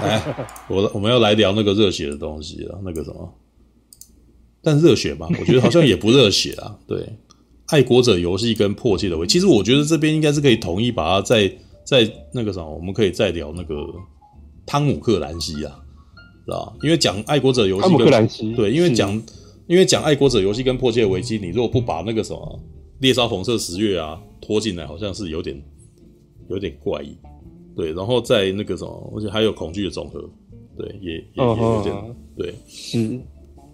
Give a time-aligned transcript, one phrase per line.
[0.00, 3.32] 来， 我我们要来聊那个热血的东西了，那个什么？
[4.62, 6.78] 但热血吧，我觉得好像也不热血啊。
[6.86, 7.04] 对，
[7.66, 11.52] 爱国者游戏跟迫切的回忆，其实我觉得这边应该是可以统一把它在
[11.84, 13.74] 在那个什么，我们可以再聊那个
[14.64, 15.82] 汤姆克兰西啊，
[16.44, 19.20] 知道因为讲爱国者游戏，汤姆克兰西对，因为讲
[19.66, 22.60] 因为讲爱国者游戏跟迫切的危机，你如果不把那个什么
[23.00, 25.60] 猎杀红色十月啊拖进来，好像是有点
[26.48, 27.16] 有点怪异。
[27.76, 30.20] 对，然后在那个什么，而且还有恐惧的总和，
[30.76, 32.54] 对，也也也有点、哦、对，
[32.96, 33.22] 嗯。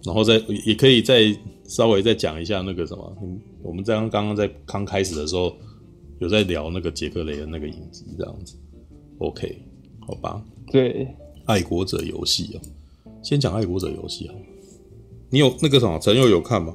[0.05, 1.23] 然后再也可以再
[1.65, 3.17] 稍微再讲一下那个什么，
[3.61, 5.53] 我们刚刚刚在刚开始的时候
[6.19, 8.55] 有在聊那个杰克雷的那个影集这样子
[9.17, 9.61] ，OK，
[9.99, 10.41] 好吧？
[10.71, 11.05] 对，
[11.43, 12.61] 爱国者游戏哦，
[13.21, 14.35] 先讲爱国者游戏啊，
[15.29, 16.73] 你有那个什么陈佑有看吗？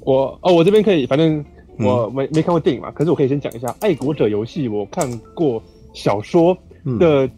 [0.00, 1.44] 我哦，我这边可以，反正
[1.78, 6.56] 我没、嗯、没看过电影嘛，可是我可以先讲一下爱国者游戏，我看过小说
[6.98, 7.28] 的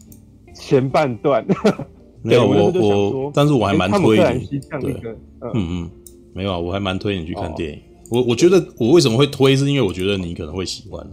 [0.55, 1.45] 前半段。
[1.65, 1.75] 嗯
[2.23, 4.59] 没有我我，但是我还蛮推你。
[4.81, 5.01] 对，
[5.41, 5.53] 嗯。
[5.55, 5.91] 嗯，
[6.33, 7.81] 没有啊，我还蛮推你去看电影。
[8.11, 11.07] 我我觉得我为什么会推，是因为我觉得你可能会喜欢。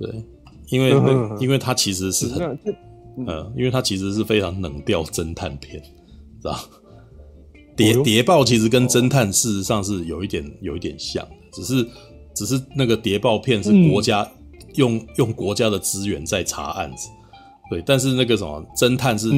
[0.00, 0.08] 对，
[0.70, 2.58] 因为那因为它其实是很，
[3.18, 5.78] 嗯，因为它其实是非常冷调侦探片，
[6.40, 6.58] 知道？
[7.76, 11.86] 谍谍报其实跟侦探事实上是有一点有一点像，只是
[12.34, 14.28] 只是那个谍报片是国家
[14.74, 17.08] 用用国家的资源在查案子。
[17.70, 19.30] 对，但是那个什么侦探是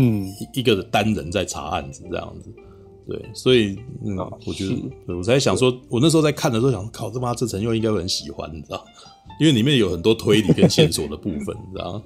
[0.52, 2.52] 一个单人在查案子这样子，
[3.08, 4.66] 对，所以嗯，我觉
[5.06, 8.84] 得，我才想说，我那时候在看的时候想，靠，这妈这陈佑应该会很喜欢，你知道？
[9.38, 12.02] 因为里面有很多推理跟线索的部分，你知道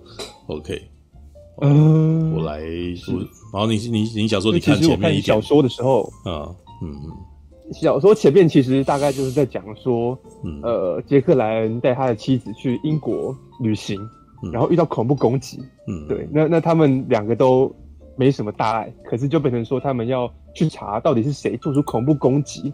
[0.49, 0.91] ？OK，
[1.63, 6.53] 嗯，我来，然后你你你想说，你看前面一小说的时候，啊
[6.83, 7.11] 嗯嗯，
[7.73, 10.19] 小说前面其实大概就是在讲说，
[10.63, 13.99] 呃，杰克莱恩带他的妻子去英国旅行。
[14.50, 17.71] 然后遇到恐怖攻击，嗯，对，那那他们两个都
[18.17, 22.72] 没什么大碍，可是就变成说他们要去查到底是谁做出恐怖攻击，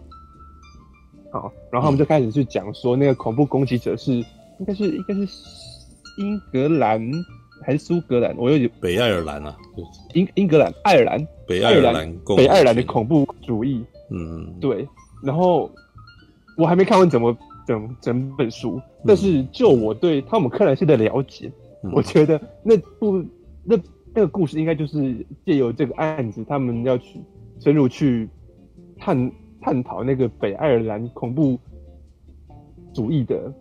[1.29, 5.27] 好，然后他们就开始去讲说那个恐怖攻击者是应该是应该是
[6.19, 7.05] 英格兰
[7.65, 9.53] 还是苏格兰，我有点北爱尔兰啊，
[10.13, 11.27] 英英格兰爱尔兰。
[11.45, 14.87] 北爱尔兰北爱尔兰的恐怖主义，嗯，对，
[15.23, 15.71] 然后
[16.57, 17.35] 我还没看完怎么。
[17.67, 21.51] 整整本书，但是就我对汤姆克兰西的了解，
[21.83, 23.21] 嗯、我觉得那部
[23.65, 23.77] 那
[24.13, 25.13] 那个故事应该就是
[25.45, 27.19] 借由这个案子，他们要去
[27.59, 28.29] 深入去
[28.97, 29.29] 探
[29.59, 31.59] 探讨那个北爱尔兰恐怖
[32.93, 33.53] 主义的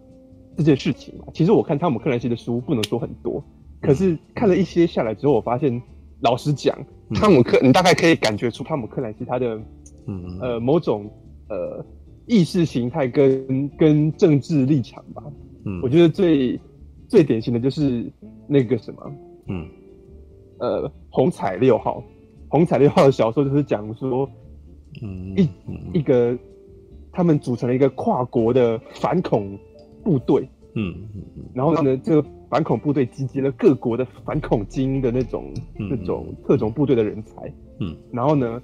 [0.57, 1.25] 这件事情嘛。
[1.35, 3.43] 其实我看汤姆克兰西的书不能说很多，
[3.81, 5.83] 可是看了一些下来之后，我发现
[6.21, 6.79] 老实讲，
[7.13, 9.61] 汤姆克你大概可以感觉出汤姆克兰西他的
[10.07, 10.39] 嗯。
[10.41, 11.11] 呃某种
[11.49, 11.85] 呃。
[12.29, 15.23] 意识形态跟跟政治立场吧，
[15.65, 16.61] 嗯，我觉得最
[17.07, 18.05] 最典型的就是
[18.49, 19.13] 那个什么，
[19.47, 19.65] 嗯，
[20.59, 22.03] 呃，红彩六号，
[22.49, 24.29] 红彩六号的小说就是讲说，
[25.05, 25.49] 嗯，一
[26.01, 26.37] 一个
[27.13, 29.57] 他们组成了一个跨国的反恐
[30.03, 30.43] 部队，
[30.75, 38.61] 嗯嗯嗯，然后呢，这个反恐部队集结了各国的反恐精英的那种那种特种部队的人才，嗯，然后呢，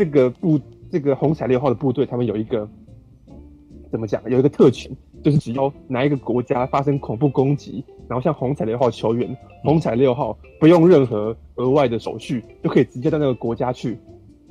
[0.00, 0.58] 这个部
[0.90, 2.66] 这个红彩六号的部队，他们有一个。
[3.90, 4.22] 怎么讲？
[4.30, 4.88] 有一个特权，
[5.20, 13.98] 就是只要哪一个国家发生恐怖攻击，然后向红彩六号求援，红彩六号不用任何额外的手续，就可以直接到那个国家去，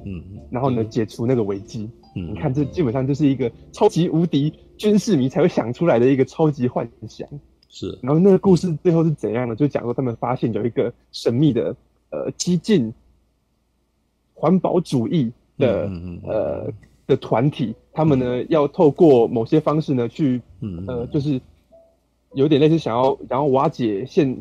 [0.06, 0.22] 嗯，
[0.52, 1.90] 然后呢，解除那个危机。
[2.18, 7.26] 嗯，你看，这基本上就是一个超级无敌军事迷才会想出来的一个超级幻想。
[7.70, 9.56] 是，然后那个故事最后是怎样的？
[9.56, 11.74] 就讲说他们发现有一个神秘的
[12.10, 12.94] 呃激进
[14.34, 15.92] 环保主义的
[16.24, 16.74] 呃。
[17.10, 20.40] 的团体，他们呢要透过某些方式呢去，
[20.88, 21.42] 呃，就是
[22.36, 24.32] 有点类似想要然后瓦解现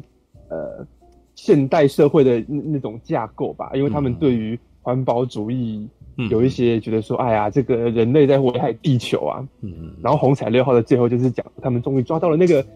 [0.50, 0.86] 呃
[1.34, 5.88] 现代社会的那那种架构吧，因为他们对于环保主义
[6.28, 12.66] 有一些觉得说，哎呀，这个人类在危害地球啊，嗯，然后红彩六号的最后就是讲他们终于抓到了那个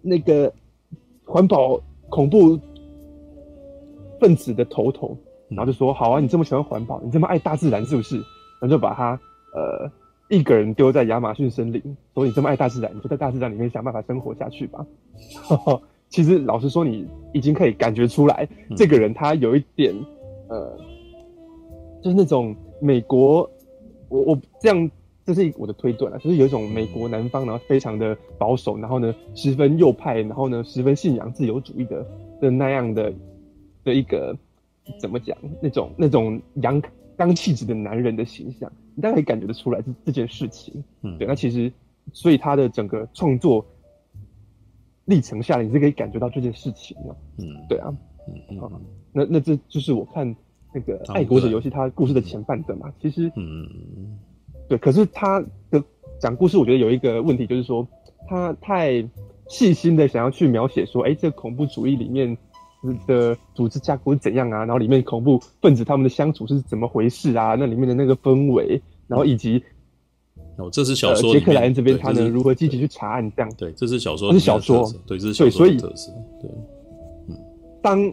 [0.00, 0.50] 那个
[1.26, 1.78] 环保
[2.08, 2.58] 恐怖
[4.18, 5.14] 分子的头头，
[5.48, 8.16] 然后就说，好啊，你这么喜欢环保，你这么爱大自然，是不是？
[8.16, 9.20] 然后就把他
[9.52, 9.90] 呃
[10.28, 11.80] 一个人丢在亚马逊森林，
[12.14, 14.84] 所以你这么爱大自然，你就在大自然里面想办法生活下去吧。
[16.08, 19.94] 其实老实说，你已经可以感觉出来，嗯、这个人他有一点
[20.48, 20.78] 呃，
[22.02, 23.48] 就是那种美国，
[24.08, 24.90] 我我这样
[25.24, 32.06] 这是我的推断啊，就是有一种美国南方，然后非常的保守，然后呢十分右派，然后呢十分信仰自由主义的
[32.40, 33.12] 的那样的
[33.82, 34.36] 的一个
[35.00, 36.82] 怎么讲那种那种阳。
[37.18, 40.84] 刚气质的男人的形象，你大概可以感觉得出来这这件事情。
[41.00, 41.72] 嗯，对，那其实，
[42.12, 43.64] 所以他的整个创作
[45.06, 47.16] 历程下来，你是可以感觉到这件事情的。
[47.38, 47.88] 嗯，对啊，
[48.28, 48.80] 嗯嗯，嗯
[49.14, 50.36] 那那这就是我看
[50.74, 52.92] 那个《爱国者游戏》它故事的前半段嘛。
[53.00, 54.18] 其实，嗯，
[54.68, 55.82] 对，可是他的
[56.20, 57.88] 讲故事，我觉得有一个问题，就是说
[58.28, 59.02] 他太
[59.48, 62.36] 细心的想要去描写说，哎，这个恐怖主义里面
[63.06, 64.58] 的组织架构是怎样啊？
[64.58, 67.54] 然后里面恐怖分子他们的相处是怎么回事啊？
[67.58, 69.62] 那里面的那个氛围，然后以及。
[70.58, 71.34] 哦，这是小说。
[71.34, 73.32] 杰克莱恩这边他能如何积极去查案？
[73.36, 74.32] 这样对，这是小说。
[74.32, 76.10] 这是小说，对，这是小说的特色。
[76.40, 76.50] 对，
[77.28, 77.36] 嗯，
[77.82, 78.10] 当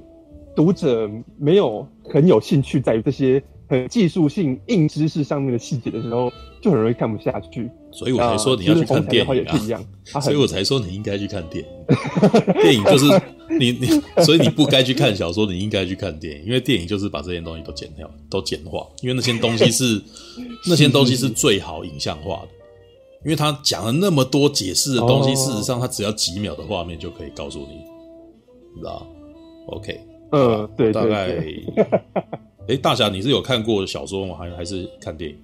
[0.54, 6.30] 读者没有很有兴趣在于这些很技术性硬知识上面的细节的时候，
[6.64, 7.70] 就很容易看不下去。
[7.92, 9.86] 所以我才说你要去看电影也是一样。
[10.22, 11.72] 所以我才说你应该去看电影。
[12.64, 13.06] 电影就是
[13.60, 13.88] 你你，
[14.24, 20.02] 所以你不该去看小说，你应该去看电影，因为电影就是把这些东西都剪掉，都简化，因为那些东西是。
[20.66, 22.48] 那些东西是最好影像化的，
[23.26, 27.76] 因为他讲了那么多解释的东西，事实上他只要几秒的画面就可以告诉你，
[28.74, 29.06] 你知道
[29.68, 30.00] ？OK，
[30.32, 31.38] 嗯，对，大概，
[32.70, 34.38] 哎，大侠，你是有看过小说吗？
[34.40, 35.38] 还还是看电影？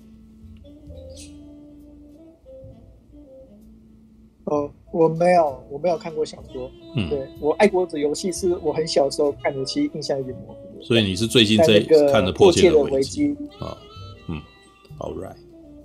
[4.50, 6.70] 哦，我没有，我没有看过小说。
[6.96, 10.82] 嗯，对，我《爱国者游戏》是我很小时候看的，其实印象有点模糊。
[10.82, 11.80] 所以你是最近在
[12.12, 13.30] 看的《破切的危机》
[13.66, 13.78] 啊
[15.00, 15.36] ？All right，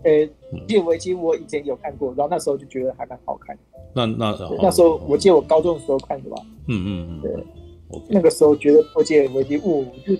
[0.05, 3.56] 诶，破戒危机我以前有看过，然后那时候就觉得还蛮好看。
[3.94, 6.37] 那那那时候我记得我高中的时候看的吧。
[6.66, 10.14] 嗯嗯嗯，对，那个时候觉得破戒危机，哦，就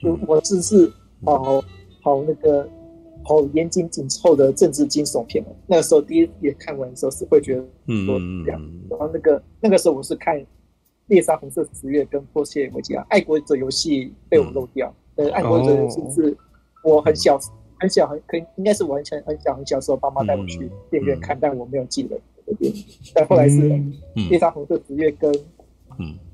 [0.00, 0.90] 就我只是
[1.24, 1.62] 好
[2.00, 2.68] 好那个
[3.28, 5.44] 好严谨紧凑的政治惊悚片。
[5.66, 8.60] 那个时候第一眼看完的时候是会觉得嗯嗯这样。
[8.88, 10.42] 然后那个那个时候我是看
[11.08, 14.92] 猎杀红色十月跟迫切危机啊，爱国者游戏被我漏掉。
[15.16, 16.36] 呃，爱国者游戏是
[16.82, 17.38] 我很小。
[17.80, 22.84] 很小很可以，应该是我很小很小很小时候，爸妈带我去电影院看，但我没有记得这个电影。
[23.14, 23.54] 但后来是
[24.28, 25.32] 《猎杀红色十月》跟《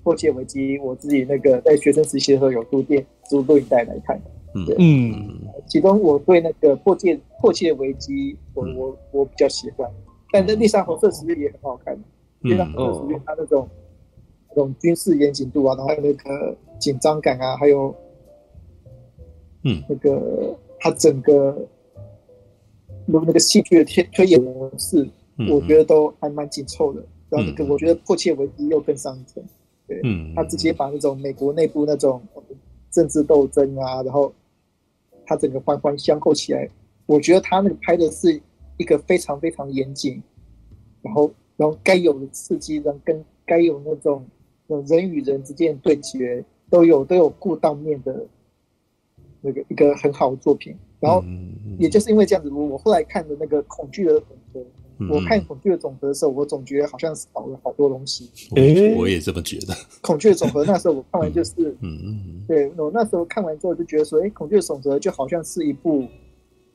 [0.03, 4.19] 迫切危机》，我自己那个在学生时期的时候有租电租录影带来看。
[4.79, 9.91] 嗯，其中我对那个《迫切迫切危机》，我我我比较喜欢。
[10.33, 11.95] 但那《猎杀红色十月》也很好看，
[12.41, 13.69] 《猎杀红色十月》它那种
[14.51, 17.95] 那种军事严谨度啊，然后还有那个紧张感啊，还有
[19.63, 19.83] 嗯。
[19.89, 20.57] 那个。
[20.81, 21.67] 它整个
[23.07, 25.09] 那那个戏剧的推推演模式，
[25.49, 27.03] 我觉得都还蛮紧凑的。
[27.31, 29.43] 然后那个我觉得迫切危机又更上一层，
[29.87, 30.03] 对，
[30.37, 32.21] 他直接把那种美国内部那种
[32.91, 34.31] 政治斗争啊，然后
[35.27, 36.69] 他整个环环相扣起来，
[37.07, 38.41] 我觉得他那个拍的是
[38.77, 40.23] 一个非常非常严谨，
[41.03, 44.27] 然后然后该有的刺激，然后跟该有那种
[44.87, 48.27] 人与人之间的对决都有都有顾到面的。
[49.47, 51.23] 那个一个很好的作品，然后
[51.79, 54.65] 也就是因为这样子，我后来看的那个恐惧的总和，
[55.11, 58.31] 我看恐惧的总和的时候，我总觉得好像少了好多东西。
[58.57, 59.75] 诶，我也这么觉得。
[60.01, 66.07] 恐惧的总和那时候我看完就是， 嗯嗯，对我那时候看完之后就觉得说，哎，恐惧的总和就好像是一部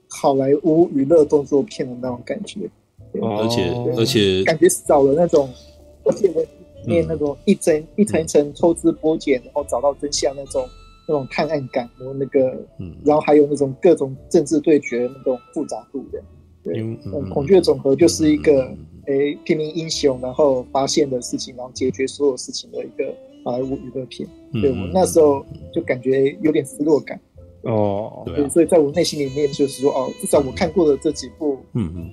[0.09, 2.69] 好莱坞娱乐动作片的那种感觉，
[3.13, 5.49] 而且而且感觉少了那种，
[6.05, 6.45] 而且我
[6.85, 10.67] 面那种一层一层一层抽丝剥茧，然后找到真相那种。
[11.11, 16.21] 那种探案感，然后那个，嗯，然后还有那种各种政治对决的那种复杂度的，
[16.63, 18.75] 对，嗯，恐惧的总和就是一个，
[19.05, 23.13] 诶，平民英雄然后发现的事情，然后解决所有事情的一个
[23.43, 24.27] 好莱坞娱乐片。
[24.53, 27.19] 对，我那时候就感觉有点失落感。
[27.63, 32.09] 哦，对，所以在我内心里面就是说，哦，至少我看过的这几部，嗯嗯，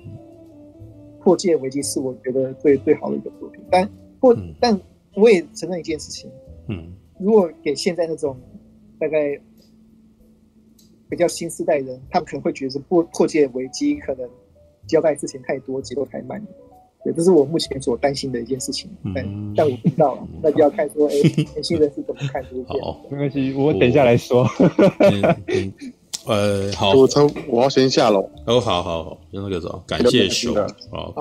[1.21, 3.63] 迫切危机是我觉得最最好的一个作品。
[3.71, 3.89] 但
[4.21, 4.81] 或，但
[5.15, 6.31] 我也承认一件事情，
[6.69, 8.37] 嗯，如果给现在那种。
[8.99, 9.39] 大概
[11.09, 14.29] 比较新时代人，他们可能会觉得破破解危机可能
[14.87, 16.45] 交代事情太多，节奏太慢。
[17.05, 18.91] 对，这是我目前所担心的一件事情。
[19.15, 22.65] 但、嗯、但我不知道，那就要看说，哎、欸，年轻人是怎么看这个？
[22.83, 24.45] 好，没关系，我等一下来说。
[26.27, 28.29] 呃，好，我从我要先下楼。
[28.47, 30.53] 哦，好好好，就那个时候，感谢熊。
[30.91, 31.15] 好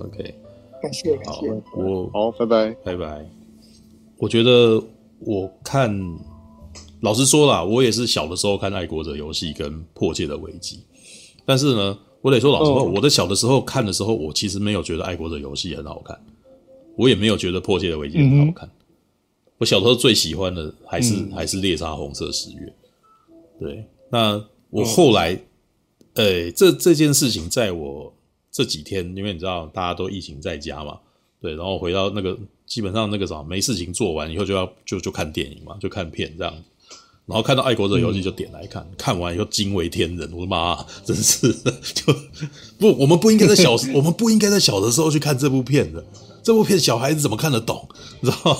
[0.00, 0.34] ，OK，
[0.82, 1.48] 感谢感谢。
[1.76, 3.24] 我好，拜拜拜拜。
[4.16, 4.82] 我觉得
[5.20, 5.88] 我看。
[7.00, 10.76] 老实说啦，我也是小的时候看《爱国者游戏》跟《破戒的危机》，
[11.44, 16.18] 但是呢，我得说老实话，我的小的时候看的时候，我其实没有觉得《爱国者游戏》很好看，
[16.96, 18.70] 我也没有觉得《破戒的危机》很好看。
[19.58, 22.74] 我小时候最喜欢的还是还是《猎杀红色十月》。
[23.60, 25.40] 对，那我后来，
[26.14, 28.12] 呃，这这件事情在我
[28.52, 30.98] 这几天，因为你知道大家都疫情在家嘛，
[31.40, 36.54] 对，然后回到那个基本上那个啥没事情做完以后就要就就看电影嘛，就看片这样。
[37.28, 40.28] 然后看到《爱国者游戏》就点来看，嗯、看完以后惊为天人。
[40.32, 42.12] 我的妈， 真是的 就
[42.78, 46.02] 不，我们不应该在小， 我们不应该在小的时候去看这部片的。
[46.42, 47.86] 这部片小孩子怎么看得懂？
[48.20, 48.54] 你知道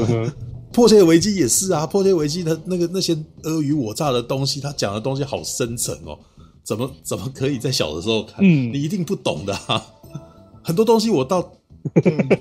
[0.00, 0.32] 吗？
[0.70, 6.18] 迫切的危机也是啊，迫切危机的那个那些尔虞我诈的东西，他讲的东西好深沉哦，
[6.62, 8.36] 怎么怎么可以在小的时候看？
[8.40, 9.82] 嗯，你一定不懂的啊，
[10.62, 11.52] 很多东西我到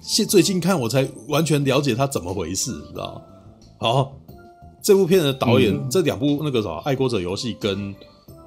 [0.01, 3.21] 现最近看我才完全了解他怎么回事，你知道吗？
[3.77, 4.19] 好，
[4.83, 7.95] 这部片的导演，嗯、这两部那个啥《爱国者游戏》跟《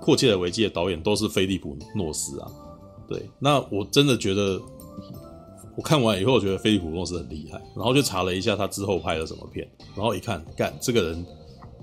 [0.00, 2.48] 迫切的危机》的导演都是菲利普诺斯啊。
[3.08, 4.60] 对，那我真的觉得。
[5.76, 11.26] 我看完以后，我觉得菲利普诺斯很厉害，然后就查了一下他之后拍了什么片，然后一看，干这个人，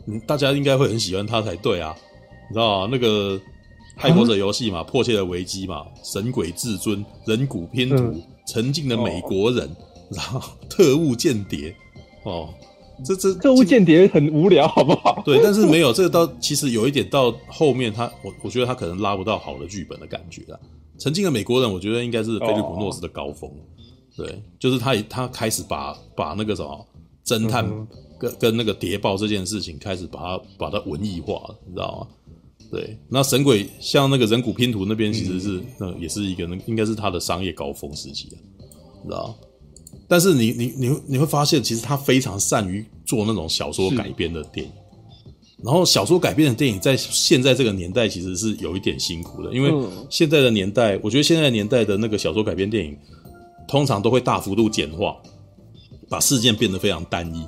[0.08, 1.96] 嗯，大家应该会很喜欢他才对啊，
[2.50, 2.90] 你知道吗？
[2.92, 3.40] 那个
[3.98, 9.76] 爱国者游戏嘛，迫切的危机嘛，神鬼至尊，人骨拼图，嗯、沉静的美国人，哦、
[10.10, 11.76] 然后特务间谍，
[12.24, 12.50] 哦，
[13.06, 15.22] 这这特务间谍很无聊，好不好？
[15.26, 20.60] 对，但是没有这个到，其实有一点到后面他，我我觉得他可能拉不到好的剧本的感觉啊。
[20.98, 23.50] 曾经的美国人，我觉得应该是菲利普诺斯的高峰。
[23.50, 23.64] 哦
[24.16, 26.88] 对，就是他，他开始把把那个什么
[27.26, 27.68] 侦探
[28.20, 32.08] 跟、嗯、跟那个谍报这件事情开始把它把它文艺化了，你知道吗？
[32.70, 38.38] 对，那神鬼像那个人骨拼图那边其实是那、嗯、也是一个那应该是他的商业高峰时期啊，
[39.02, 39.36] 你知道？
[40.08, 44.72] 但是你你你你会发现，其实他非常善于做那种小说改编的电影，
[45.64, 49.72] 然后小说改编的电影在现在这个年代其实是有一点辛苦的，因为
[50.10, 52.98] 现在的年代，我觉得现在的年代的那个小说改编电影。
[53.66, 55.16] 通常都会大幅度简化，
[56.10, 57.48] 把事件变得非常单一。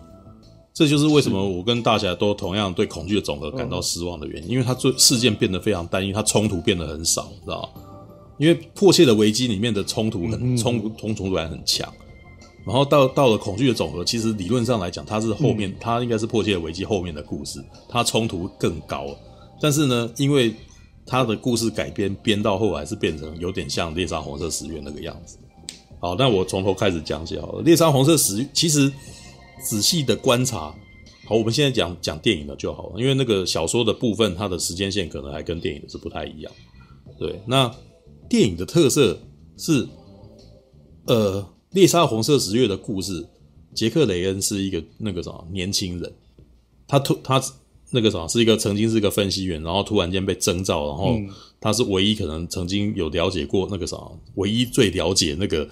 [0.74, 7.82] 这就是为什么我跟大侠都同样对恐惧的总和感到失望的原因，因为它做事件变得非常单一，它冲突变得很少，知道吗？
[8.38, 11.94] 因为迫切的危机里面的冲突很冲突冲突感很强，
[12.65, 19.15] 然后到到了恐惧的总和，其实理论上来讲，它是后面它应该是迫切的危机后面的故事，它冲突更高。
[19.62, 20.53] 但是呢，因为
[21.05, 25.38] 它的故事改编编到后来是变成有点像猎杀红色十月那个样子。
[26.00, 27.62] 好，那我从头开始讲起好了。
[27.62, 28.91] 猎杀红色十月，其实
[29.63, 30.75] 仔细的观察，
[31.25, 36.51] 好，我们现在讲讲电影的就好了，因为那个小说的部分，它的时间线可能还跟电影的是不太一样。
[37.17, 37.72] 对，那
[38.27, 39.17] 电影的特色
[39.57, 39.88] 是，
[41.07, 43.27] 呃，猎杀红色十月的故事，
[43.74, 46.13] 杰克雷恩是一个那个什么年轻人，
[46.88, 47.44] 他突他
[47.91, 51.17] 那个什么是一个曾经是一个分析员，然后突然间被征召，然后
[51.60, 55.67] 他是唯一可能曾经有了解过那个什么，唯一最了解那个。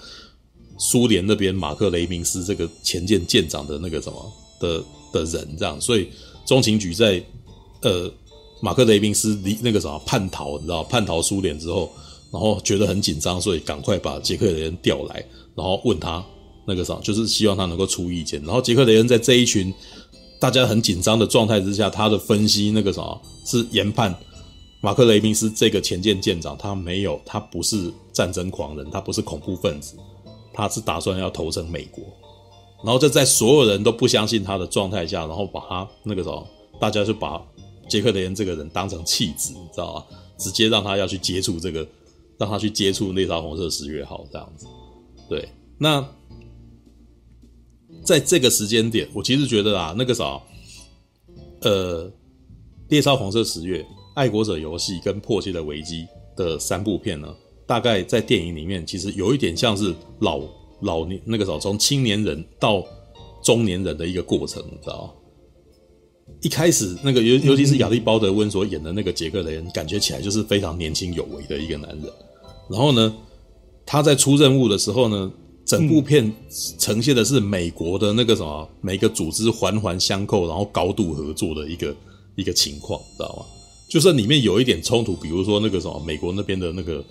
[0.80, 4.84] 苏联那边马克雷明斯这个前舰舰长的那个什么的
[5.14, 6.10] 的人，这样，所以
[6.48, 7.24] 中情局在
[7.84, 8.12] 呃
[8.60, 11.92] 马克雷明斯离那个什么叛逃，你知道叛逃苏联之后，
[12.32, 15.24] 然后觉得很紧张，所以赶快把杰克雷恩调来，
[15.56, 16.24] 然后问他
[16.66, 18.42] 那个啥，就是希望他能够出意见。
[18.44, 19.74] 然后杰克雷恩在这一群
[20.40, 24.14] 大家很紧张的状态之下，他的分析那个啥是研判
[24.82, 29.96] 马克雷明斯这个前舰舰长，他没有，他不是战争狂人，他不是恐怖分子。
[30.56, 32.04] 他是打算要投诚美国，
[32.84, 36.46] 然后就在所有人都不相信他的状态下，然后把他那个时候，
[36.80, 37.42] 大家就把
[37.90, 40.04] 杰克雷恩这个人当成弃子，你知道吗？
[40.38, 41.84] 直接让他要去接触这个，
[42.38, 44.68] 让他去接触猎杀红色十月号这样子。
[45.30, 46.06] 对，那
[48.04, 50.42] 在这个时间点，我其实觉得啊，那个啥，
[51.62, 52.12] 呃，
[52.90, 57.34] 猎杀黄色十月、爱国者游戏跟迫切的危机的三部片呢。
[57.66, 60.42] 大概在电影里面，其实有一点像是老
[60.82, 62.86] 老年那个时候，从青年人到
[63.42, 65.14] 中年人的一个过程，你知道吗？
[66.42, 72.12] 一开始那个尤尤其是亚历鲍德温所演的那个杰克雷恩，感觉起来就是非常年轻有为的一个男人。
[72.70, 73.16] 然后呢，
[73.86, 75.32] 他在出任务的时候呢，
[75.66, 76.32] 整部片
[76.80, 81.96] 呈现的是美国的那个什么，每个组织环环相扣，然后高度合作的一个
[82.36, 83.46] 一个情况，知道吗？
[83.90, 87.04] 就算里面有一点冲突，比如说那个什么美国那边的那个。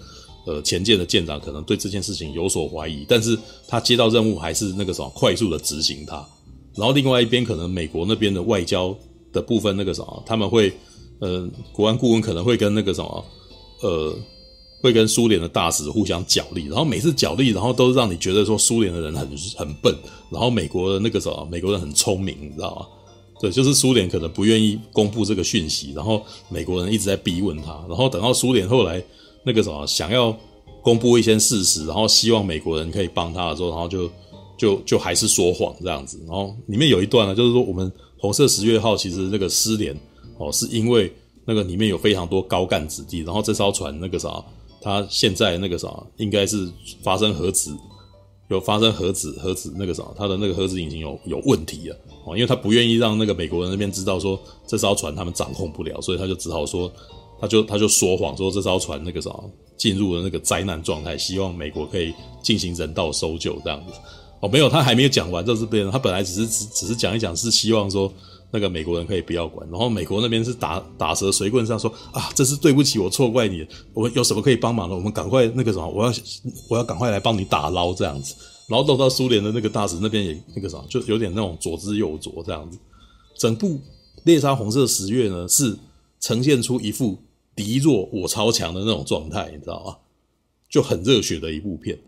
[0.44, 3.38] 呃，前舰的舰长可能对这件事情有所怀疑，但是
[3.68, 6.16] 他接到任务还是那个什么快速的执行它。
[6.74, 8.92] 然后另外一边可能美国那边的外交
[9.32, 10.72] 的部分那个什么，他们会
[11.20, 13.24] 呃，国安顾问可能会跟那个什么
[13.82, 14.18] 呃，
[14.82, 19.96] 会跟苏联的大使互相角力，然后每次角力，然后都让你觉得说苏联的人很很笨，
[20.30, 22.86] 然后美国的那个什么美国人很聪明，你知道吗？
[23.40, 29.02] 对，就是苏联可能不愿意公布这个讯息，然后美国人一直在逼问他，然后等到苏联后来。
[29.44, 30.32] 那个什么，想要
[30.82, 34.08] 公布一些事实，然后希望美国人可以帮他的时候，然后就
[34.56, 36.16] 就就还是说谎这样子。
[36.28, 39.92] 然后里面有一段呢，就是说我们红色十月号其实那个失联
[40.38, 41.12] 哦，是因为
[41.44, 44.28] 那个里面有非常多高干子弟，然后这艘船那个啥，
[44.82, 46.68] 他现在那个啥应该是
[47.02, 47.74] 发生核子
[48.48, 51.96] 有发生核子核子那个啥，他的那个核子引擎有有问题了
[52.26, 56.92] 哦，因为他不愿意让那个美国人那边知道说这艘船他们掌控不了，所以他就只好说。
[57.40, 59.28] 他就他就说谎说这艘船那个啥
[59.76, 63.92] 进入了那个灾难状态，希望美国可以进行人道搜救这样子。
[64.38, 68.12] 哦，没有，他还没有讲完，这是别人，他本来只是只只是讲一讲，是希望说
[68.52, 76.12] 那个美国人可以不要管，然后美国那边是打打蛇随棍上说啊，这是对不起，我错怪你，我有什么可以帮忙的，我们赶快那个什么，我要
[76.68, 78.34] 我要赶快来帮你打捞这样子，
[78.68, 82.78] 然后弄到苏联的那个大使那边也那个什么，就有点那种左支右絀这样子，
[83.38, 83.80] 整部
[84.24, 85.76] 猎杀红色十月呢是
[86.20, 87.18] 呈现出一副
[87.56, 89.96] 敌弱我超强的那种状态，你知道吗？
[90.68, 91.98] 就很热血的一部片。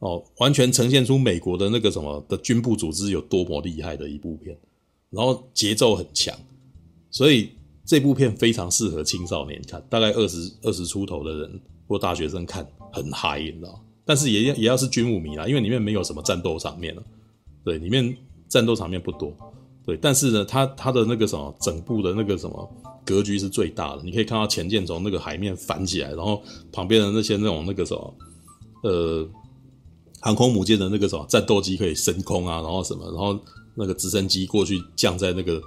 [0.00, 4.58] 哦，完全呈现出美国的那个什么的军部组织有多么厉害的一部片，
[5.12, 6.34] 然后节奏很强，
[7.10, 7.50] 所以
[7.84, 13.80] 这部片非常适合青少年看，大概二十二十出头的人或大学生看很嗨，你知道？
[14.04, 17.02] 但是也要也要是军武迷啦，因为里面没有什么战斗场面了，
[17.64, 18.16] 对，里面
[18.48, 19.32] 战斗场面不多，
[19.86, 22.68] 对，但是呢，它它的那个什么整部的那个什么
[23.04, 26.42] 格局是最大的，你可以看到潜舰从那个海面翻起来，然后
[26.72, 28.14] 旁边的那些那种那个什么，
[28.84, 29.28] 呃。
[30.24, 33.36] 航空母舰的那个什么战斗机可以升空啊，然后什么，然后
[33.74, 35.62] 那个直升机过去降在那个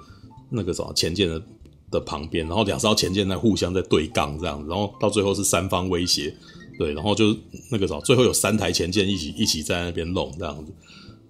[0.50, 1.42] 那个什么前舰的
[1.90, 6.34] 的旁边，然后两艘前舰在互相在对杠这样子，然后到最后是三方威胁，
[6.78, 7.36] 对，然后就
[7.70, 10.72] 那个什么，最后有三台前舰一起一起在那边弄这样子，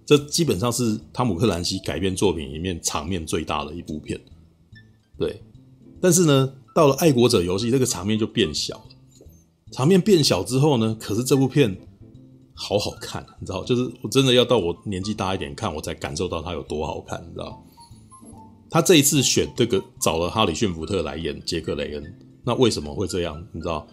[0.05, 4.21] 这基本上是汤姆克兰西改编作品里面场面最大的一部片，
[5.19, 5.41] 对，
[6.01, 8.85] 但是呢，到了爱国者游戏这个场面就变小了，
[9.73, 11.77] 场面变小之后呢，可是这部片。
[12.59, 17.63] 好好看，你知道，就是我真的要到我年纪大一点看，我才感受到它有多好看，你知道。
[18.69, 23.47] 他这一次选这个找了哈里逊福特来演杰克雷恩，那为什么会这样？
[23.53, 23.87] 你知道？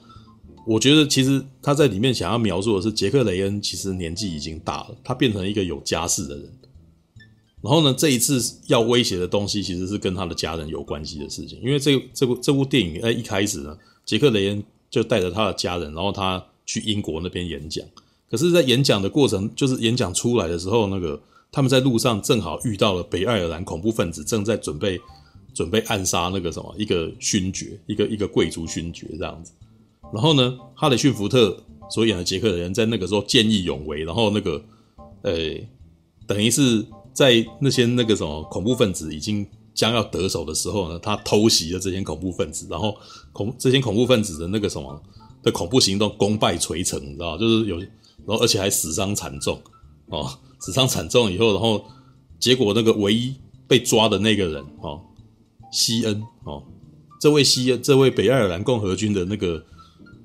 [0.66, 6.50] 我觉得其实他在里面想要描述的是杰克雷恩其实年纪已经大了，他变成一个有家室的人。
[7.62, 17.86] 然后呢，这一次要威胁的东西其实是跟他的家人有关系的事情，因为这这部这部电影，哎，一开始呢，杰克雷恩就带着他的家人，然后他去英国那边演讲。
[18.34, 25.00] 可是，在演讲的过程，就是演讲出来的时候，那个他们在路上正好遇到了北爱尔兰恐怖分子，正在准备
[25.54, 29.52] 准备暗杀那个什么一个勋爵，一个一个贵族勋爵这样子。
[30.12, 31.56] 然后呢，哈里逊福特
[31.92, 34.60] 所演的杰克的人在那个时候见义勇为，然后那个
[35.22, 35.34] 呃，
[36.26, 42.98] 等于是在那些那个什么恐怖分子已经将要得手的时候呢，他偷袭了这些恐怖分子，然后
[43.32, 45.00] 恐这些恐怖分子的那个什么
[45.44, 47.80] 的恐怖行动功败垂成，你知道，就是有。
[48.26, 49.62] 然后，而且还死伤惨重，
[50.08, 51.86] 哦，死伤惨重以后，然后
[52.40, 53.36] 结果那个唯一
[53.68, 55.02] 被抓的那个人，哦，
[55.72, 56.64] 西恩，哦，
[57.20, 59.64] 这位西恩，这位北爱尔兰共和军的那个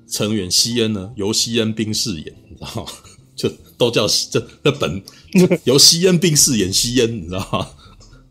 [0.07, 2.91] 成员西恩呢，由西恩兵饰演，你知道吗？
[3.35, 5.01] 就都叫这这本
[5.63, 7.67] 由西恩兵饰演西恩，你知道吗？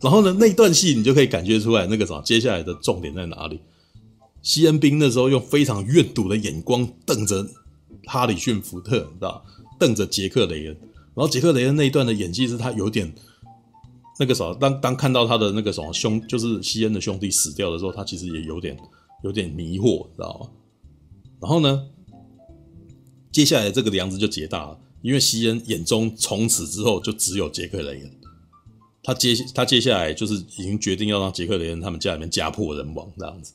[0.01, 3.59] 然后呢，那段戏你就可以感觉出来，那个啥，接下来的重点在哪里？
[4.41, 7.45] 西恩兵那时候用非常怨毒的眼光瞪着
[8.09, 9.45] 哈里逊福特，你知道。
[9.79, 10.77] 瞪着杰克雷恩，
[11.15, 13.09] 然后杰克雷恩那一段的演技是他有点
[14.19, 18.77] 那个什么，当当看到他的那个什么兄，就是西恩的兄弟死掉的时候，他其实也有点
[19.23, 20.49] 有点迷惑，你知道吗？
[21.39, 21.87] 然后呢，
[23.31, 28.11] 接下来这个梁子就结大了，因为西恩眼中从此之后就只有杰克雷恩，
[29.01, 33.53] 他接他接下来就是已经决定要让杰克雷恩他们家里面家破人亡这样子，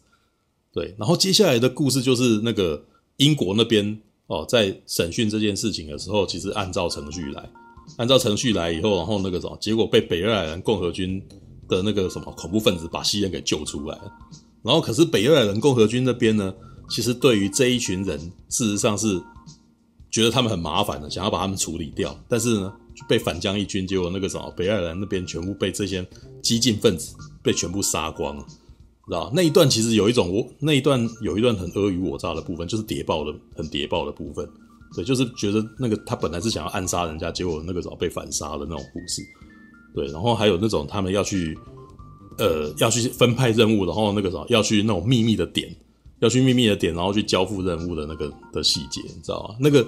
[0.72, 2.82] 对，然后接下来的故事就是那个
[3.18, 4.00] 英国那边。
[4.26, 7.50] 哦，在审讯这件事情的时候，其实按照程序来，
[7.98, 11.22] 按照程序来以后，然后那个什么，结果被北爱尔兰共和军
[11.68, 14.12] 的那个什么恐怖分子把西恩给救出来了。
[14.62, 16.54] 然后，可是北爱尔兰共和军那边呢，
[16.88, 19.22] 其实对于这一群人，事实上是
[20.10, 22.18] 觉得他们很麻烦的，想要把他们处理掉。
[22.26, 22.72] 但是呢，
[23.06, 26.06] 被反将一军，结果那个什么北爱尔兰那边全部被这些
[26.40, 28.46] 激进分子被全部杀光了。
[29.08, 34.48] 知道那一段其实有一种我那一段有一段很尔虞我诈的部分，就是谍报的很谍报的部分，
[34.94, 39.22] 对，就是觉得那个他本来是想要暗杀人家，结果那个时候被反杀的那种故事，
[39.94, 41.56] 对，然后还有那种他们要去
[42.38, 45.68] 呃要去分派任务，然后那个时候要去那种秘密的点，
[46.20, 49.56] 要去秘密的点，然后去交付任务的那个的细节，你知道吗？
[49.60, 49.86] 那个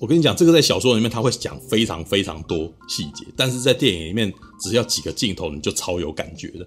[0.00, 6.66] 我跟你讲，这个在小说里面他会讲非常非常多细节，但是在电影里面只要几个镜头你就超有感觉的。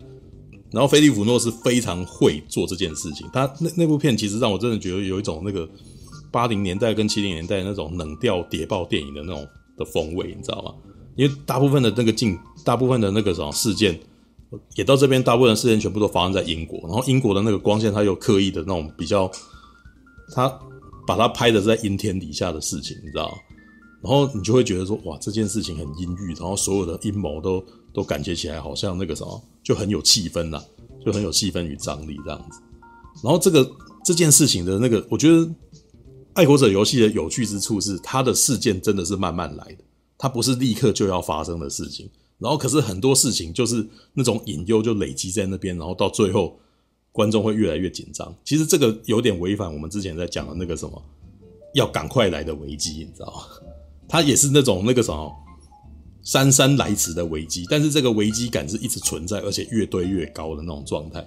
[0.73, 5.69] 然后菲利普诺是非常会做这件事情，他那那部片其实让我真的觉得有一种那个
[6.31, 10.73] 八零年代跟七零年代那种冷调谍报电影的那种的风味，你知道吗？
[11.15, 13.99] 因为大部分的那个镜，大部分的那个什么事件，
[14.75, 19.31] 也到这边，大部分的事件全部都发生在英国，然后英国的那个光线，他又刻意的那种比较，
[20.33, 20.51] 他
[21.05, 23.35] 把它拍的是在阴天底下的事情，你知道吗？
[24.01, 29.39] 然后你就会觉得说，哇，这件事情很阴郁，然后所有的阴谋都都感觉起来好像那个什么。
[29.63, 30.61] 就很有气氛呐，
[31.03, 32.59] 就很有气氛与张力这样子。
[33.23, 33.71] 然后这个
[34.03, 35.37] 这件事情的那个，我觉得
[36.33, 39.83] 《爱国者游戏》的有趣之处是，它的事件真的是慢慢来的，
[40.17, 42.09] 它不是立刻就要发生的事情。
[42.39, 46.59] 然后可是很多事情就是那种隐忧就累积在那边，然后到最后
[47.13, 48.35] 观众会越来越紧张。
[48.43, 51.01] 其实这个有点违反我们之前在讲的那个什么
[51.73, 53.69] 要赶快来的危机，你知道吗？
[54.09, 55.33] 它也是那种那个什么
[56.23, 61.25] 姗姗来迟的危机，但是这个危机感是一直存在，而且越堆越高的那种状态。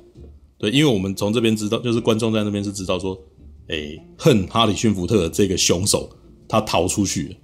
[0.59, 3.19] 对，因为我们从这边知道，就是观众在那边是知道说，
[3.69, 6.09] 诶，恨哈里逊福特的这个凶手
[6.49, 7.37] 他逃出去了，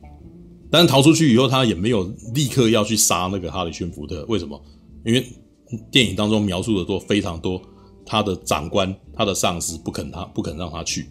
[0.70, 4.24] 但是逃出去以后，他也没有立刻要去杀那个哈里逊福特。
[4.28, 4.58] 为什么？
[5.04, 5.26] 因为
[5.90, 7.60] 电影当中描述的多非常多，
[8.06, 11.06] 他的长官、他的上司不肯他不肯让他去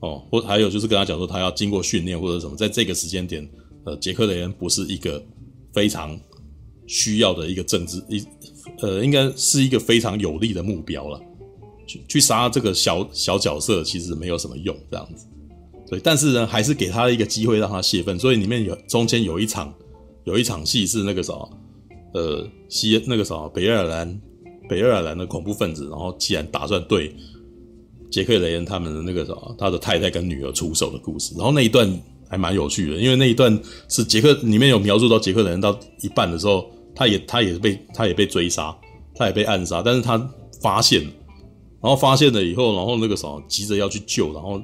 [0.00, 3.48] 哦，或还有就是跟他讲说，他要经过训练或者什么，在这个时间点，
[3.84, 5.22] 呃，杰克雷恩不是一个
[5.72, 6.18] 非常
[6.86, 8.24] 需要的一个政治一
[8.80, 11.20] 呃，应该是一个非常有利的目标了。
[11.86, 15.26] 去去杀这个小小角色其实没有什么用，这样子，
[15.88, 19.74] 对，但是呢，还是给他一个机会让他泄愤，所以里面有中间有一场
[20.22, 21.58] 有一场戏是那个什么，
[22.14, 24.20] 呃，西那个什么北爱尔兰
[24.68, 27.12] 北爱尔兰的恐怖分子，然后既然打算对
[28.08, 31.88] 杰克雷恩他们的那个什么他的太太跟女儿出手的故事，然后那一段
[32.30, 38.74] 还蛮有趣的，因为那一段是杰克里面有描述到杰克人到一半的时候，他也他也被他也被追杀，
[39.16, 40.16] 他也被暗杀，但是他
[40.62, 41.02] 发现。
[41.82, 44.60] 然后发现了以后，然后那个啥急着要去救，然后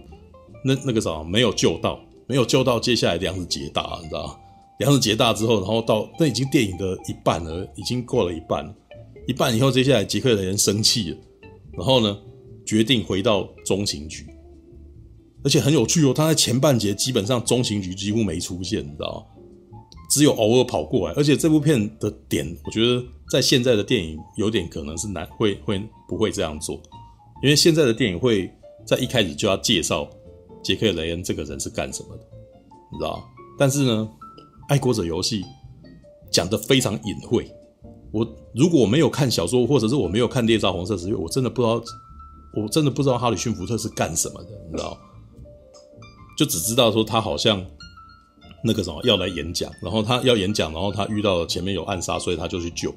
[0.63, 1.99] 那那个啥没有救到，
[2.29, 4.37] 没有救到，接下来梁子结大，你知道吗？
[4.81, 8.75] 梁子结大之后，然后到那已经电影的一半了，已经过了一半了，
[9.27, 11.17] 一半以后，接下来杰克人生气了，
[11.73, 12.19] 然后呢
[12.67, 14.27] 决定回到中情局，
[15.47, 19.25] 而且很有趣哦，他在前半节基本上中情局几乎没出现，你知道？
[20.11, 26.75] 只有偶尔跑过来，而且这部片的点，我觉得在现在的电影有点可能是难会会不会这样做。
[27.45, 28.53] 因为现在的电影会
[28.85, 30.09] 在一开始就要介绍
[30.65, 32.23] 杰克·雷恩这个人是干什么的，
[32.91, 33.23] 你知道？
[33.57, 34.09] 但是呢，
[34.69, 35.43] 《爱国者游戏》
[36.29, 37.49] 讲得非常隐晦。
[38.11, 41.81] 我如果我没有看小说，或者是我没有看《猎杀红色十月》，我真的不知道，
[42.61, 44.99] 我真的不知道哈里逊·福特是干什么的，你知道？
[46.37, 47.65] 就只知道说他好像
[48.63, 52.95] 那个什么要来演讲，然后他要演讲，然后他遇到了前面有暗杀，所以他就去救。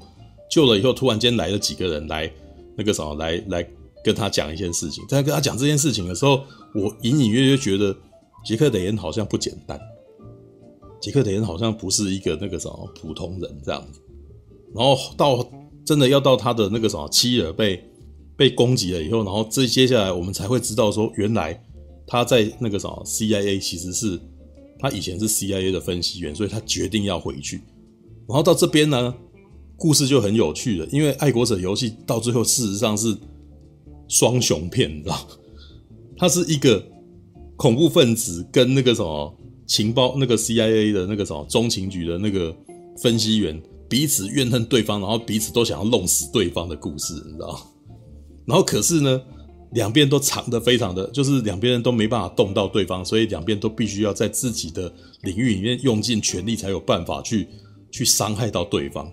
[0.50, 2.30] 救了以后，突然间来了几个人来
[2.76, 3.66] 那个什么来来。
[4.02, 6.42] 跟他讲一件事情，在跟他讲这件事情的时候，
[6.74, 7.94] 我隐隐约约觉得
[8.42, 9.78] 杰克·雷恩好像不简单。
[11.02, 14.00] 杰克·雷恩好像不是一个那个什么普通人这样子。
[14.74, 15.46] 然后到
[15.84, 17.84] 真的要到他的那个什么妻儿被
[18.38, 21.62] 被攻击了以后，然后这接下来我们才会知道说，原来
[22.10, 24.20] 他在那个什么 CIA 其实是
[24.78, 27.62] 他以前是 CIA 的分析员，所以他决定要回去。
[28.28, 29.14] 然后到这边呢，
[29.76, 33.16] 故事就很有趣了，因为《爱国者游戏》到最后事实上是。
[34.12, 35.16] 双雄片，你知道？
[36.18, 36.84] 他是一个
[37.54, 39.32] 恐怖分子跟那个什么
[39.68, 42.52] 情报，那个 CIA 的那个什么中情局的那个
[43.00, 47.72] 分析员彼此怨恨对方，然后彼此都想要弄死对方的故事，你知道？
[48.46, 49.22] 然后可是呢，
[49.72, 57.46] 两边都藏得非常的，就是两边人都没办法动到对方，所以两边都必须要在自己的领域里面用尽全力，才有办法去
[57.90, 59.10] 去伤害到对方。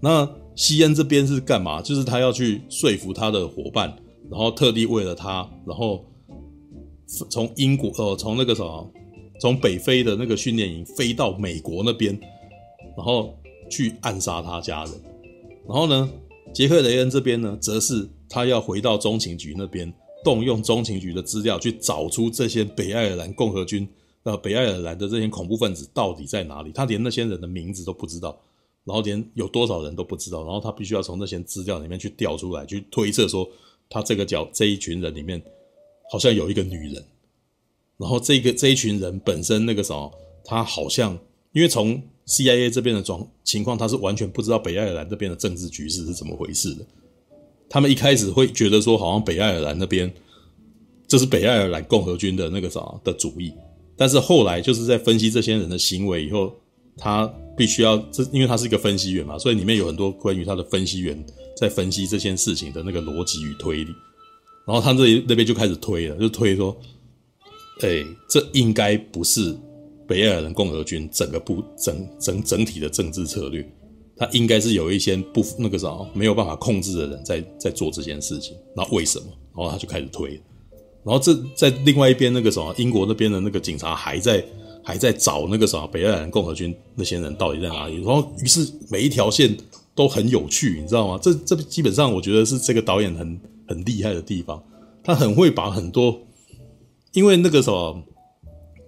[0.00, 1.80] 那西恩这边是干嘛？
[1.80, 3.96] 就是他要去说服他的伙伴。
[4.30, 6.02] 然后特地为了他，然后
[7.28, 8.90] 从英国呃，从那个什么，
[9.38, 12.18] 从北非的那个训练营飞到美国那边，
[12.96, 13.34] 然后
[13.70, 14.94] 去暗杀他家人。
[15.68, 16.08] 然后呢，
[16.54, 19.92] 杰克雷恩这边呢，则是他要回到中情局那边，
[20.24, 23.86] 动用中情局的资料去找出这些北爱尔兰共和军
[24.22, 26.72] 呃，北爱尔兰的这些恐怖分子到底在哪里。
[26.72, 28.40] 他连那些人的名字都不知道，
[28.84, 30.42] 然后连有多少人都不知道。
[30.44, 33.46] 然后他必须要从那些资料里面去调出来，去推测说。
[33.90, 35.42] 他这个角这一群人里面，
[36.10, 37.04] 好像有一个女人，
[37.98, 40.10] 然后这个这一群人本身那个什么，
[40.46, 41.12] 他好像
[41.52, 46.86] 因为从 CIA 这边的状情况，他是完全不知道北爱尔兰这边的政治局势是怎么回事的。
[47.72, 50.12] 他们一开始会觉得说，好像北爱尔兰那边
[51.08, 53.50] 这是北爱尔兰共和军的那个啥的主意，
[53.96, 56.54] 但是后来就是在分析这些人的行为以后，
[56.98, 61.24] 他必须要这，因为他是一个分析员嘛，所以里面有很多关于他的分析员。
[61.54, 63.94] 在分析这件事情的那个逻辑与推理，
[64.66, 66.76] 然后他这里那边就开始推了，就推说，
[67.82, 69.56] 哎、这应该不是
[70.08, 73.64] 北爱尔兰共和军整个部整整整体的政治策略，
[74.16, 79.26] 他应该是有一些不那个啥没有办法控制的人在在做这件事情，那为什么？
[79.56, 80.40] 然后他就开始推，
[81.04, 84.44] 然后这在另外一边那个什么英国那边的那个警察还在
[84.82, 89.56] 还在找那个什么北爱尔兰共和军那些人到底在哪里，然后于是每一条线。
[89.94, 91.20] 都很有趣，你知道吗？
[91.22, 94.58] 这这基本上我觉得是这个导演很很厉害的地方，
[95.04, 96.18] 他很会把很多，
[97.12, 98.02] 因为那个什么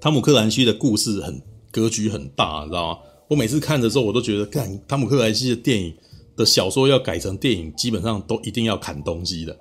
[0.00, 2.98] 汤姆克兰西的故事很格局很大，你知道吗？
[3.28, 5.94] 我每次看的时候，我都觉得，看汤姆克莱西的电影
[6.36, 9.56] 的小说要改成电影，基本上都一定要砍东西的，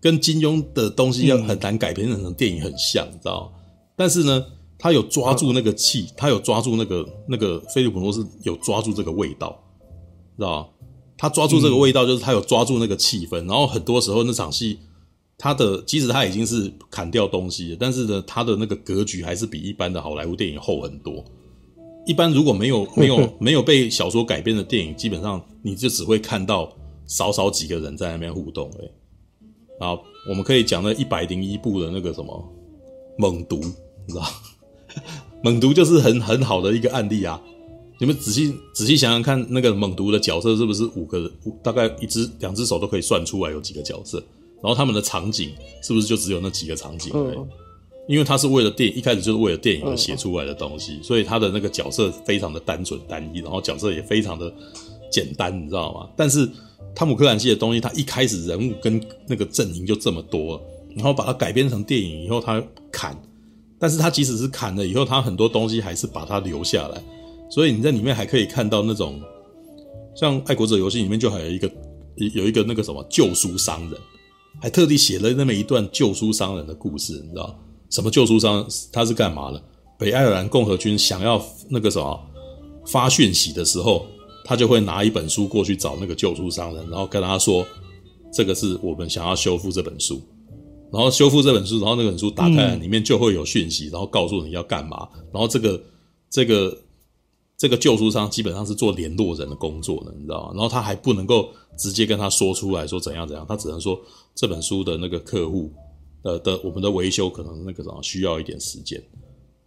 [0.00, 3.52] 跟金庸的东西要很难改编成电影很像，你知道？
[3.96, 4.44] 但是呢，
[4.78, 9.62] 他有抓住那个气，他有抓住那个那个菲利普诺斯有抓住这个味道，
[10.36, 10.72] 知道？
[11.16, 14.78] 他抓住这个味道，就是他有抓住那个气氛，然后很多时候那场戏。
[15.36, 21.24] 他的即使他已经是砍掉东西了，但是呢，他的那个格局还是比一般的好莱坞电影厚很多。
[22.06, 26.70] 一般如果没有 没有没有被小说改编的电影，基本上你就只会看到
[27.06, 28.70] 少少几个人在那边互动。
[28.80, 32.52] 哎，啊，我们可以讲那一百零一部的那个什么
[33.18, 34.24] 猛毒，你知道？
[35.42, 37.40] 猛毒就是很很好的一个案例啊。
[38.00, 41.30] 你们仔细仔细想想看，那个猛毒的角色是不是五个？
[41.62, 44.18] 大概一只两只手都可以算出来有几个角色？
[44.62, 47.12] 然后他们的场景是不是就只有那几个场景？
[47.12, 47.38] 对，
[48.06, 54.52] 因为他是为了电影，一开始就是为了电影而写出来的东西，所以他的那个角色非常的单纯单一，然后角色也非常的
[55.10, 56.08] 简单，你知道吗？
[56.16, 56.48] 但是
[56.94, 60.60] 汤姆克兰西的东西，他一开始人物跟那个阵营就这么多，
[60.94, 62.62] 然后把它改编成电影以后，他
[62.92, 63.16] 砍，
[63.78, 67.02] 但是他即使是砍了以后，他很多东西还是把它留下来，
[67.50, 69.20] 所以你在里面还可以看到那种
[70.14, 71.70] 像《爱国者游戏》里面就还有一个
[72.16, 73.98] 有一个那个什么救书商人。
[74.62, 77.54] 还特地写了那么一段救书商人的故事，你知道吗
[77.90, 78.66] 什么救书商？
[78.92, 79.62] 他是干嘛的？
[79.98, 82.20] 北爱尔兰共和军想要那个什么
[82.86, 84.06] 发讯息的时候，
[84.44, 87.66] 他就会拿一本书过去找那个救书商人，然后跟他说
[88.32, 90.20] ：“这个是我们想要修复这本书。”
[90.92, 95.08] 然后修复这本书，然后那本书打开来，里面就会有讯息，然后告诉你要干嘛。
[95.32, 95.82] 然后这个
[96.30, 96.76] 这个。
[97.56, 100.50] 这个救书商基本上是做联络人的工作的，你知道吗？
[100.54, 103.98] 然后他还不能够直接跟他说出来说怎样怎样，他只能说
[104.34, 105.72] 这本书的那个客户
[106.24, 109.00] 呃的我们的维修可能那个什么需要一点时间，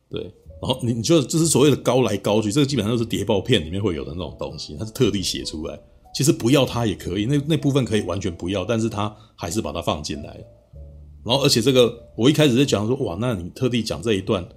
[0.09, 0.21] 对。
[0.61, 5.79] 然后你你就这是所谓的高来高去，这个基本上都是谍报片里面会有的那种东西，他是特地写出来。
[6.13, 10.45] 其实不要他也可以，那那部分可以完全不要，但是他还是把它放进来。
[11.23, 14.47] 然后而且这个我一开始在讲说哇，那你特地讲这一段。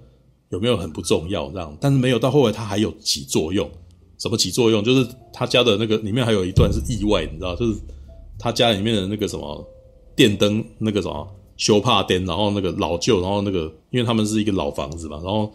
[0.49, 1.77] 有没有很不重要这样？
[1.79, 3.71] 但是没有到后来，它还有起作用。
[4.17, 4.83] 什么起作用？
[4.83, 7.55] 就是他家的那个里面还有一段是意外，你知道？
[7.55, 7.79] 就是
[8.37, 9.65] 他家里面的那个什么
[10.13, 11.25] 电灯，那个什么
[11.61, 15.53] 修帕店，然后那个老旧，然后那个因为他们是一个老房子嘛，然后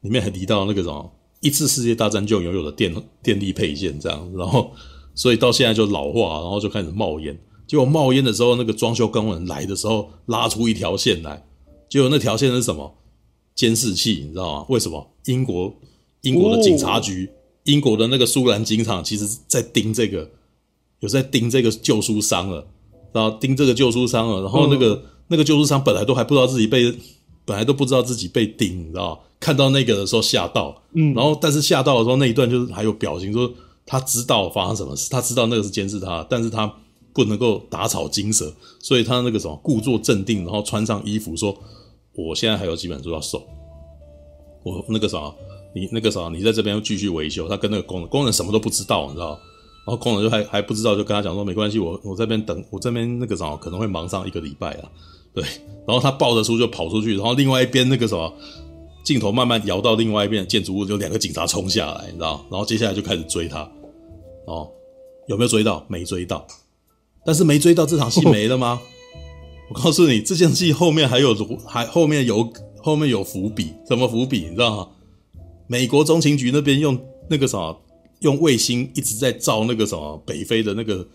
[0.00, 4.72] 里面还提到那个什么一次世界大战就拥有的电电力配件这样，然后
[5.14, 7.38] 所以到现在就老化，然后就开始冒烟。
[7.68, 11.46] 结果冒烟的时候，那个装修工人来的时候拉出一条线来，
[11.88, 12.92] 结果那条线是什么？
[13.54, 14.66] 监视器，你知道吗？
[14.70, 15.72] 为什么英国
[16.22, 17.30] 英国的警察局，哦、
[17.64, 20.28] 英国的那个苏格兰警场，其实在盯这个，
[20.98, 22.66] 有在盯这个旧书商了，
[23.12, 24.40] 然后盯这个旧书商了。
[24.40, 25.02] 然后那个、嗯、
[25.32, 26.94] 那个救助商本来都还不知道自己被，
[27.44, 29.20] 本来都不知道自己被盯，你知道？
[29.40, 33.52] 看到那个的时候吓到，嗯，然后但是吓到的时候那一段就是还有表情，说
[33.84, 36.72] 他知道发生什么事，他知道那个是监视他，但是他
[37.12, 41.56] 不能够打草惊蛇，所以他那个什么故作镇定，然后穿上衣服说。
[42.14, 43.42] 我现在还有几本书要送，
[44.64, 45.32] 我那个啥，
[45.74, 47.48] 你那个啥，你在这边继续维修。
[47.48, 49.30] 他跟那个工人，工人什么都不知道，你知道？
[49.86, 54.90] 然后工人就还还不知道，就跟他讲说没关系，我我这边等，我这边那个啥可能会忙上一个礼拜啊。
[55.34, 55.42] 对，
[55.86, 58.32] 然后他抱着书就跑出去，然后另外一边那个什么
[59.04, 62.44] 镜头慢慢摇到另外一边的建筑物，就两个警察冲下来，你知道？
[62.50, 63.62] 然后接下来就开始追他，
[64.46, 64.70] 哦，
[65.28, 65.84] 有没有追到？
[65.88, 66.46] 没追到，
[67.24, 68.80] 但是没追到，这场戏没了吗？
[69.70, 71.34] 我告诉你，这件戏后面还有
[71.66, 74.40] 还后面有后面有伏笔，什么伏笔？
[74.40, 74.88] 你知道吗？
[75.66, 76.98] 美国中情局那边用
[77.30, 77.80] 那个什么，
[78.20, 81.06] 用卫星一直在照那个什么北非的那个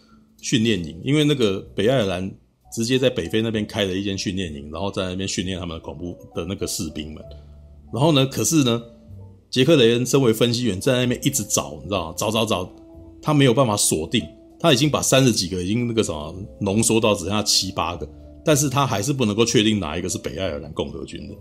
[0.41, 2.31] 训练营，因为那个北爱尔兰
[2.71, 7.23] 直接在北非那边开了一间训练营，然后在那边训练他们的恐怖的那个士兵们。
[7.93, 8.81] 然后呢，可是呢，
[9.49, 12.15] 杰克雷恩身为分析员在那边一直找，你知道吗？
[12.17, 12.69] 找找找，
[13.21, 14.23] 他没有办法锁定，
[14.59, 18.07] 他已经把三十几个已经那个什么浓缩到只剩下七八个。
[18.43, 21.35] 但是他还是不能够确定哪一个是北爱尔兰共和军的，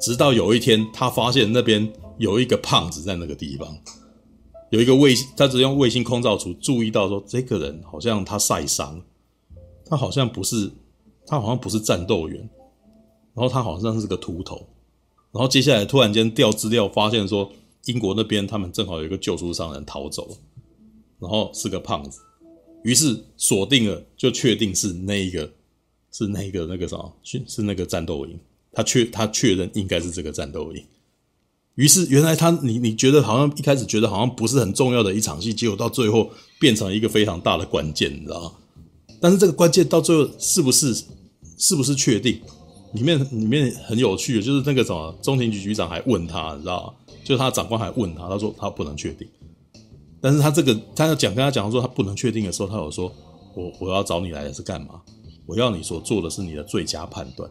[0.00, 1.86] 直到有一天，他发现那边
[2.18, 3.68] 有一个胖子在那个地方，
[4.70, 8.98] 有一个卫星，他只用卫星空照图注意到说，这个人好像他晒伤，
[9.84, 10.70] 他好像不是，
[11.26, 12.38] 他好像不是战斗员，
[13.34, 14.66] 然后他好像是个秃头，
[15.32, 17.50] 然后接下来突然间调资料发现说，
[17.86, 20.36] 英国那边他们正好有一个救书商人逃走了，
[21.18, 22.20] 然后是个胖子，
[22.84, 25.50] 于是锁定了，就确定是那一个。
[26.14, 27.10] 是那个那个什么？
[27.24, 28.38] 是那个战斗营，
[28.70, 30.84] 他确他确认应该是这个战斗营。
[31.76, 38.52] 于是原来他你你觉得好像一开始觉得好像不是很重要的一场戏，结果到最后变成一个非常大的关键，你知道吗？
[39.22, 40.92] 但是这个关键到最后是不是
[41.56, 42.40] 是不是确定？
[42.94, 47.14] 里面里面很有趣的，就是那个什么中情局局长还问他，你知道吗？
[47.24, 49.26] 就他长官还问他，他说他不能确定。
[50.20, 53.10] 但是他这个他要讲跟他讲说他不能确定的时候，他有说
[53.54, 55.00] 我我要找你来的是干嘛？
[55.46, 57.48] 我要你所做的是你的最佳判断。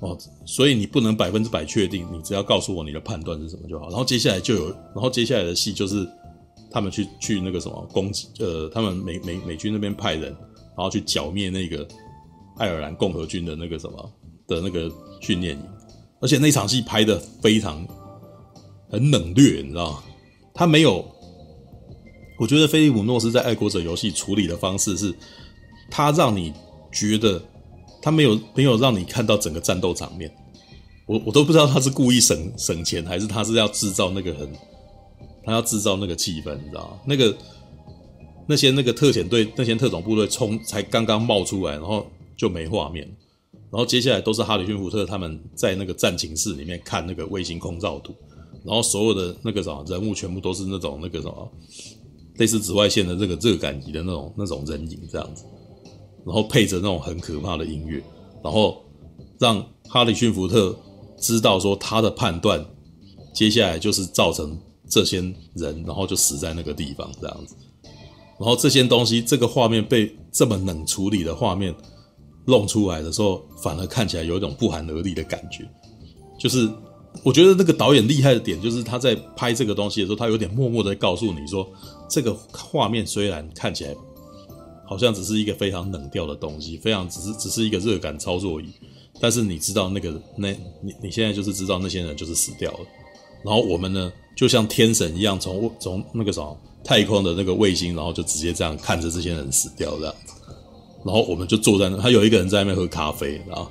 [0.00, 3.88] 哦，所以你不能百分之百确定，你只要告诉我你的判断是什么就好。
[3.88, 6.08] 然后接下来就有，然后接下来的戏就是
[6.70, 11.86] 他们去去那个什么攻击，呃，他们美美美军那边派人，然后去剿灭那个
[12.58, 14.12] 爱尔兰共和军的那个什么
[14.46, 15.62] 的那个训练营，
[16.20, 17.86] 而且那场戏拍得非常
[18.90, 20.02] 很冷冽，你知道吗？
[20.54, 21.04] 他没有，
[22.38, 25.14] 我觉得菲利普诺斯在爱国者游戏处理的方式是，
[25.90, 26.52] 他让你
[26.92, 27.42] 觉得。
[28.02, 30.32] 他没有没有让你看到整个战斗场面，
[31.06, 34.48] 我我都不知道他是故意省省钱，还是他是要制造那个很，
[35.46, 36.98] 他要制造那个气氛，你知道吗？
[37.06, 37.34] 那个
[38.46, 42.04] 那些那个特遣队那些特种部队冲才刚刚冒出来，然后
[42.36, 43.06] 就没画面，
[43.70, 48.12] 然后接下来都是哈里逊福特他们在那个战情室里面看那个卫星空照图，
[48.64, 51.52] 然后所有的那个什么人物全部都是那种那个什么
[52.38, 55.44] 类似紫外线的这个热感仪的那种那种人影这样子。
[56.24, 58.02] 然后配着那种很可怕的音乐，
[58.42, 58.84] 然后
[59.38, 60.76] 让哈里逊福特
[61.20, 62.66] 知道说他的判断，
[63.32, 65.18] 接下来就是造成这些
[65.54, 67.54] 人，然后就死在那个地方这样子。
[68.38, 71.74] 然后这些东西，这个画面被这么冷处理的画面
[72.46, 75.68] 弄出来的时候，反而看起来有一种不寒而栗的感觉。
[76.38, 76.68] 就是
[77.22, 81.66] 我觉得那个导演厉害的点，就是他在拍这个东西的时候，他有点默默的告诉你说，
[82.08, 83.94] 这个画面虽然看起来。
[84.88, 88.66] 好像只是一个非常冷调的东西，非常只是只是一个热感操作仪，
[89.20, 92.78] 但是你知道那个那你你现在就是知道那些人就是死掉了，
[93.44, 100.14] 然后我们呢就像天神一样从从那个什么太空的那个卫星，然后就直接这样看着这些人死掉这样，
[101.04, 103.68] 然后我们就坐在那，他有一个人在那边喝咖啡，然后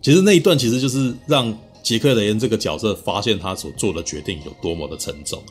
[0.00, 5.42] 其实那一段其实就是让杰克雷恩这个角色发现他所做的决定有多么的沉重，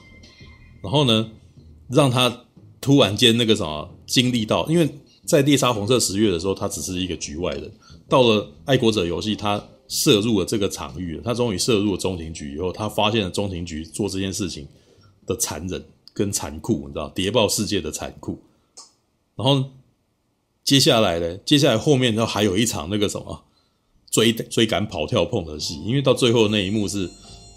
[0.82, 1.30] 然后呢
[1.90, 2.34] 让他。
[2.84, 4.90] 突然间，那个什么经历到，因为
[5.26, 7.72] 在猎杀红色十月的时候，他只是一个局外人。
[8.10, 14.68] 到了爱国者游戏，他涉入了这个场域，他终于涉入了中情局以后，他发现了中情局做这件事情
[15.28, 18.40] 的残忍跟残酷，你知道，谍报世界的残酷。
[19.36, 19.64] 然后
[20.64, 23.44] 接下来呢，接下来后面然后还有一场那个什么
[24.10, 27.08] 追追赶跑跳碰的戏，因为到最后那一幕是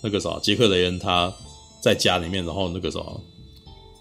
[0.03, 1.33] 那个什么杰克雷恩他
[1.81, 3.23] 在家里面，然后那个什么。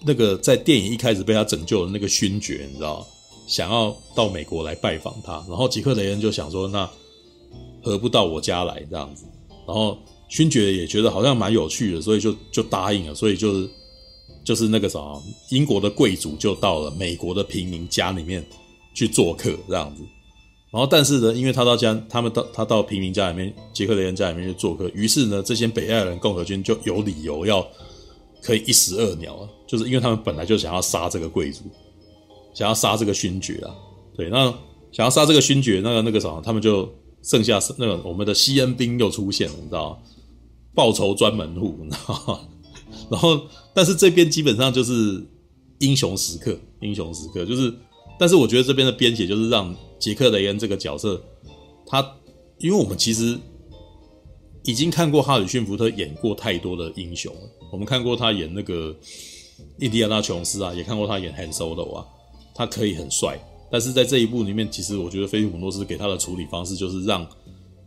[0.07, 3.03] 那个在电影一开始被他拯救的那个勋爵，你知道，
[3.47, 6.87] 想要到美国来拜访他，然后杰克雷恩就想说，那
[7.85, 9.25] 何不到我家来这样子？
[9.67, 13.13] 然后勋爵也觉得好像蛮有趣的，所以就就答应了。
[13.13, 13.69] 所以就是
[14.43, 18.43] 就是那个什么，英国的贵族就到了美国的平民家里面
[18.95, 20.01] 去做客这样子。
[20.71, 27.65] 然后但是呢，因为他到家，他们到他到平民家里面，杰克雷恩家里面去做客，于是呢，这些北爱尔兰共和军就有理由要。
[28.43, 31.63] 可以一石二鸟啊，就是因为他们本来就想要杀这个贵族，
[32.53, 33.73] 想要杀这个勋爵啊。
[34.15, 34.53] 对，那
[34.91, 36.87] 想要杀这个勋爵，那个那个什么，他们就
[37.25, 40.01] 剩下是那个我们的西恩兵又出现了，你知道？
[40.73, 42.39] 报仇专门户，你知道吗？
[43.11, 43.41] 然后，
[43.73, 45.21] 但是这边基本上就是
[45.79, 47.73] 英雄时刻，英雄时刻就是，
[48.19, 51.21] 但是我觉得这边的编写就是让杰克雷恩这个角色，
[51.85, 52.15] 他
[52.59, 53.37] 因为我们其实。
[54.67, 57.41] 已经看过哈里逊福特演过太多的英雄了。
[57.71, 58.95] 我们看过他演那个
[59.77, 62.03] 印第安纳琼斯啊，也看过他演 Han Solo 啊，
[62.55, 63.39] 他可以很帅。
[63.75, 67.27] 但是在这一部里面，其实我觉得菲利普诺斯给他的处理方式就是让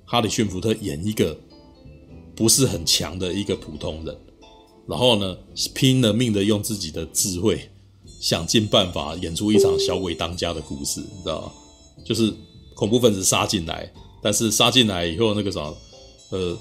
[0.04, 1.34] 哈里逊福特演一个
[2.36, 4.14] 不是很强的一个普通人，
[4.86, 5.34] 然后呢，
[5.74, 7.70] 拼了命的用自己的智慧，
[8.20, 11.52] 想尽办法演出一场小鬼当家的故事，你知道吗？
[12.04, 12.30] 就是
[12.74, 13.90] 恐怖分子杀进来，
[14.22, 15.74] 但是杀进来以后那个什么。
[16.32, 16.54] 呃，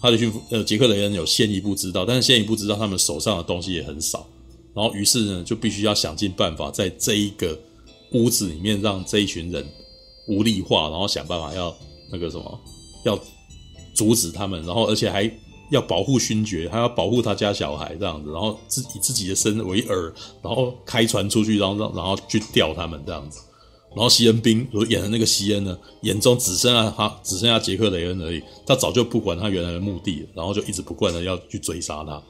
[0.00, 4.26] 哈里逊福呃，杰克雷恩有先一步知道，但是先一步知道他们手上的东西也很少，
[4.74, 7.56] 然后于是呢，就必须要想尽办法，在这一个
[8.14, 9.66] 屋子里面让这一群人
[10.28, 11.74] 无力化，然后想办法要
[12.10, 12.60] 那个什么，
[13.04, 13.18] 要
[13.94, 15.30] 阻止他们，然后而且还
[15.70, 23.40] 要保护勋爵，还要保护他家小孩这样子，然后自以自己的身为饵，然后开船出去，然后让然后去钓他们这样子。
[23.94, 28.42] 然后西恩兵所演的那个西恩呢，眼中只剩下他，只剩下杰克雷恩而已。
[28.66, 32.22] 他早就不管他原来的目的，然后就一直不断的要去追杀他。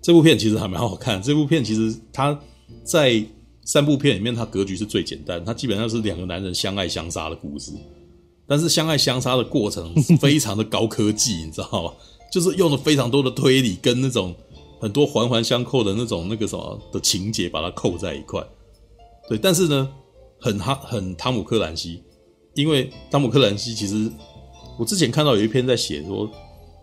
[0.00, 1.22] 这部片其实还蛮好看。
[1.22, 2.38] 这部片其实他
[2.84, 3.22] 在
[3.68, 7.70] 三部片里面，它格局是最简单，它基本上是两个男人相爱相杀的故事。
[8.46, 11.92] 但是相爱相杀的过程 非常的高科技，你知道吗？
[12.32, 14.34] 就是用了非常多的推理跟那种
[14.80, 18.42] 很多环环相扣的那种那个什么的情节，把它扣在一块。
[19.28, 19.88] 对，但是呢。
[20.40, 22.00] 很哈很汤姆克兰西，
[22.54, 24.08] 因为汤姆克兰西其实
[24.78, 26.30] 我之前看到有一篇在写说，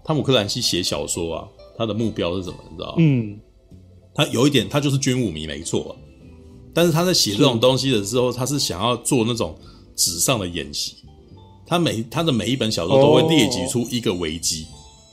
[0.03, 2.57] 汤姆克兰西写小说啊，他的目标是什么？
[2.69, 2.95] 你知道吗？
[2.97, 3.39] 嗯，
[4.13, 5.91] 他有一点，他就是军武迷没错啊，
[6.75, 9.57] 但是他在写这种东西的时候，他是想要做那种
[9.95, 10.97] 纸上的演习。
[11.65, 14.67] 他每他的每一本小说都会列举出一个危机，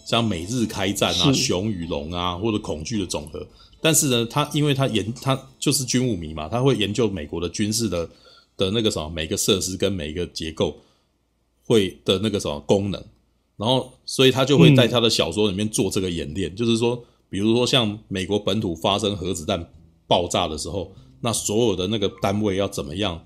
[0.04, 3.46] 像美日开战啊、熊与龙啊，或者恐惧的总和。
[3.80, 8.10] 但是呢，他因为他研他就是军务迷嘛，他会研究美国的军事的
[8.56, 10.76] 的那个什么每个设施跟每个结构
[11.64, 13.02] 会的那个什么功能，
[13.56, 19.66] 然后所以他就会在他的小说里面做这个演练，就是说，比如说像美国本土发生核子弹
[20.06, 20.92] 爆炸的时候，
[21.22, 23.24] 那所有的那个单位要怎么样，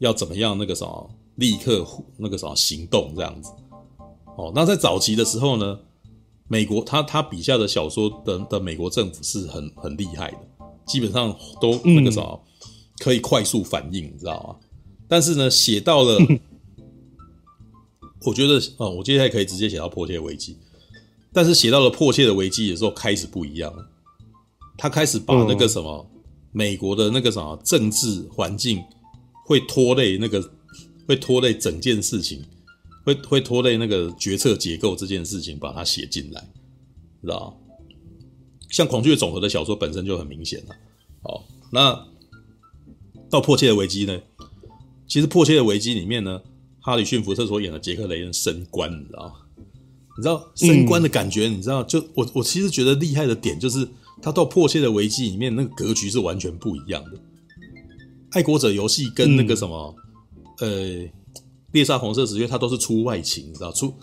[0.00, 1.86] 要怎么样那个什么立刻
[2.18, 3.50] 那个什么行动这样子。
[4.36, 5.78] 哦，那在早期的时候呢，
[6.48, 10.38] 美国他他笔下的小说的的美国政府是很很厉害的，
[10.84, 12.44] 基本上都那个什么
[12.98, 14.66] 可以快速反应，你知道吗？
[15.06, 16.18] 但是呢，写到了，
[18.26, 20.56] 我觉得哦，我接下来可以直接写到迫切危机，
[21.32, 23.86] 但是写到了迫切的危机的时候，开始不一样了，
[24.76, 26.10] 他开始把那个什么
[26.52, 28.82] 美国的那个什么政治环境
[29.44, 30.52] 会拖累那个
[31.08, 32.44] 会拖累整件事情。
[33.04, 36.40] 会会拖累那个决策结构这件事情，把它写进来，
[37.20, 37.60] 知道
[38.70, 40.76] 像《恐惧的总和》的小说本身就很明显了。
[41.20, 42.06] 好，那
[43.28, 44.22] 到《迫切的危机》呢？
[45.08, 46.40] 其实《迫切的危机》里面呢，
[46.78, 49.34] 哈里逊·福特所演的杰克·雷恩升官，你知道吗？
[50.16, 51.48] 你知道升官的感觉？
[51.48, 51.82] 你知道？
[51.82, 53.88] 就我我其实觉得厉害的点就是，
[54.22, 57.20] 他到《迫切的危机》里面那个格局是完全不一样的。
[58.30, 59.94] 爱国者游戏跟那个什么，
[60.60, 61.10] 呃。
[61.72, 63.94] 猎杀红色十月，他都是出外勤，你知道出，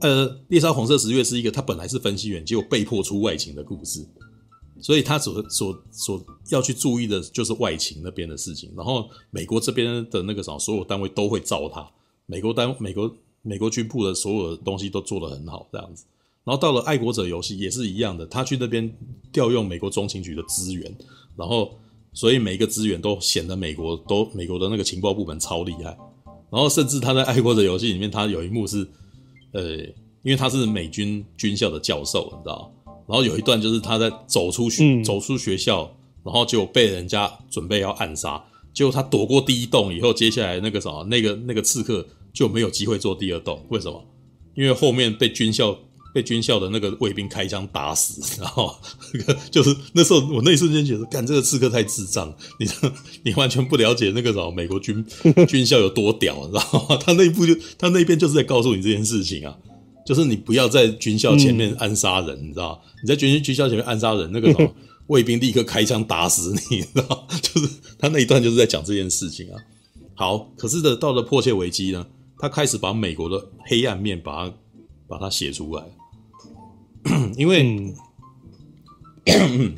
[0.00, 4.06] 呃，猎杀红色十月是一个他本来是分析员，结果被迫出外勤的故事，
[4.78, 11.90] 所以他所所所要去注意的就是外勤那边的事情，然后美国这边的那个什么所有单位都会罩他，
[12.26, 13.10] 美国单美国
[13.40, 16.04] 美国军部的所有的东西都做得很好这样子，
[16.44, 18.94] 然后到了爱国者游戏也是一样的，他去那边
[19.32, 20.94] 调用美国中情局的资源，
[21.36, 21.74] 然后
[22.12, 25.96] 所以每一个资源都显得美国都美国的那个情报部门超厉害。
[26.50, 28.86] 然后甚至他在《爱国者游戏》里面，他有一幕是，
[29.52, 29.76] 呃，
[30.22, 32.70] 因为他是美军军校的教授，你知道？
[33.08, 35.90] 然后有一段就是他在走出去、嗯、走出学校，
[36.22, 43.64] 然后就被人家准备要暗杀，结果他躲过第一栋以后，接下来那个什么，那个那个刺客就没有机会做第二栋。
[43.70, 44.04] 为什么？
[44.54, 45.78] 因为后面被军校。
[46.14, 48.72] 被军校的那个卫兵开枪打死，然后
[49.12, 52.66] 那个就是那时候，我那一瞬间觉得，干这个刺客太智障，你
[53.24, 55.04] 你完全不了解那个什么美国军
[55.48, 56.96] 军校有多屌，你知道吗？
[57.04, 59.58] 他那一部就他那边就是在告诉你这件事情啊，
[60.06, 62.80] 就是你不要在军校前面暗杀人，你知道？
[63.02, 64.72] 你在军军校前面暗杀人，那个什么
[65.08, 67.26] 卫兵立刻开枪打死你，你知道？
[67.42, 69.60] 就是他那一段就是在讲这件事情啊。
[70.14, 72.06] 好，可是的到了迫切危机呢，
[72.38, 74.54] 他开始把美国的黑暗面把它
[75.08, 75.82] 把它写出来。
[77.36, 77.94] 因为，
[79.26, 79.74] 嗯、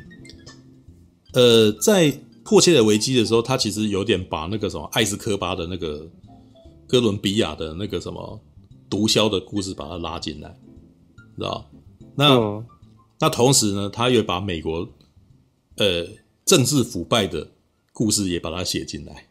[1.34, 6.08] 呃，在迫切的危机的时候，他其实有点把那个什么艾斯科巴的那个
[6.86, 8.40] 哥伦比亚的那个什么
[8.88, 10.56] 毒枭的故事把它拉进来，
[11.36, 11.68] 知道？
[12.14, 12.64] 那、哦、
[13.18, 14.88] 那同时呢，他又把美国
[15.76, 16.06] 呃
[16.44, 17.48] 政治腐败的
[17.92, 19.26] 故事也把它写进来。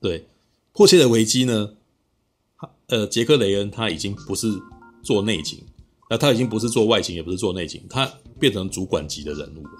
[0.00, 0.26] 对，
[0.72, 1.74] 迫切的危机呢，
[2.88, 4.52] 呃，杰克雷恩他已经不是
[5.02, 5.64] 做内情。
[6.14, 8.08] 那他已经不是做外勤，也不是做内勤，他
[8.38, 9.70] 变成主管级的人物了。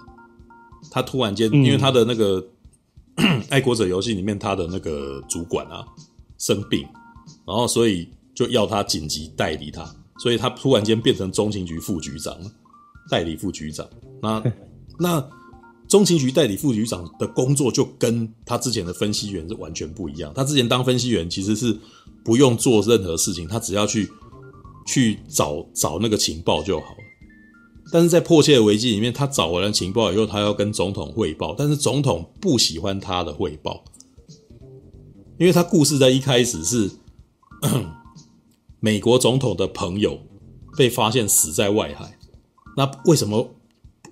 [0.91, 2.45] 他突然间，因为他的那个
[3.47, 5.85] 《爱国者游戏》里面，他的那个主管啊
[6.37, 6.85] 生病，
[7.47, 12.37] 然后所以就要他紧急代理他，所以他突然间变成中情局副局长，
[13.09, 13.87] 代理副局长。
[14.21, 14.43] 那
[14.99, 15.29] 那
[15.87, 20.33] 中情局代理副局长的工作就跟他之前的分析员是完全不一样。
[20.35, 21.79] 他之前当分析员其实是
[22.25, 24.11] 不用做任何事情，他只要去。
[24.85, 26.97] 去找找那个情报就好了，
[27.91, 33.83] 但是在迫切的危机里面，他找完了情报以后，他要跟总统汇报，但是总统不喜欢他的汇报，
[35.37, 36.91] 因为他故事在一开始是
[38.79, 40.19] 美国总统的朋友
[40.77, 42.17] 被发现死在外海，
[42.77, 43.55] 那为什么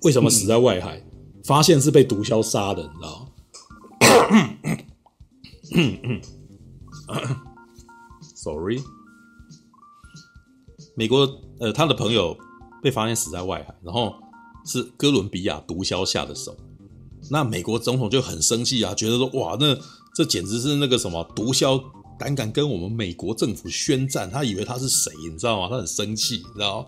[0.02, 1.02] 为什么死在外海？
[1.44, 3.26] 发现是被毒枭杀的，你知道吗？
[8.34, 8.82] Sorry。
[10.94, 11.28] 美国
[11.58, 12.36] 呃，他的朋友
[12.82, 14.14] 被发现死在外海，然后
[14.64, 16.56] 是哥伦比亚毒枭下的手。
[17.30, 19.76] 那美国总统就很生气啊，觉得说哇，那
[20.14, 21.82] 这简直是那个什么毒枭
[22.18, 25.68] 胆敢跟我们美国政府宣战，他以为他是谁，你知道吗？
[25.68, 26.86] 他很生气，你知道吗？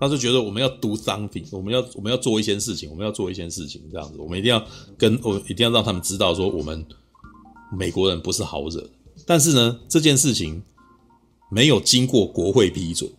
[0.00, 4.64] 他就觉得我们要 do something，我们要我们要做一些事情，我们要做一些事情，这样子，我们一定要
[4.96, 6.86] 跟我一定要让他们知道说我们
[7.76, 8.88] 美国人不是好惹。
[9.26, 10.62] 但是呢，这件事情
[11.50, 13.10] 没有经过国会批准。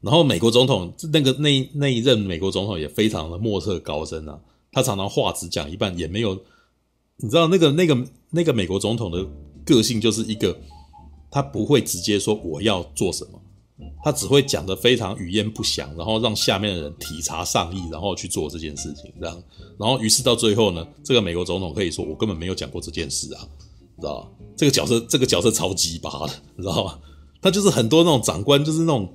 [0.00, 4.38] 然后美国总统那个那那一任美国总统也非常的莫测高深啊，
[4.72, 6.34] 他常常话只讲一半，也没有，
[7.16, 9.26] 你知道那个那个那个美国总统的
[9.64, 10.58] 个性就是一个，
[11.30, 13.40] 他不会直接说我要做什么。
[14.02, 19.42] 他只会讲的非常语焉不详，然后让下面的人体察上意，然后去做这件事情，这样，
[19.78, 23.46] 然后于是到最后呢，这个美国总统可以说我根本没有讲过这件事啊，
[23.96, 24.28] 你知道？
[24.56, 26.98] 这个角色，这个角色超鸡巴的，你知道吗？
[27.40, 29.08] 他就是很多那种长官，就是那种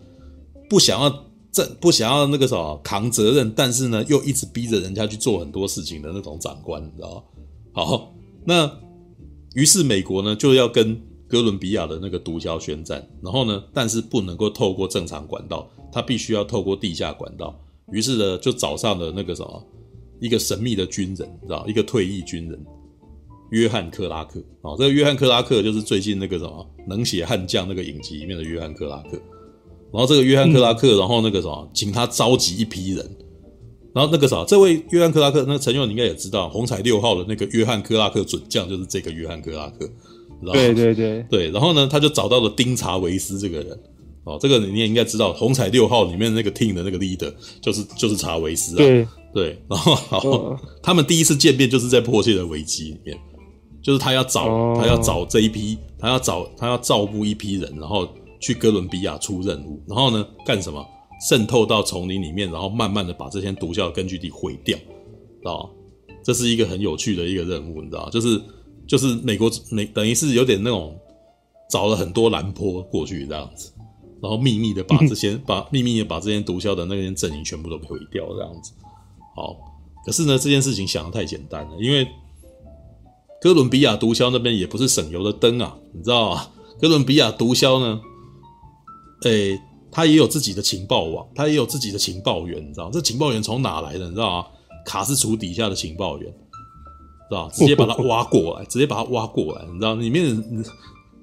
[0.73, 7.23] 不想要这不想要那个什么扛责任，但是呢又一直逼着人家去做很多事情的那种长官，你知道吗？
[7.73, 8.13] 好，
[8.43, 8.79] 那
[9.53, 10.99] 于是美国呢就要跟。
[11.25, 17.59] 哥伦比亚的那个毒枭宣战，然后呢，但是不能够透过正常管道，他必须要透过地下管道。
[17.91, 19.67] 于是呢，就找上了那个什么，
[20.21, 22.63] 一个神秘的军人，知道一个退役军人，
[23.49, 24.39] 约翰克拉克。
[24.61, 29.19] 哦，这个约翰克拉克就是最近那个什么能写悍将那个影集里面的约翰克拉克。
[29.93, 33.17] 然后这个约翰克拉克，然后那个什么，请他召集一批人。
[33.93, 39.87] 然后那个啥，这位约翰克拉克，那个陈友你应该也知道，红彩六号的那个约翰克拉克准将就是这个约翰克拉克。
[40.51, 41.23] 对对对。
[41.29, 43.79] 对，然后呢，他就找到了丁查维斯这个人，
[44.23, 47.31] 哦，这个你也应该知道，红彩六号里面那个 team 的那个 leader
[47.61, 49.07] 就是就是查维斯啊，对。
[49.33, 53.17] 对，然后然后他们第一次见面就是在迫切的危机里面，
[53.81, 58.07] 就是他要找、哦、他要找这一批，他要找他要照顾一批人，然后
[58.43, 60.85] 去哥伦比亚出任务，然后呢干什么？
[61.27, 65.69] 渗透到丛林里面，然后慢慢的把这些毒枭根据地毁掉，知道？
[66.21, 68.09] 这是一个很有趣的一个任务，你知道？
[68.09, 68.39] 就是。
[68.85, 70.99] 就是美国美等于是有点那种
[71.69, 73.71] 找了很多蓝坡过去这样子，
[74.21, 78.73] 然后秘密的把这些 把秘密的把这些毒枭的那些阵营全部都毁掉这样子。
[79.37, 79.55] 好，
[80.05, 82.05] 可是呢这件事情想的太简单了，因为
[83.41, 86.47] 哥伦比亚毒枭那边也不是省油的灯啊，你知道吗？
[86.81, 88.01] 哥伦比亚毒枭呢，
[89.23, 89.59] 诶、
[89.91, 94.05] 他也有自己的情报网，他也有自己的情报员，你知道这情报员从哪来的？
[94.05, 94.47] 你知道吗？
[94.85, 96.33] 卡斯楚底下的情报员。
[97.29, 97.49] 是吧？
[97.51, 100.37] 直接把他挖过来，直接把他挖过来，你知道里面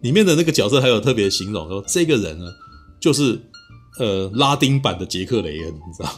[0.00, 2.46] 里面的那个角色还有特别形容说，这个人呢，
[2.98, 3.38] 就是
[3.98, 6.10] 呃拉丁版的杰克雷恩，你知道，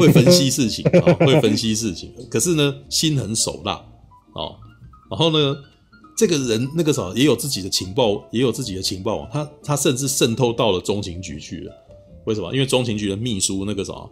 [0.00, 3.74] 会分析事情啊，会分析事情，可是呢心狠手辣
[4.32, 4.56] 哦。
[5.10, 5.54] 然后呢，
[6.16, 11.72] 这个人那个时候也有自己的情报，也有自己的情报网，他他甚至渗透到了中情局去了。
[12.26, 12.52] 为什么？
[12.52, 14.10] 因为中情局的秘书那个什么。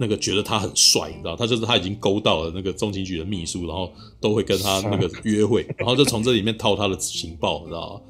[0.00, 3.90] 那个觉得他很帅，你知道，他就是他已经勾到了那个中情局的秘书，然后
[4.20, 8.00] 都会跟他那个约会，然后就从这里面套他的情报，你知道吗？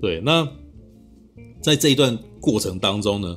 [0.00, 0.48] 对，那
[1.60, 3.36] 在这一段过程当中呢，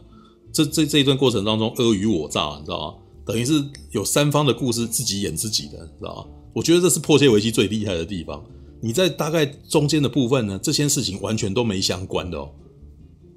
[0.54, 2.98] 这这这一段过程当中，尔虞我诈，你知道吗？
[3.26, 6.26] 等于是有三方的故事自己演自己的，你知道吗？
[6.54, 8.42] 我觉得这是迫切危机最厉害的地方。
[8.82, 12.50] 你在大概中间的部分呢，这些事情完全都没相关的哦，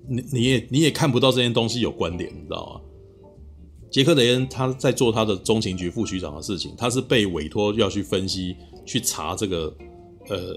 [0.09, 2.80] 你你也你也看不到这些东西有关联，你知道吗？
[3.90, 9.74] 杰克雷恩他在做他的中情局副局长的事情，他是被委托要去分析、去查这个
[10.28, 10.57] 呃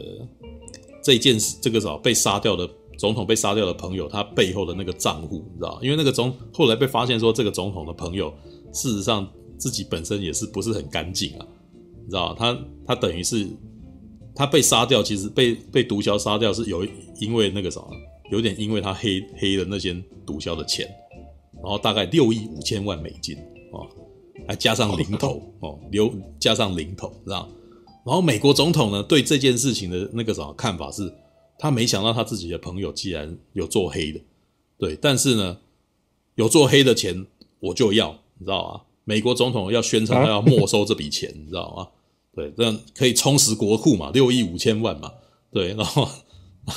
[1.03, 5.77] 这一件事，这个什么被杀掉的总统被杀掉的朋友他背后的那个账户，你知道？
[5.81, 8.33] 因为那个总后来被发现说，这个总统的朋友
[8.71, 9.27] 事实上
[9.57, 11.45] 自己本身也是不是很干净啊，
[12.05, 12.33] 你知道？
[12.35, 12.57] 他
[12.87, 13.49] 他等于是
[14.35, 16.85] 他被杀掉，其实被被毒枭杀掉是有
[17.19, 17.87] 因为那个什么，
[18.31, 19.93] 有点因为他黑黑了那些
[20.25, 20.87] 毒枭的钱。
[21.63, 23.35] 然后大概六亿五千万美金
[23.71, 23.87] 哦，
[24.47, 27.49] 还加上零头 哦，留加上零头，知道？
[28.05, 31.11] 然后美国总统呢，对这件事情的那个什么看法是，
[31.57, 34.19] 他没想到他自己的朋友既然有做黑的，
[34.77, 35.57] 对，但是呢，
[36.35, 37.25] 有做黑的钱
[37.59, 38.81] 我就要，你知道吗？
[39.05, 41.87] 美国总统要宣称他要 没收这笔钱，你知道吗？
[42.35, 45.11] 对，这样可以充实国库嘛，六亿五千万嘛，
[45.51, 46.09] 对，然后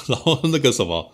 [0.06, 1.12] 然后那个什么。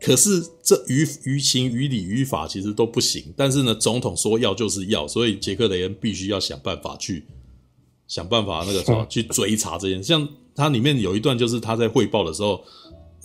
[0.00, 7.26] 可是这于于情于理于法其实都不行，但是呢，总统说要就是要，所以杰克雷恩必须要想办法去
[8.06, 10.04] 想办法那个什么 去追查这件事。
[10.04, 12.62] 像它里面有一段就是他在汇报的时候，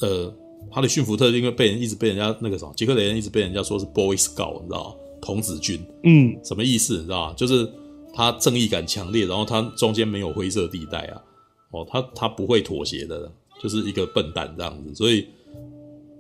[0.01, 0.33] 呃，
[0.71, 4.95] 哈里逊福特因为被人一直被人家那个什么，杰克雷恩一直被人家说是 Boy Scout，你知道吗？
[5.21, 6.97] 童子军，嗯，什么意思？
[6.97, 7.33] 你知道吗？
[7.37, 7.71] 就是
[8.13, 11.21] 他正义感强烈，然后他中间没有灰色地带啊，
[11.71, 15.27] 哦，他他不会妥协的，就是一个笨蛋这样子，所以。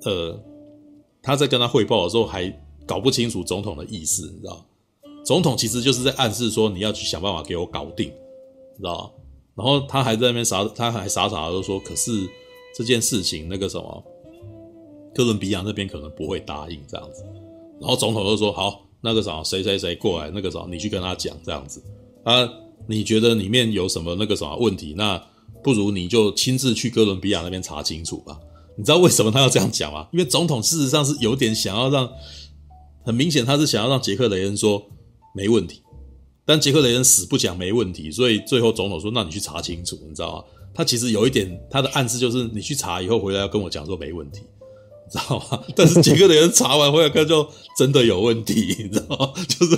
[0.05, 0.37] 呃，
[1.21, 2.53] 他在跟他汇报的时候还
[2.85, 4.65] 搞不清楚总统的意思，你知道？
[5.23, 9.13] 总统其实就是在暗示说你要去想办法给我搞定，你知道？
[9.55, 12.27] 然后他还在那边傻，他还傻傻的说：“可是
[12.75, 14.03] 这件事情那个什么，
[15.15, 17.23] 哥伦比亚那边可能不会答应这样子。”
[17.79, 21.83] 然后总统就说：“好，那个啥，谁谁谁过来，那个啥，你去跟他讲这样子。
[22.23, 22.49] 啊，
[22.87, 24.93] 你觉得里面有什么那个什么问题？
[24.95, 25.21] 那
[25.61, 28.39] 不如你就亲自去哥伦比亚那边查清楚吧。”
[28.75, 30.07] 你知道为什么他要这样讲吗？
[30.11, 32.09] 因为总统事实上是有点想要让，
[33.05, 34.83] 很明显他是想要让杰克雷恩说
[35.35, 35.81] 没问题，
[36.45, 40.43] 但杰克雷恩死不讲没问题，所以最后总统说：“那你去查清楚，你知道吗？”
[40.73, 44.41] 他其实有一点他的暗示就是你去查以后回来要跟我讲说没问题。
[45.09, 45.63] 知道吗？
[45.75, 47.47] 但是杰克雷恩查完回来看就
[47.77, 49.33] 真的有问题， 你知道吗？
[49.47, 49.75] 就是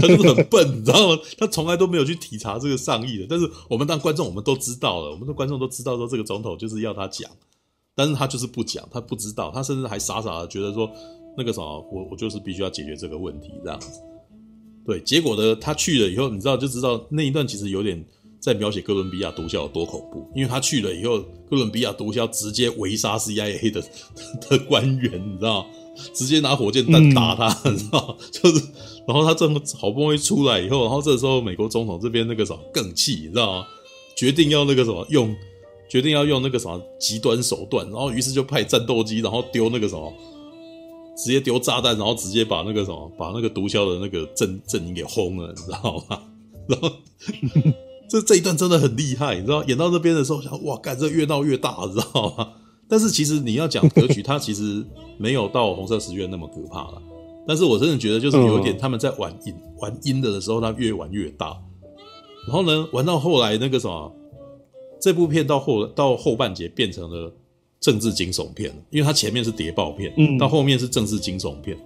[0.00, 1.18] 就是很笨，你知道吗？
[1.38, 3.26] 他从来都没有去体察这个上意的。
[3.28, 7.30] 但是我们当观众，我们都知道了，我们的观众都知道说这个总统就是要他讲，
[7.94, 10.90] 但是他就是不讲，他不知道，他甚至还傻傻的觉得说
[11.36, 14.00] 那个什么，我我就是必须要解决这个问题这样子。
[14.86, 18.04] 对，结果呢，他去了以后，你知道就知道那一段其实有点。
[18.48, 21.18] 在描写哥伦比亚毒枭有多恐怖，因为他去了以后，
[21.50, 23.82] 哥伦比亚毒枭直接围杀 CIA 的
[24.48, 25.66] 的官员，你知道，
[26.14, 28.64] 直接拿火箭弹打他，嗯、你知道， 就是，
[29.06, 33.66] 然后他这么好不容易出来以后，然后这时候美国总统这边那个什么更气，你知道吗？
[34.16, 35.36] 决定要那个什么用，
[35.90, 40.10] 决定要用那个什么极端手段，然后于是就派战斗机，然后丢那个什么，
[41.16, 46.22] 直接丢炸弹，然后直接把那个什么，把那个毒枭的那个阵阵营给轰了，你知道吗？
[46.66, 46.90] 然后。
[48.08, 49.62] 这这一段真的很厉害，你知道？
[49.64, 52.48] 演到这边的时候，想哇，干这越闹越大，知道吗？
[52.88, 54.82] 但是其实你要讲格局，它其实
[55.18, 57.02] 没有到红色十月那么可怕了。
[57.46, 61.56] 但是我真的觉得，就是有一点他们在玩阴玩阴的的时候，他越玩越大。
[62.46, 64.10] 然后呢，玩到后来那个什么，
[64.98, 67.30] 这部片到后到后半截变成了
[67.78, 71.76] 政治惊悚片，因为它前面是谍报片，到后面是政治惊悚片。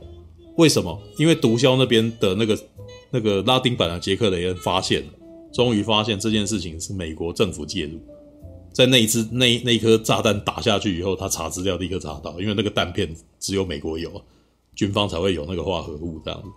[0.57, 0.97] 为什么？
[1.18, 2.59] 因为毒枭那边的那个
[3.11, 5.09] 那个拉丁版的杰克雷恩发现了。
[5.53, 8.01] 终于发现这件事情是美国政府介入，
[8.73, 14.11] 在那一次那那颗炸弹打下去以后，他查资料立刻查到，因为那个弹片只有美国有，
[14.75, 16.49] 军方才会有那个化合物这样子，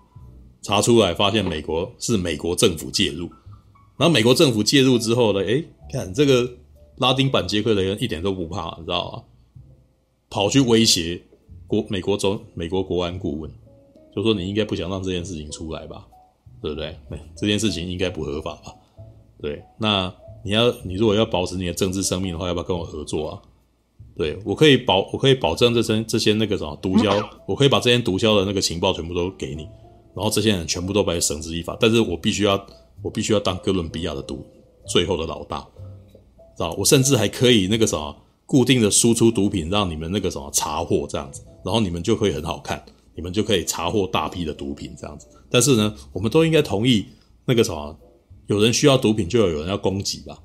[0.62, 3.28] 查出来发现美国是美国政府介入，
[3.98, 6.50] 然后美国政府介入之后呢，诶，看这个
[6.98, 9.24] 拉丁版杰克雷恩一点都不怕，你知道吗？
[10.30, 11.22] 跑去威胁
[11.68, 13.52] 国美国总美国国安顾问，
[14.16, 16.08] 就说你应该不想让这件事情出来吧，
[16.62, 16.98] 对不对？
[17.36, 18.74] 这件事情应该不合法吧？
[19.41, 20.13] 对，那
[20.43, 23.41] 你要你如果要保持你的政治生命的话，要不要跟我合作啊？
[24.17, 29.63] 对，我可以保，我可以保证这些这些那个什么毒枭，我可以把这些毒枭的那个情报全部都给你，
[30.15, 31.75] 然后这些人全部都被绳之以法。
[31.79, 32.65] 但是我必须要，
[33.01, 34.45] 我必须要当哥伦比亚的毒
[34.88, 35.59] 最后的老大，
[36.55, 36.73] 知道？
[36.77, 38.15] 我甚至还可以那个什么
[38.45, 42.81] 固定的输出毒品，让你们那个什么查获这样子，然后你们就会很好看，
[43.15, 45.27] 你们就可以查获大批的毒品这样子。
[45.49, 47.05] 但是呢，我们都应该同意
[47.43, 47.97] 那个什么。
[48.48, 50.38] 有人需要毒品，就有人要供给吧。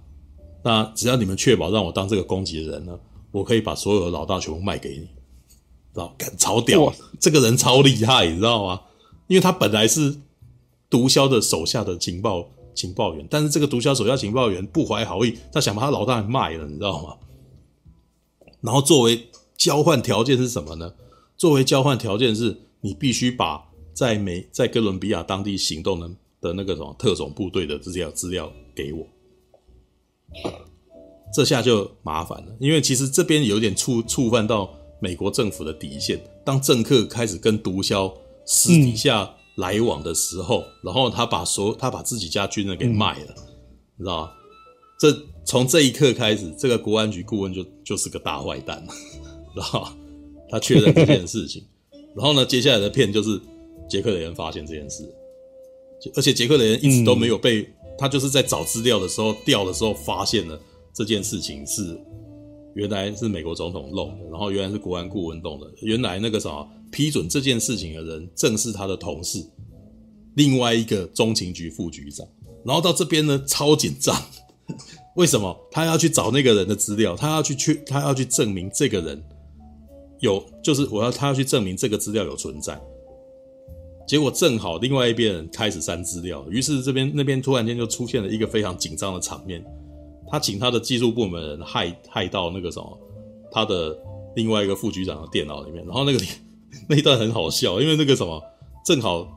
[0.63, 2.99] 那只要你们确保让我当这个供给的人呢，
[3.31, 5.09] 我可以把所有的老大全部卖给你，知
[5.95, 6.15] 道？
[6.19, 8.81] 干，超屌，这个人超厉害，你知道吗？
[9.27, 10.17] 因为他本来是
[10.89, 17.17] 毒枭的手下的情报情报员，但是这个毒枭手下情报员不怀好意，他想把他老大卖了，你知道吗？
[18.61, 20.93] 然后作为交换条件是什么呢？
[21.37, 26.11] 作为交换条件是你必须把在美在哥伦比亚当地行动的。
[26.41, 29.07] 的那个什么特种部队的这些资料给我，
[31.35, 36.21] 这下就麻烦了，因为其实这边有点触触犯到美国政府的底线。
[36.45, 38.13] 当政客开始跟毒枭
[38.47, 43.45] 私底下来往的时候，嗯、然后他把所他把自己家军人给卖了，嗯、
[43.99, 44.33] 你知道吗？
[44.99, 45.15] 这
[45.45, 48.85] 从这一刻开始，这个国安局顾问就就是个大坏蛋，
[49.55, 49.97] 知道吗？
[50.49, 51.65] 他确认这件事情，
[52.17, 53.41] 然后呢，接下来的片就是
[53.89, 55.09] 杰克雷恩发现这件事。
[56.15, 57.67] 而且杰克雷恩一直都没有被、嗯、
[57.99, 60.59] 他就是在找资料的时候调的时候发现了
[60.95, 61.99] 这件事情是
[62.75, 69.45] 原来是美国总统弄的，然后原来是国安顾问弄的，原来那个什么批准这件事情的人正是他的同事，
[70.35, 72.27] 另外一个中情局副局长。
[72.65, 74.17] 然后到这边呢超紧张，
[75.17, 75.57] 为什么？
[75.71, 79.23] 他要去找那个人的资料，他要去去他要去证明这个人
[80.21, 82.81] 有，就是我要他要去证明这个资料有存在。
[84.11, 89.65] 结果正好另外一边人开始删资料，于是这边那边突然间就出现了一个非常紧张的场面。
[90.29, 92.99] 他请他的技术部门人骇骇到那个什么，
[93.53, 93.97] 他的
[94.35, 96.19] 另外一个副局长的电脑里面，然后那个
[96.91, 98.43] 那一段很好笑，因为那个什么
[98.85, 99.29] 正好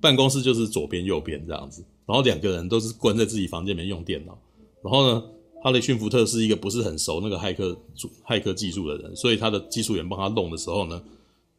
[0.00, 4.36] 办公室就是左边右边这样子，然后两个人都是关在自己房间里面用电脑，
[4.82, 5.22] 然后呢，
[5.62, 7.80] 哈雷逊福特是一个不是很熟那个骇客
[8.26, 11.00] 骇客技术的人，所以他的技术员帮他弄的时候呢，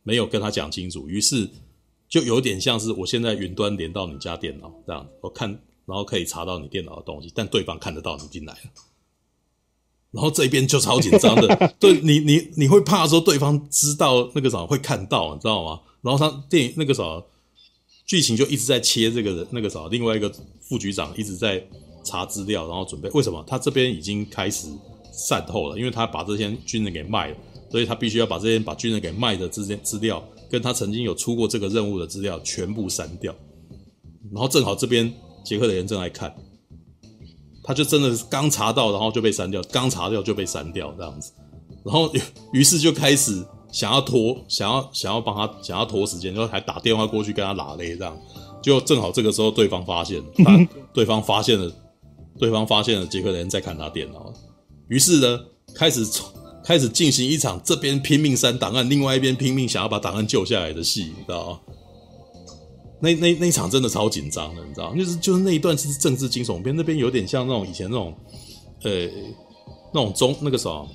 [0.03, 1.47] 没有跟他讲清楚，于是。
[2.09, 5.47] 就有点像是我现在云端连到你家电脑这样，我看，
[5.85, 8.59] 然后可以查到你电脑的东西，但对方看得到你进来了，
[10.11, 15.81] 然后这边就超紧张的， 对你你你会怕说对方知道那个啥会看到，你知道吗？
[16.01, 17.03] 然后他电影那个啥
[18.05, 21.63] 剧情就一直在切这个人那个啥，另外一个副局长一直在
[22.03, 24.67] 查资料，然后准备为什么他这边已经开始
[25.11, 27.37] 善后了，因为他把这些军人给卖了，
[27.69, 33.33] 所以他必须要把这些把军人给卖的这些资料，跟他曾经有出过这个任务的资料全部删掉。
[34.31, 35.11] 然后正好这边
[35.43, 36.35] 杰克的人正在看，
[37.63, 41.31] 他就真的是刚查到，然后就被删掉，刚查掉就被删掉这样子。
[41.83, 42.11] 然后
[42.51, 48.17] 于是就开始想要拖，想要想要帮他想要拖时间，然后还打电话过去跟他拉勒这样。
[48.61, 51.71] 就正好这个时候对方发现，他对方发现了，
[52.37, 54.33] 对方发现了杰克的人在看他电脑，
[54.87, 55.39] 于是呢
[55.73, 56.38] 开始从。
[56.69, 61.59] 开始进行一场这边拼命删档案，另外一边拼命想要把档案救下来的戏，你知道吗？
[62.99, 64.93] 那那那场真的超紧张的，你知道？
[64.93, 68.15] 就是就是那一段是政治惊悚片，那边有点像那种以前那种，
[68.83, 69.09] 呃，
[69.91, 70.85] 那种中那个啥，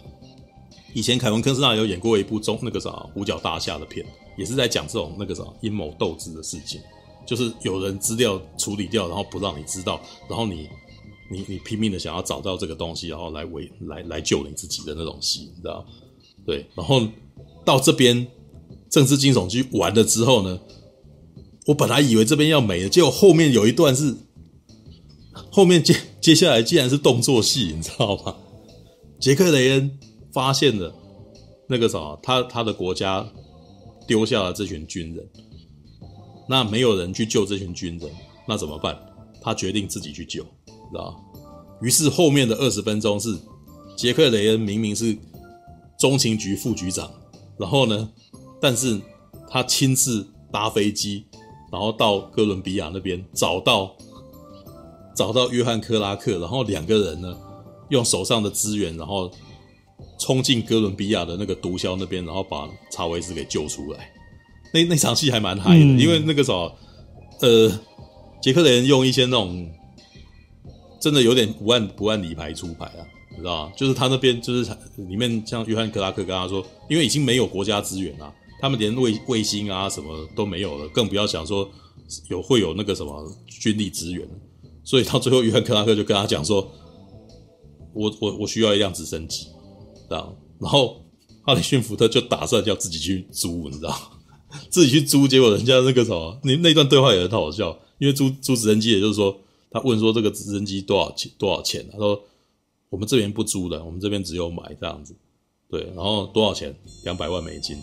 [0.93, 4.07] 以前凯文科斯纳有演过一部中那个啥五角大厦的片，
[4.39, 6.81] 也是在讲这种那个啥阴谋斗智的事情，
[7.27, 10.69] 就是有人资料处理掉，然后不让你知道，然后你。
[11.35, 15.85] 你你拼命的想要找到这个东西，然后来为来来救你自己的那种戏，你知道？
[16.47, 17.03] 对，然后
[17.65, 18.27] 到这边
[18.89, 20.61] 政治惊悚剧完了之后呢，
[21.67, 24.15] 我本来以为这边要没了，结果后面有一段是
[25.51, 28.37] 后面接接下来竟然是动作戏，你知道吗？
[29.19, 29.99] 杰克雷恩
[30.33, 30.95] 发现了
[31.69, 33.27] 那个什么，他他的国家
[34.07, 35.29] 丢下了这群军人，
[36.49, 38.11] 那没有人去救这群军人，
[38.47, 38.97] 那怎么办？
[39.41, 40.45] 他决定自己去救。
[40.67, 41.24] 知道，
[41.81, 43.37] 于是后面的二十分钟是
[43.97, 45.17] 杰克雷恩明明是
[45.99, 47.11] 中情局副局长，
[47.59, 48.09] 然后呢，
[48.61, 49.01] 但是
[49.49, 51.25] 他亲自搭飞机，
[51.71, 53.95] 然后到哥伦比亚那边找到
[55.15, 57.37] 找到约翰克拉克，然后两个人呢
[57.91, 59.31] 用手上的资源，然后
[60.19, 64.11] 冲进哥伦比亚的那个毒枭那边，然后把查韦斯给救出来。
[64.73, 66.73] 那那场戏还蛮嗨的，嗯、因为那个时候，
[67.41, 67.71] 呃，
[68.41, 69.69] 杰克雷恩用一些那种。
[71.05, 73.73] 真的有点不按不按理牌出牌啊，你知道吗？
[73.77, 81.71] 就是他那边就是里面像约翰克拉克跟他说，因为已经没有国家资源了，他们连卫卫星啊什么都没有了，更不要想说
[82.31, 84.27] 有会有那个什么军力资源。
[84.83, 86.73] 所以到最后，约翰克拉克就跟他讲说
[87.93, 89.49] ：“我我我需要一辆直升机，
[90.09, 91.05] 这样。”然后
[91.43, 93.95] 哈里逊福特就打算要自己去租，你知道，
[94.71, 99.39] 自己去租，结果人家那个什么，那那段对话也很好笑，因为租租直升机，也就是说。
[99.75, 101.31] 他问说：“这个直升机多少钱？
[101.37, 102.23] 多少钱？”他说
[102.91, 105.13] ：“我们这边不租的，我们这边只有买这样子。”
[105.69, 106.73] 对，然后多少钱？
[107.03, 107.77] 两百万美金。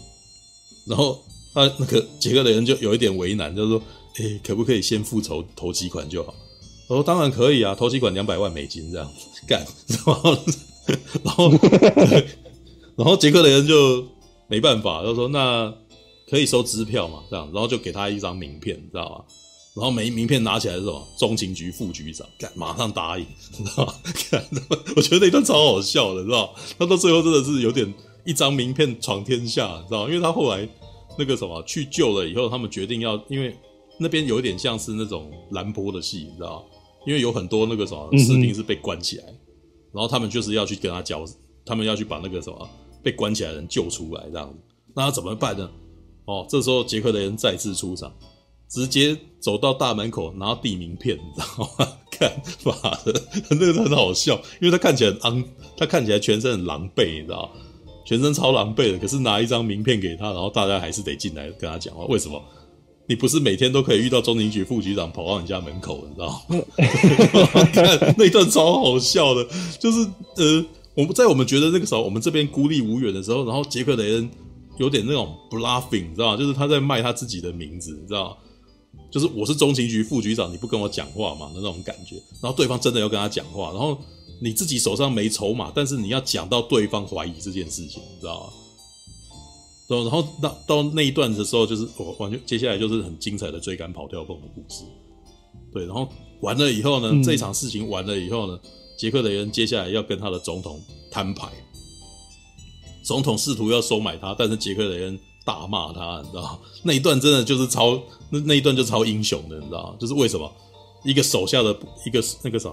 [0.88, 1.22] 然后
[1.54, 3.82] 他那个杰克雷恩就有一点为难，就是说
[4.20, 6.34] ：“诶，可不可以先付头头期款就好？”
[6.88, 10.38] 他说：“当然可以啊，头期款两百万美金这样子干。”然后，
[11.24, 11.52] 然后，
[12.96, 14.08] 然后杰克雷恩就
[14.48, 15.74] 没办法，他说：“那
[16.30, 17.22] 可以收支票嘛？
[17.30, 19.26] 这样，然后就给他一张名片，你知道吗？”
[19.74, 21.08] 然后每名片拿起来是什么？
[21.18, 23.96] 中情局副局长，干马上答应， 知道
[24.96, 26.62] 我觉得那段超好笑的，知道吗？
[26.78, 27.92] 他到最后真的是有点
[28.26, 30.10] 一张名片闯天下，知道吗？
[30.10, 30.68] 因为他后来
[31.18, 33.56] 那个什么去救了以后，他们决定要，因为
[33.98, 36.66] 那边有一点像是那种蓝波的戏，你知道吗？
[37.08, 39.26] 因为有很多那个什么士兵是被关起来，
[39.94, 41.24] 然后他们就是要去跟他交，
[41.66, 42.70] 他们要去把那个什么
[43.02, 44.60] 被关起来的人救出来，这样子，
[44.94, 45.70] 那他怎么办呢？
[46.26, 48.14] 哦，这时候杰克雷恩再次出场。
[48.72, 51.88] 直接走到大门口拿递名片，你知道吗？
[52.12, 52.32] 看
[52.64, 55.46] 妈的， 那个很好笑，因为他看起来很肮，
[55.76, 57.52] 他看起来全身很狼狈，你知道
[58.06, 58.98] 全身超狼狈的。
[59.00, 62.06] 可是拿一张名片给他，然后大家还是得进来跟他讲话。
[62.06, 62.42] 为什么？
[63.08, 67.66] 你不是每天都可以遇到中情局副局长跑到你家门口，你知道吗？
[67.74, 69.46] 看那段超好笑的，
[69.80, 70.00] 就是
[70.38, 74.30] 呃，我们在我们觉得那个时候，我们这边孤立无援的时候，然后杰克雷恩
[74.78, 76.38] 有点那种 bluffing，你知道吗？
[76.38, 78.36] 就是他在卖他自己的名字，你知道吗？
[79.12, 83.98] 就是我是中情局副局长，你不跟我讲话嘛的那种感觉，然后对方真的要跟他讲话，然后
[84.42, 88.54] 你自己手上没筹码，但是你要讲到对方怀疑这件事情，你知道吗？
[89.90, 94.86] 然后到到那一段的时候，就是我完全接下来就是很精彩的追赶跑跳蹦的故事，
[95.74, 96.08] 对，然后
[96.40, 98.58] 完了以后呢，嗯、这场事情完了以后呢，
[98.98, 100.80] 杰克雷恩接下来要跟他的总统
[101.12, 101.52] 摊牌，
[103.04, 105.20] 总统试图要收买他，但是杰克雷恩。
[105.44, 110.52] 大骂他，你知道那一段真的就是超那那一段就超英雄的，你知道就是为什么
[111.04, 111.76] 一个手下的
[112.06, 112.70] 一个那个啥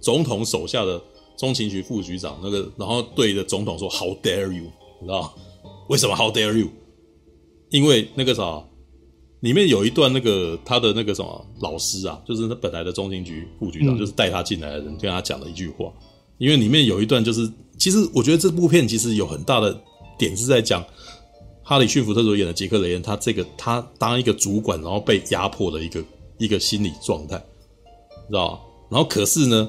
[0.00, 1.00] 总统手下的
[1.36, 4.64] 中情局副局长那个，然后对着总统说 “How dare you”，
[5.00, 5.34] 你知道
[5.88, 6.68] 为什么 “How dare you”？
[7.70, 8.62] 因为那个啥
[9.40, 15.92] 里面有一段那个他的那个什么老师啊，就是他本来的中情局副局长，嗯、就是带他进来的人，跟他讲了一句话。
[16.38, 19.78] 因为里面有一段就是，其实我觉得这部片其实有很大的
[20.18, 20.82] 点是在讲。
[21.68, 26.04] 哈里逊福特所演的杰克雷恩，他这个他当一个主管，然后被压迫的一个
[26.38, 27.36] 一个心理状态，
[28.28, 28.60] 知道？
[28.88, 29.68] 然后可是呢，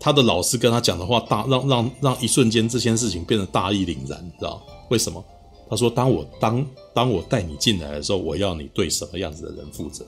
[0.00, 4.60] 他的老师跟他讲的话大，让让让一瞬间这件事情变得大义凛然，知道？
[4.90, 5.24] 为什么？
[5.70, 10.04] 他说：“当我当当我带你进来的时候，我要你对什么样子的人负责？”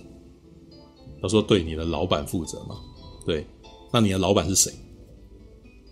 [1.22, 2.76] 他说：“对你的老板负责嘛？
[3.24, 3.46] 对，
[3.92, 4.72] 那你的老板是谁？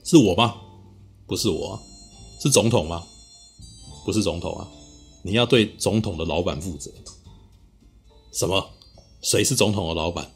[0.04, 0.56] 是我吗？
[1.26, 1.80] 不是我，
[2.40, 3.02] 是总统吗？
[4.04, 4.68] 不是总统啊，
[5.24, 6.90] 你要对总统的老板负责。
[8.30, 8.70] 什么？
[9.22, 10.30] 谁是总统的老板？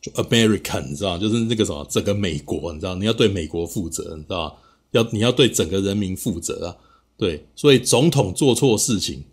[0.00, 4.56] 就 American，你知道，就是那个什么，整个美国，你知道，你要对美国负责，你知道，
[4.92, 6.76] 要你要对整个人民负责啊。
[7.18, 9.24] 对，所以总统做错事情，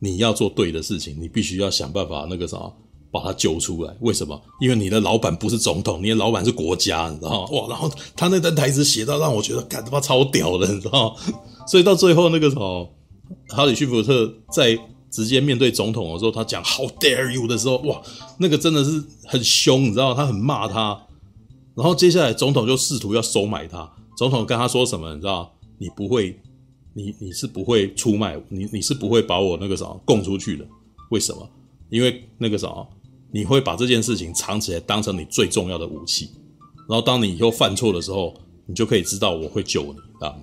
[0.00, 2.76] 你要做对的事情，你必须要想办法那个什么。”
[3.12, 4.40] 把他救出来，为什么？
[4.60, 7.50] 因为你的老板不是总统，你的老板是国家，你知道吗？
[7.50, 11.16] 哇，然后他那段台词写到让我觉得，干他妈超屌的，你知道吗？
[11.66, 12.88] 所以到最后那个什么，
[13.48, 14.78] 哈里逊福特在
[15.10, 18.00] 直接面对总统的时候，他讲 “How dare you” 的时候，哇，
[18.38, 20.14] 那个真的是很凶，你知道？
[20.14, 21.06] 他很骂他，
[21.74, 25.14] 然后接下来总统就试图要收买他，总统跟他说什么？
[25.14, 25.52] 你知道？
[25.78, 26.38] 你不会，
[26.94, 30.66] 你你是不会出卖，你你是不会把我那个什么供出去的，
[31.10, 31.48] 为什么？
[31.88, 32.86] 因为那个什么。
[33.32, 36.30] 你会把这件事情藏起来，当成你最重要的武器，
[36.88, 38.34] 然后当你以后犯错的时候，
[38.66, 40.34] 你就可以知道我会救你啊。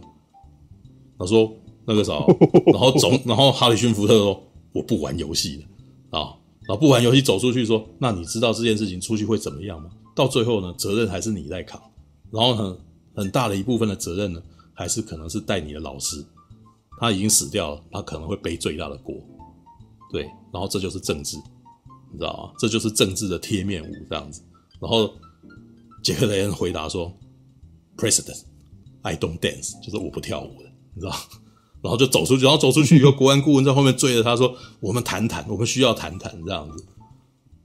[1.20, 1.54] 他说
[1.88, 2.14] 那个啥，
[2.72, 6.36] 然后总，然后哈里逊福特说我不玩游戏了啊，
[6.68, 9.90] 然后不玩游戏走出去说，那你知道这件事情出去会怎么样吗？
[10.14, 11.82] 到最后呢，责任还是你在扛，
[12.30, 12.78] 然后很
[13.16, 16.24] 很大的一部分的责任呢，还是可能是带你的老师，
[17.00, 19.16] 他已经死掉了，他可能会背最大的锅，
[20.12, 21.38] 对，然后这就是政治。
[22.10, 22.54] 你知道吗？
[22.58, 24.42] 这就是政治的贴面舞这样子。
[24.80, 25.12] 然后
[26.02, 27.14] 杰克雷恩回答说
[27.98, 28.44] ：“President,
[29.02, 31.14] I don't dance，就是我不跳舞的，你知道？”
[31.82, 36.86] 然后就走出去，然后走出去以后，国安顾问在后面追着他说：“我们谈谈，我们需要谈谈这样子。”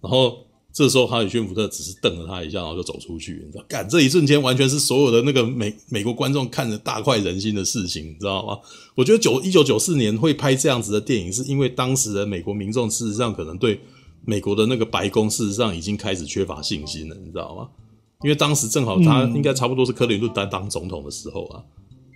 [0.01, 0.37] 然后
[0.73, 3.43] 这时候哈里逊福特只是瞪了他一下，然后就走出去。
[3.45, 3.65] 你知道？
[3.69, 8.59] 干这一瞬间，完全是所有的那个美美国观众看着大快人心的事情，你知道吗？
[8.95, 13.81] 我觉得九一九九四年会拍这样子的电影，是因为当时的美国民众事实上可能对。
[14.25, 17.67] 美国的那个白宫事实上已经开始缺乏信心了，你知道吗？
[18.23, 21.61] 因为当时正好他应该差不多是克林顿当当总统的时候啊，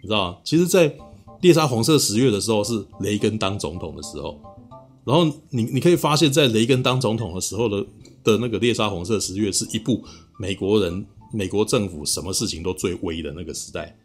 [0.00, 0.38] 你知道吗？
[0.44, 0.86] 其实，在
[1.40, 4.40] 猎杀红色十月的时候是雷根当总统的时候，
[5.04, 7.86] 然后你你可以发现，在雷根当总统的时候的
[8.24, 10.02] 的那个猎杀红色十月是一部
[10.38, 13.96] 美国人、美国政府什么事情都最威的那个时代，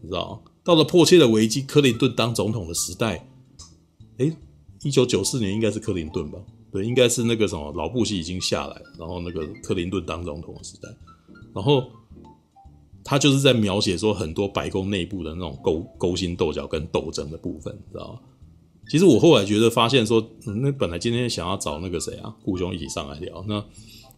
[0.00, 0.42] 你知道？
[0.64, 3.28] 到了迫切的危机，克林顿当总统的时代，
[4.16, 4.34] 诶，
[4.82, 6.38] 一九九四年应该是克林顿吧？
[6.72, 10.88] 对，应该是那个什么老布希已经下来，然后那个克林顿当总统的时代，
[11.54, 11.84] 然后
[13.04, 18.18] 他就是在描写说很多白宫内部的那种勾勾心斗角跟斗争的部分，知道吗？
[18.90, 20.26] 其实我后来觉得发现说，
[20.62, 23.62] 那本来今天想要找那个谁啊，顾兄一起上来聊，那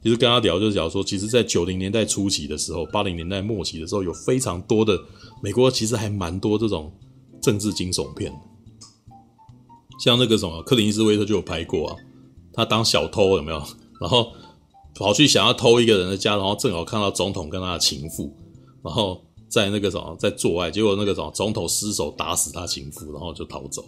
[0.02, 4.96] 其实跟他聊就是讲说，其实，在九零年代初期的时候，八零年代末期的时候，有非常多的
[5.42, 6.92] 美国其实还蛮多这种
[7.40, 8.32] 政治惊悚片，
[9.98, 11.96] 像那个什么克林斯威特就有拍过啊。
[12.52, 13.62] 他当小偷有没有？
[14.00, 14.32] 然后
[14.94, 18.32] 跑去想要偷一个人的家，然后正好看到总统跟他的情妇，
[18.86, 23.84] 然后在那个什么在做爱，结果那个什么总统失手打死他情妇，然后就逃走。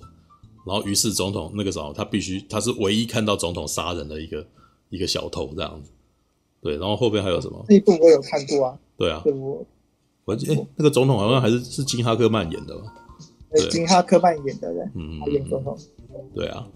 [0.66, 4.44] 然后于是总统那个什么他必须他是唯一看到总统杀人的一个
[4.90, 5.90] 一个小偷这样子。
[6.60, 7.64] 对，然后后边还有什么？
[7.68, 8.78] 那部我有看过啊。
[8.96, 9.22] 对啊。
[9.24, 9.64] 我
[10.24, 12.92] 我记得那个总统好像还是是金哈克曼演的吧？
[13.52, 15.78] 对，金哈克曼演的人，嗯，他演总统。
[16.34, 16.66] 对啊。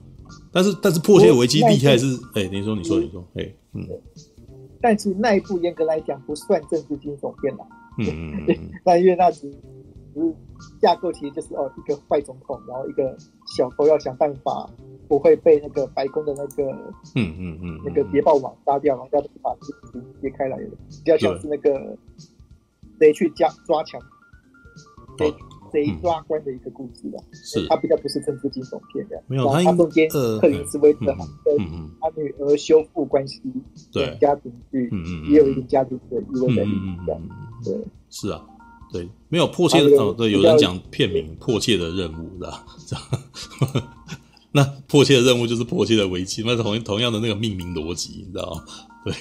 [0.53, 3.87] 但是但是迫切危机厉害是哎，你说你说你说哎嗯，
[4.81, 7.67] 但是那一部严格来讲不算政治惊悚片啦，
[7.99, 10.35] 嗯嗯嗯， 但因为那只是
[10.81, 13.17] 架构其实就是哦一个坏总统，然后一个
[13.57, 14.69] 小偷要想办法
[15.09, 16.71] 不会被那个白宫的那个
[17.15, 20.71] 嗯嗯嗯那个谍报网杀掉，然后要把事情揭开来的，
[21.05, 21.97] 比较像是那个
[22.99, 24.01] 谁去抓抓强
[25.19, 25.33] 谁。
[25.73, 27.67] 贼抓官的一个故事吧，是。
[27.67, 31.17] 他比较不是政治惊悚片的，没有他中间克林斯威特跟
[31.99, 33.41] 他女儿修复关系，
[33.91, 34.15] 对。
[34.21, 34.91] 家庭剧，
[35.31, 36.69] 也有一点家庭的意味在里
[37.07, 37.23] 面，
[37.65, 37.75] 对，
[38.11, 38.43] 是啊，
[38.93, 42.67] 对，没有迫切的哦，对，有人讲片名《迫切的任务》是吧？
[42.87, 43.85] 这样，
[44.53, 48.65] 那迫切的任务就是迫切的危机，那同同样的那个命名逻辑，你知道吗？
[49.05, 49.15] 对，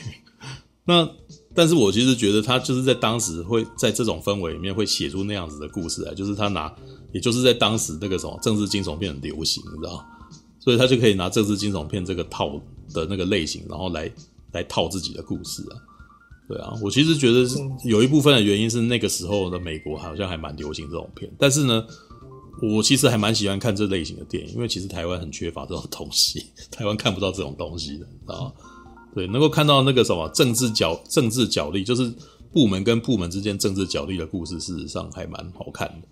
[0.85, 1.09] 那。
[1.53, 6.73] 但是我其实觉得他就是在当时会在这种氛围里面会写出那样子的故事来，就是他拿，
[7.11, 10.01] 也就是在当时那个什么政治惊悚片很流行，你知道，
[10.61, 12.57] 所以他就可以拿政治惊悚片这个套
[12.93, 14.09] 的那个类型，然后来
[14.53, 15.75] 来套自己的故事啊。
[16.51, 21.85] 对啊，我其实觉得是有一部分的原因是那个时候的美国好像还蛮流行这种片，但是呢，
[22.61, 28.51] 我其实还蛮喜欢看这类型的电影，因为其实台湾很缺乏这种东西，台湾看不到这种东西的啊。
[29.15, 32.11] 对，能够看到那个什么政治角政治角力，就是
[32.51, 36.07] 部门跟部门之间政治角力的故事，事实上还蛮好看的。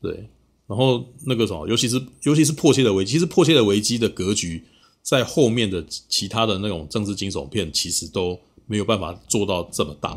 [0.00, 0.28] 对，
[0.68, 4.62] 然后那个什么，尤其是尤其是迫切的危机，其实迫切的危机的格局，
[5.02, 10.12] 在后面的其他的那种政治惊悚片，其实都没有办法做到这么大，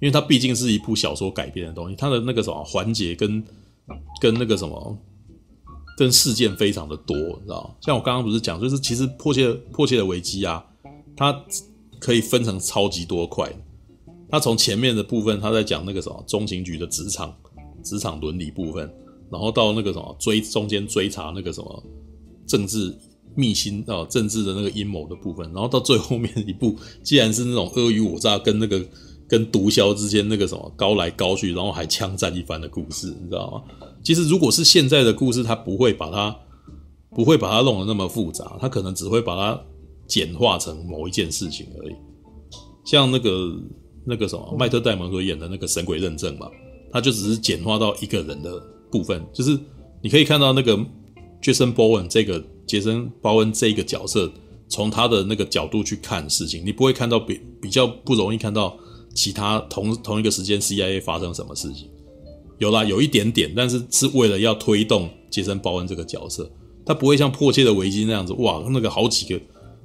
[0.00, 3.42] 因为它毕竟是一部小说改编的东西，它的那个什么环节跟
[4.20, 4.98] 跟那个什么，
[5.96, 7.76] 跟事件非常的多，你知道？
[7.80, 10.64] 像我刚刚不是讲，就是其实迫切迫切的危机啊，
[11.16, 11.44] 它
[11.98, 13.50] 可以分成超级多块。
[14.30, 17.34] 它从前面的部分，他在讲那个什么中情局的职场
[17.82, 18.92] 职场伦理部分。
[19.30, 21.84] 然后到那个什么追中间追查那个什么
[22.46, 22.96] 政治
[23.38, 28.84] 秘辛啊，政治的那个阴谋的部分，然后到最后面一部，既然是那种尔虞我诈跟那个
[29.28, 33.62] 跟毒枭之间那个什么高来高去，然后还枪战一番的故事，你知道吗？
[34.02, 36.36] 其实如果是现在的故事，他不会把它
[37.10, 39.60] 不会把它弄得那么复杂，他可能只会把它
[40.06, 41.94] 简化成某一件事情而已。
[42.84, 43.56] 像那个
[44.04, 46.48] 那个什么麦特戴蒙所演的那个神鬼认证嘛，
[46.92, 48.50] 他就只是简化到一个人的。
[48.90, 49.50] 部分就是
[50.00, 50.74] 你可以看到那个
[51.42, 54.30] 杰森·鲍恩这个杰森·鲍恩这一个角色，
[54.68, 58.76] 从他的那个角度去看事情，你不会看到比比较不容易看到
[59.14, 61.88] 其他同同一个时间 CIA 发生什么事情。
[62.58, 66.48] 有啦，有一点点，但是是为了要推动杰森·鲍恩这个角色，
[66.84, 69.40] 他不会像迫切的危机那样子，哇，那个好几个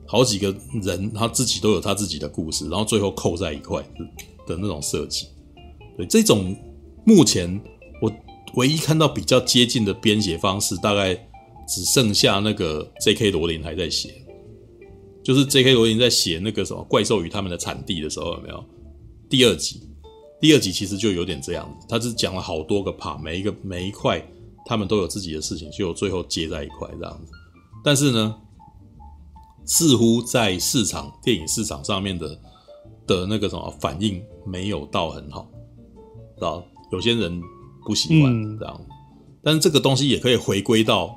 [0.06, 3.82] 好几个人他自己都有他自己的故事，然后最后扣在一块
[4.46, 5.28] 的那种设计。
[5.98, 6.56] 对，这种
[7.06, 7.60] 目前
[8.02, 8.12] 我。
[8.56, 11.28] 唯一看到比较接近的编写方式，大概
[11.68, 13.32] 只剩下那个 J.K.
[13.32, 14.14] 罗琳还在写，
[15.24, 15.74] 就是 J.K.
[15.74, 18.64] 罗琳在写那个什么怪兽与他们的产地的时候，有没有？
[19.30, 19.82] 第二集，
[20.40, 24.24] 第二集其实就有点这样子，他是讲了好多个 part，每一个每一块
[24.66, 27.32] 他们都有自己的事情，就最后接在一块这样子。
[27.84, 28.36] 但是呢，
[29.66, 32.40] 似乎在市场电影市场上面的
[33.08, 35.50] 的那个什么反应没有到很好，
[36.36, 36.64] 知道？
[36.92, 37.42] 有些人。
[37.86, 38.82] 不喜欢这样，
[39.44, 41.08] 但是这个东西也可以回归到《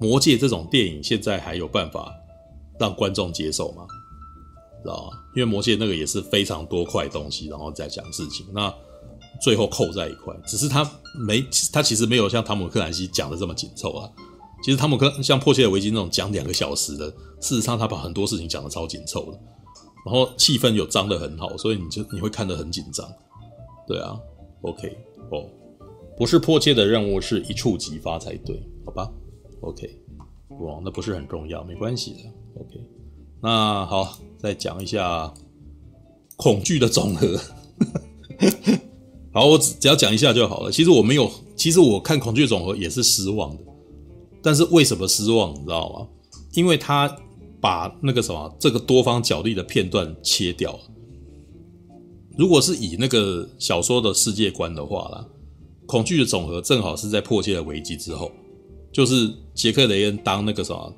[0.00, 2.12] 魔戒》这种电影，现在还有办法
[2.78, 3.86] 让观众接受吗？
[4.82, 5.18] 知道吗？
[5.36, 8.74] 因为《魔戒》那个也是非常多块东西，然后再讲事情，那
[9.42, 14.10] 最后扣在一块，只是他没，他其实没有像汤姆克兰西讲的这么紧凑啊。
[14.62, 19.38] 其实汤姆克像《迫切的危机》那种讲两个小时的，事实上他把很多事情讲的超紧凑的，
[20.06, 23.06] 然后气氛有张得很好，所以你就你会看得很紧张。
[23.86, 24.18] 对啊
[24.62, 24.96] ，OK，
[25.30, 25.44] 哦。
[26.16, 29.10] 不是迫切的任务，是一触即发才对，好吧
[29.60, 30.02] ？OK，
[30.60, 32.18] 哇，那不是很重要，没关系的。
[32.60, 32.80] OK，
[33.40, 35.32] 那好，再讲一下
[36.36, 37.38] 恐惧的总和。
[39.32, 40.72] 好，我只只要讲一下就好了。
[40.72, 43.62] 其实我没有，其实我看恐惧总和也是失望的。
[44.42, 45.52] 但是为什么失望？
[45.54, 46.08] 你知道吗？
[46.54, 47.14] 因为他
[47.60, 50.80] 把那个什么这个多方角力的片段切掉了。
[52.36, 55.26] 如果是以那个小说的世界观的话啦。
[55.86, 58.30] 恐惧的总和正好是在迫切的危机之后，
[58.92, 59.28] 就是
[59.60, 60.90] 杰克雷恩当那个什么，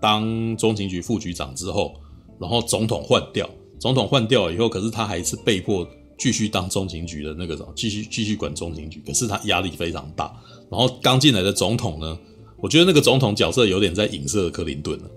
[0.00, 1.96] 当中情局副局长之后，
[2.38, 5.84] 然后总统换掉，总统换掉以后，可是他还是被迫
[6.16, 10.32] 继续当中情局的那个什么，继续继续管中情局，可是他压力非常大。
[10.70, 12.16] 然后刚进来的总统呢，
[12.58, 15.10] 我觉得那个总统角色有点在影射克林顿了，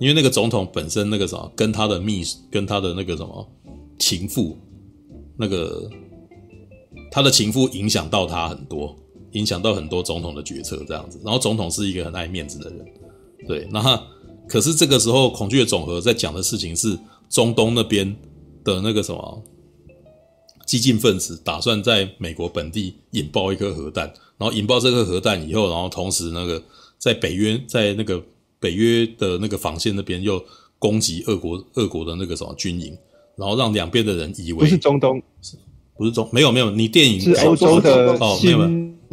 [0.00, 3.48] 因为那个总统本身那个什么，跟他的秘书，跟他的那个什么
[4.00, 4.58] 情妇，
[5.36, 5.88] 那个。
[7.12, 8.96] 他的情妇影响到他很多，
[9.32, 11.20] 影响到很多总统的决策这样子。
[11.24, 12.86] 然后总统是一个很爱面子的人，
[13.46, 13.68] 对。
[13.70, 14.02] 那
[14.48, 18.16] 可是这个时候，恐惧的总和在讲的事情是中东那边
[18.64, 19.42] 的那个什么
[20.66, 26.62] 激进分子打算在美国本地引爆一颗核弹，然后引爆这颗核弹以后，然后同时那个
[26.98, 28.22] 在北约在那个
[28.58, 30.44] 北约的那个防线那边又
[30.78, 32.96] 攻击俄国俄国的那个什么军营，
[33.36, 35.22] 然后让两边的人以为不是中东。
[36.00, 38.58] 不是中没有没有，你电影是欧洲的哦，没有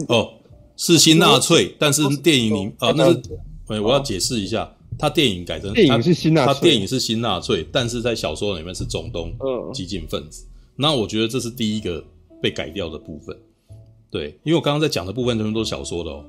[0.08, 0.32] 哦，
[0.78, 3.22] 是新纳粹，但是电影里啊那是，
[3.68, 9.34] 哎，我要解释一下，他电影改成电影是新纳粹，他电影是新纳粹，但是在小说里面是中东
[9.74, 10.46] 激进分子。
[10.78, 12.02] 那我觉得这是第一个
[12.42, 13.38] 被改掉的部分，
[14.10, 16.24] 对，因为我刚刚在讲的部分全部都是小说的哦，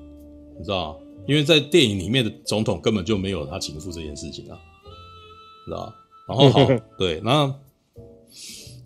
[0.58, 0.98] 你知道吗？
[1.28, 4.58] 因为在电影里面的总统根本就没有他情妇这件事情啊，
[5.66, 5.94] 知道吗？
[6.26, 6.66] 然后好，
[6.98, 7.54] 对，那。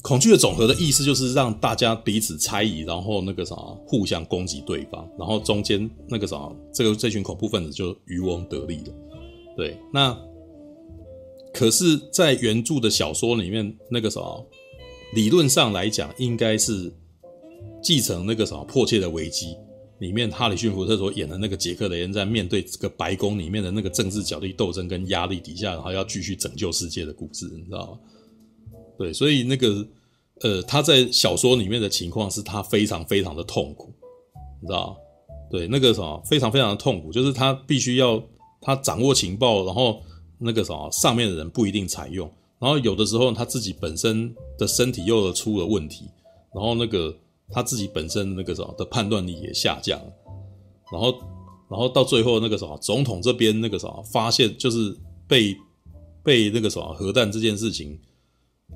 [0.02, 3.54] 恐惧的总和的意思就是让大家彼此猜疑，然后那个啥，
[3.86, 8.92] 互相攻击对方，然后中间那个啥，这个这群恐怖分子就渔翁得利了。
[9.56, 10.18] 对，那
[11.54, 14.20] 可是，在原著的小说里面，那个啥，
[15.14, 16.92] 理论上来讲，应该是
[17.80, 19.54] 继承那个啥迫切的危机
[20.00, 27.98] 里面，哈里逊福特所演的那个杰克雷恩在面对这个白宫里面的那个政治角力斗争跟压力底下，然后要继续拯救世界的故事，你知道吗？
[29.02, 29.84] 对，所以那个，
[30.42, 33.92] 呃，他在小说里面的情况是他非常非常的痛苦，
[34.60, 34.96] 你知道？
[35.50, 38.22] 对，那个什么非常非常的痛苦，就是他必须要
[38.60, 40.00] 他掌握情报，然后
[40.38, 42.30] 那个什么上面的人不一定采用，
[42.60, 46.08] 然后有的时候他自己本身的身体又出了问题，
[46.54, 47.12] 然后那个
[47.50, 50.00] 他自己本身那个什么的判断力也下降，
[50.92, 51.12] 然后
[51.68, 54.96] 然后到最后那个什么总统这边那个什么发现就是
[55.26, 55.56] 被
[56.22, 57.98] 被那个什么核弹这件事情。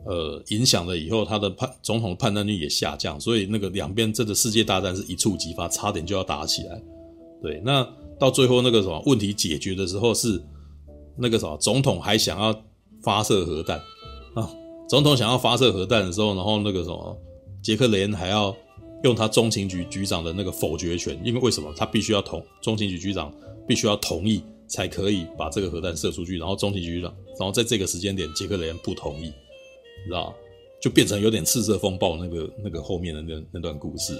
[0.07, 6.81] 呃，影响了以后，他的判总统的判断力也下降，所以那个两边真的世界大战是一触即发，差点就要打起来。
[7.43, 7.87] 对，那
[8.19, 10.41] 到最后那个什么问题解决的时候是
[11.17, 12.55] 那个什么总统还想要
[13.03, 13.79] 发射核弹
[14.35, 14.49] 啊，
[14.89, 17.19] 总统想要发射核弹的时候，然后那个什么
[17.61, 18.55] 杰克雷恩还要
[19.03, 23.33] 用他中情局局长的那个否决权，因为为什么他必须要同中情局局长
[23.67, 29.33] 必须要同意才可以把这个核弹射出去，然后中情局长，然后在这个时间点杰克雷恩不同意。
[30.07, 30.35] 知道，
[30.81, 34.15] 就变成有点赤色风暴那个那个后面的那那段故事，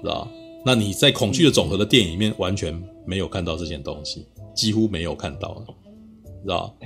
[0.00, 0.28] 知道？
[0.64, 5.64] 那你在《恐惧的总和》的电影里面完全没有看到这件东西，几乎没有看到，
[6.42, 6.76] 知道？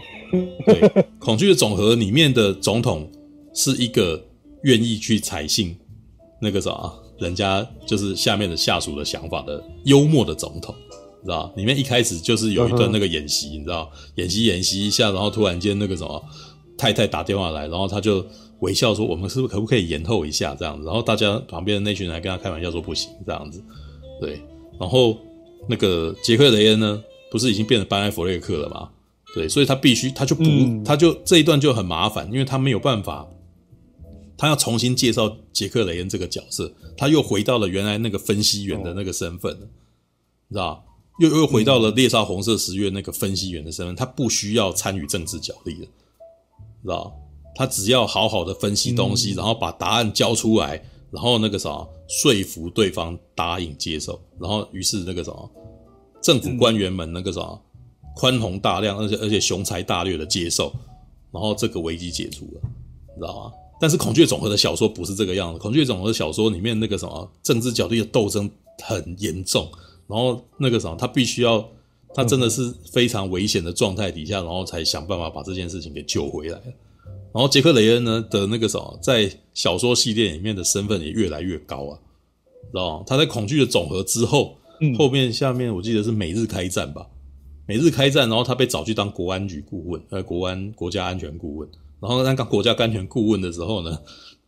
[0.64, 0.80] 对，
[1.18, 3.10] 《恐惧的总和》里面的总统
[3.52, 4.24] 是一个
[4.62, 5.76] 愿意去采信
[6.40, 10.72] 那个啥，人家就是下面的下属的想法的幽默的总统，
[11.24, 11.52] 知道？
[11.56, 13.90] 里面一开始就是有一段那个演习，你知道？
[14.14, 16.24] 演习演习一下，然后突然间那个什么。
[16.76, 18.24] 太太打电话来，然后他就
[18.60, 23.62] 微笑说：“我们是不是可不可以延后一下这样子？”然后大家旁边的那群人还跟他开玩笑说：“不行，这样子。”
[24.20, 24.40] 对，
[24.78, 25.18] 然后
[25.68, 28.90] 那个杰克雷恩呢，不是已经变成班艾弗列克了吗？
[29.34, 33.28] 对，所以他必须，他就不，嗯、他就这一段就很麻烦，因为他没有办法，
[34.36, 39.68] 他要重新介绍杰克雷恩这个角色，他又回到了原来那个分析员的那个身份，哦、
[40.48, 40.84] 你知道？
[41.20, 45.88] 又又回到了猎杀红色十月那个分析员的身份，他不需要参与政治角力了。
[46.84, 47.12] 知道，
[47.56, 55.32] 他只要好好的分析东西，嗯、然后把答案交出来，然后那个啥说服对方答应接受，然后于是那个啥
[56.20, 57.40] 政府官员们那个啥
[58.14, 60.72] 宽宏大量，而且而且雄才大略的接受，
[61.32, 62.60] 然后这个危机解除了，
[63.14, 63.52] 你知道吗？
[63.80, 68.50] 但是《孔雀总和》的小说不是这个样子，《孔雀总和》的小说里面那个什么政治角力的斗争
[68.82, 69.70] 很严重，
[70.06, 71.66] 然后那个什么他必须要。
[72.14, 76.60] 他真的是非常危险的状态底下，然后才想办法把这件事情给救回来。
[77.32, 81.98] 然后杰克雷恩呢的那个什么，在小说系列里面的身份也越来越高啊，
[82.70, 83.04] 知道吗？
[83.04, 84.56] 他在恐惧的总和之后，
[84.96, 87.04] 后面下面我记得是美日开战吧，
[87.66, 91.68] 美日开战，然后他被找去当国安局顾问，呃，国安国家安全顾问。
[92.00, 93.98] 然后当国家安全顾问的时候呢，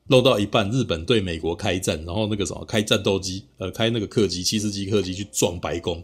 [0.06, 6.00] 漏到一半，日本对美国开战，然后那个什么开战斗机，呃，开那个客机七十级客机去撞白宫。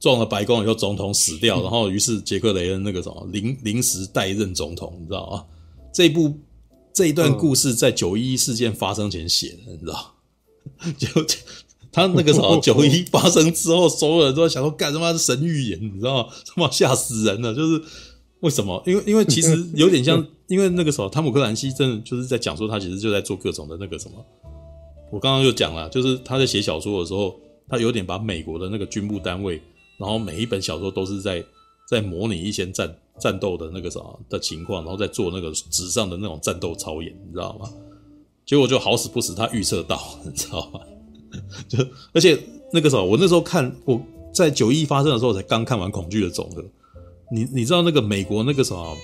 [0.00, 5.44] 撞了白宫以后，总统死掉，然后于是杰克雷恩那个什么临临时代任总统，你知道吗？
[5.92, 6.34] 这一部
[6.92, 10.14] 这一段故事在九一一事件发生前写的，你知道？
[10.96, 11.26] 就
[11.92, 16.32] 他那个什么 九一发生之后，所有人都在想说干他妈是神预言，你知道吗？
[16.46, 17.54] 他妈吓死人了！
[17.54, 17.82] 就是
[18.40, 18.82] 为什么？
[18.86, 24.14] 因为因为其实有点像，因为那个时候汤姆克兰西真的就是在讲说他其实就在做各种的那个什么。
[25.12, 27.34] 我刚刚就讲了，就是他在写小说的时候，
[27.68, 29.60] 他有点把美国的那个军部单位。
[30.00, 31.44] 然后每一本小说都是在
[31.86, 37.70] 在模拟一些战战斗的那个啥的情况，然后再做那个纸上的那种战斗操演，你知道吗？
[38.46, 40.80] 结果就好死不死，他预测到， 你知道吗？
[41.68, 41.78] 就
[42.12, 42.36] 而且
[42.72, 44.00] 那个时候，我那时候看我
[44.32, 46.62] 在九一发生的时候才刚看完《恐惧的总和》，
[47.30, 48.96] 你你知道那个美国那个什么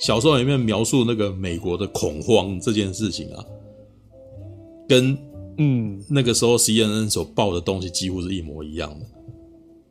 [0.00, 3.44] 小说里面描述那个美国的恐慌这件事情啊，
[4.88, 5.16] 跟
[5.56, 9.06] 嗯那个时候 CNN 所报的东西几乎是一模一样的。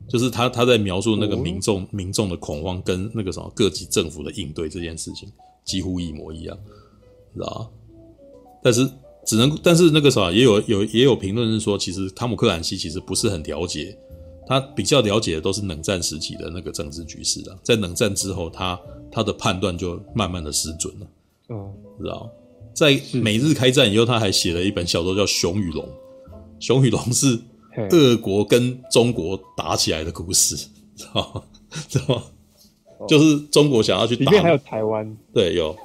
[0.08, 5.32] 就是他他在描述那个民众民众的恐慌跟那个什么各级政府的应对这件事情
[5.64, 6.58] 几乎一模一样，
[7.34, 7.70] 知道吧？
[8.62, 8.88] 但是
[9.26, 13.98] 只能但是那个啥也有有也有评论是说，其实汤姆克兰西其实不是很了解，
[14.46, 18.80] 他比较了解的都是冷战时期的那个政治局势啊，在冷战之后，他
[19.12, 21.08] 他的判断就慢慢的失准了，
[21.56, 22.30] 哦，知道？
[22.74, 25.86] 在美日开战以后，他还写了一本小说叫《熊与龙》，
[26.60, 27.40] 熊与龙是。
[27.92, 30.56] 俄国跟中国打起来的故事，
[30.96, 31.44] 知道吗？
[31.90, 32.22] 知道？
[33.08, 35.76] 就是中国想要去打，里面还有台湾，对，有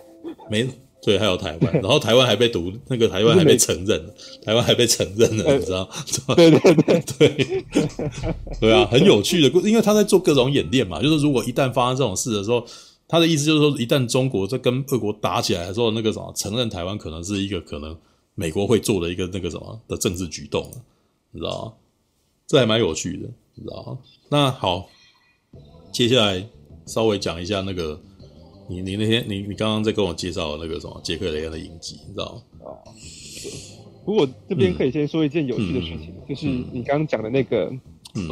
[0.51, 0.69] 没？
[1.01, 4.05] 对，还有台湾， 然后台湾还被独，那个台湾还被承认，
[4.45, 5.89] 台湾还被承认了，你知道？
[6.37, 7.65] 对对对对，
[8.61, 12.63] 对啊，很有趣的故事，因为他在做各种演练嘛，就是如果一旦发生这种事的时候，
[13.07, 17.97] 他的意思就是说，一旦中国在跟俄国打起来的时候，那个什么承认台湾可能是一个可能
[18.35, 20.71] 美国会做的一个那个什么的政治举动。
[21.31, 21.73] 你知道吗？
[22.47, 23.99] 这还蛮有趣的，你知道吗？
[24.31, 24.89] 那好，
[25.93, 26.47] 接下来
[26.87, 28.01] 稍微讲一下那个
[28.69, 32.71] 你你那天你你刚刚在跟我介绍那个什么杰克雷恩的影集，你知道吗？
[34.05, 37.71] 不过这边可以先说一件有趣的事情，嗯、就是你刚刚讲的那个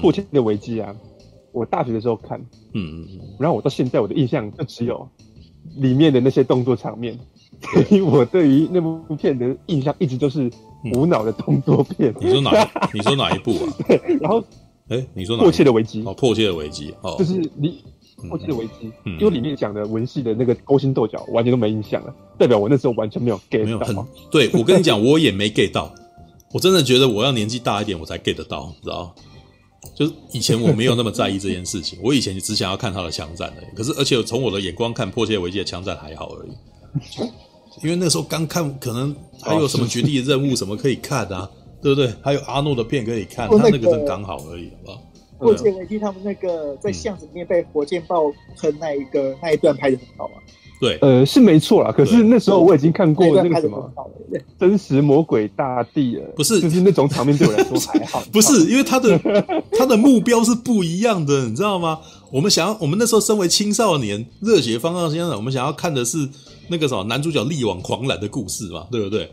[0.00, 0.90] 破千的危机啊。
[0.90, 1.10] 嗯、
[1.52, 2.40] 我大学的时候看，
[2.72, 5.06] 嗯嗯嗯，然后我到现在我的印象就只有
[5.76, 7.18] 里面的那些动作场面，
[7.60, 10.50] 所以 我对于那部片的印象一直都是
[10.94, 12.12] 无脑的动作片。
[12.20, 12.70] 嗯、你说哪？
[12.92, 13.72] 你说哪一部啊？
[13.86, 14.42] 对，然后。
[14.88, 17.82] 哎，你说哪迫切的危机哦，迫切的危机哦，就是你
[18.28, 23.64] 迫切的危机，因为里面讲的文戏的那个勾心斗角，完全都没印象了，代表我那时候完全没有 get 到。
[23.64, 23.96] 没有很
[24.30, 25.92] 对，我跟你讲，我也没 get 到。
[26.52, 29.12] 我真的觉得我要年纪大一点，我才 get 得到，你知道？
[29.96, 33.62] 就是以前我没有那么在意这件事情， 我以前只想要看他的枪战的。
[33.74, 36.50] 可是，而且从我的眼光看，迫切危机的枪战还好而已。
[37.82, 41.50] 因为那时候刚看，可能还有什么绝地任务什么可以看啊。
[41.82, 42.12] 对不对？
[42.20, 45.02] 还有阿诺的片可以看，他那个正刚好而已，好不好？
[45.38, 50.42] 火箭危机他们那个在巷子里面被火箭爆喷那一个那一段拍的很好啊。
[50.80, 51.90] 对，呃，是没错啦。
[51.90, 53.90] 可是那时候我已经看过那个什么
[54.60, 58.22] 真实魔鬼大帝了，不是，就是那种场面对我来说还好。
[58.30, 59.18] 不是，因为他的
[59.72, 61.98] 他的目标是不一样的，你知道吗？
[62.30, 66.28] 我们想要，我们那时候身为青少年，热血方刚先生，我们想要看的是
[66.68, 69.30] 那个什么男主角力挽狂澜的故事嘛，对不对？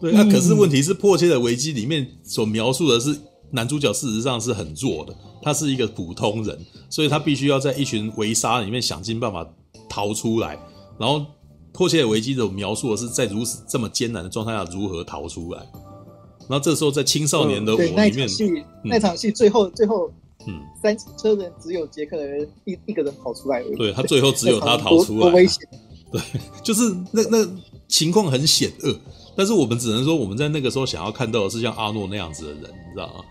[0.00, 3.14] 对，那可是问题是，迫切的危机里面所描述的是
[3.50, 6.58] 男主角事实上是很弱的，他是一个普通人，
[6.88, 9.46] 所以他必须要在一群围杀里面想尽办法
[9.92, 10.58] 逃出来。
[10.98, 11.26] 然后
[11.72, 15.60] 迫切的危机的描述的是在如此这么艰难的状态下如何逃出来。
[16.48, 20.10] 然后这时候在青少年的我里面，那场戏，嗯、那场戏最后最后，
[20.46, 23.76] 嗯，三车人只有杰克的人一一个人跑出来而已。
[23.76, 25.60] 对，他最后只有他逃出来，多危险！
[26.10, 26.20] 对，
[26.62, 27.46] 就是那那
[27.88, 28.98] 情况很险恶。
[29.36, 33.24] 但是我们只能说，我们在那个时候想要看到的是像阿诺那样子的人，你知道吗？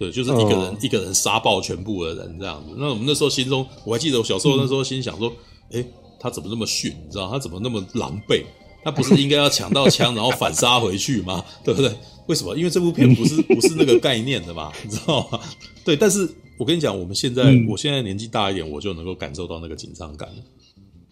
[0.00, 0.84] 对，就是一个人、oh.
[0.84, 2.74] 一个人杀爆全部的人这样子。
[2.76, 5.32] 那我们那时候心中，我还记得我小时候那时候心想说，
[5.70, 5.86] 欸，
[6.18, 6.94] 他怎么那么逊？
[7.04, 8.44] 你知道他怎么那么狼狈？
[8.84, 11.44] 他不是应该要抢到枪然后反杀回去吗？
[11.64, 11.92] 对不对？
[12.26, 12.56] 为什么？
[12.56, 15.40] 因为这部片不是 不是那个概念的嘛， 你知道吗？
[15.84, 20.28] 对，但是我跟你讲，我们现在、嗯、我现在年纪大一点，我就能够感受到那个紧张感。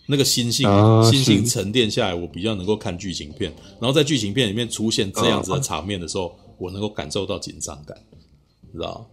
[0.09, 0.69] 那个心性，
[1.03, 3.53] 心性沉淀下来，我比较能够看剧情片。
[3.81, 7.99] 然后在剧情片里面出现这样子的场面的时候，我能够感受到紧张感，
[8.73, 9.05] 你知道？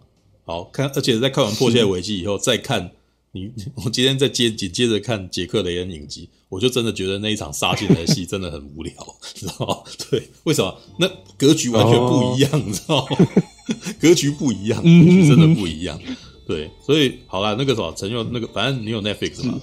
[0.46, 2.92] 好看，而且在看完《迫切危机》以后，再看
[3.34, 3.52] 你，
[3.84, 8.94] 我今天再接紧接着看杰克雷恩影集，我就真的觉得那一场杀进来的戏真的很无聊，
[9.34, 9.78] 知道吗？
[10.10, 10.76] 对，为什么？
[11.00, 11.08] 那
[11.38, 13.18] 格局完全不一样，你知道吗？
[14.00, 16.00] 格局不一样，格局真的不一样。
[16.46, 19.60] 对，所以好啦，那个什么，陈佑，那个反正你有 Netflix 嘛？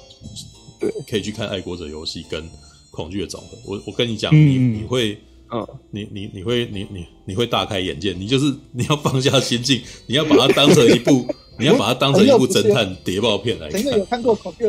[0.81, 2.43] 对，可以去看《爱国者游戏》跟
[2.91, 3.57] 《恐惧的总和》。
[3.67, 5.17] 我我跟你讲，你你会，
[5.53, 8.15] 嗯，你你你会，你你你会大开眼界。
[8.15, 11.27] 你就是你要放下心境，你要把它当成一部，
[11.61, 13.85] 你要把它当成一部侦探谍报片来看。
[13.99, 14.65] 有看过《恐惧》？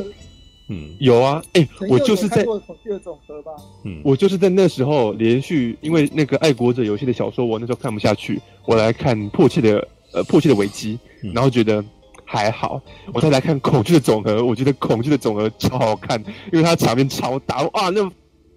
[0.68, 1.42] 嗯，有啊。
[1.54, 3.52] 哎，我就是在《恐惧的总和》吧。
[3.86, 11.00] 嗯，我就是在那时候连续，因为那个《爱国者游戏》的小说，我那时候看不下去，我来看《迫切的呃迫切的危机》，
[11.34, 11.84] 然后觉得。
[12.24, 12.82] 还好，
[13.14, 16.18] 我再来看恐惧的总和，我觉得恐惧的总和超好看，
[16.54, 18.10] 因为它场面超大啊，那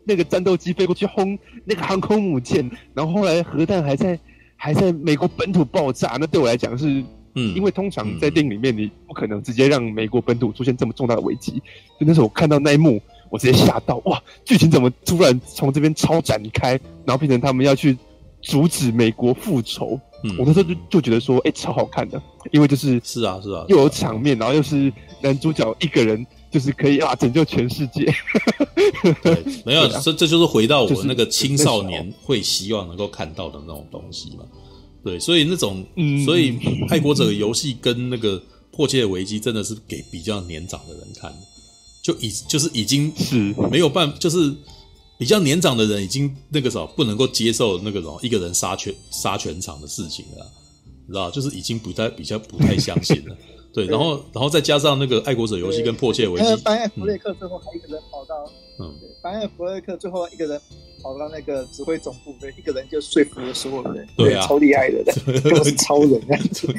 [0.04, 4.16] 那个战斗机飞过去轰那个航空母舰，然后后来核弹还在
[4.54, 7.02] 还在美国本土爆炸，那对我来讲是，
[7.34, 11.52] 嗯，因为通常在电影里面你不可能直接让美国本土出现这么重大的危机，
[11.98, 13.00] 就那时候我看到那一幕，
[13.30, 17.96] 我直接吓到，哇，剧情怎么突然从这边超展开，然后变成他们要去
[18.40, 19.98] 阻止美国复仇。
[20.26, 24.90] 嗯、我那时候就就觉得说，哎、欸，超好看的，因为就是是啊是啊，又有场面，然后又是
[25.20, 28.10] 男主角一个人，就是可以啊拯救全世界。
[29.22, 34.44] 对， 没有，啊、这这就是回到我那个青少年会希望能够看到的那种东西嘛。
[35.04, 36.58] 对，所以那种，嗯、所以
[36.88, 41.38] 爱国者游戏跟那个迫切的危机真的是给比较年长的人看的，
[42.02, 43.36] 就已就是已经是
[43.70, 44.54] 没有办法，就是。
[45.16, 50.52] 比较年长的人已经那个什么不能够接受那个什么一个人杀全杀全场的事情了，
[51.06, 51.30] 你知道？
[51.30, 53.36] 就是已经不太比较不太相信了。
[53.74, 58.48] 对，然后然后再加上那个爱国者游戏跟迫切危机，班艾弗雷克最后还一个人跑到，
[58.78, 60.60] 嗯，班艾弗雷克最后一个人
[61.02, 65.02] 跑到那个指挥总部，对，一个人就说服了所有人，对啊，超厉害的，
[65.50, 66.68] 都是超人这样子。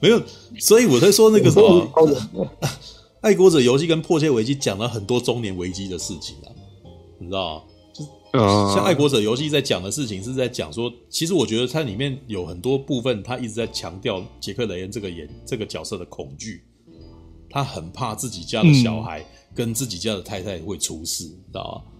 [0.00, 0.22] 没有，
[0.58, 2.16] 所以我在说那个什么超人。
[3.20, 6.48] 爱国者游戏跟迫切危机讲了很多中年危机的事情啊，
[7.18, 7.62] 你知道
[8.32, 16.62] 像爱国者游戏在讲的事情是在讲说，其实我觉得它里面有很多部分，他一直在强调杰克雷恩这个演这个角色的恐惧，
[17.50, 21.92] 他很怕自己家的小孩跟自己家的太太会出事，你知道吗？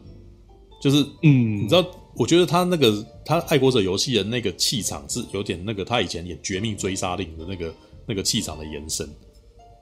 [0.81, 1.85] 就是嗯，你知道，
[2.15, 7.75] 我觉得他那个他爱国者游戏的那个气场是有点那个他以前演绝命追杀令的那个
[8.07, 9.05] 那个气场的延伸，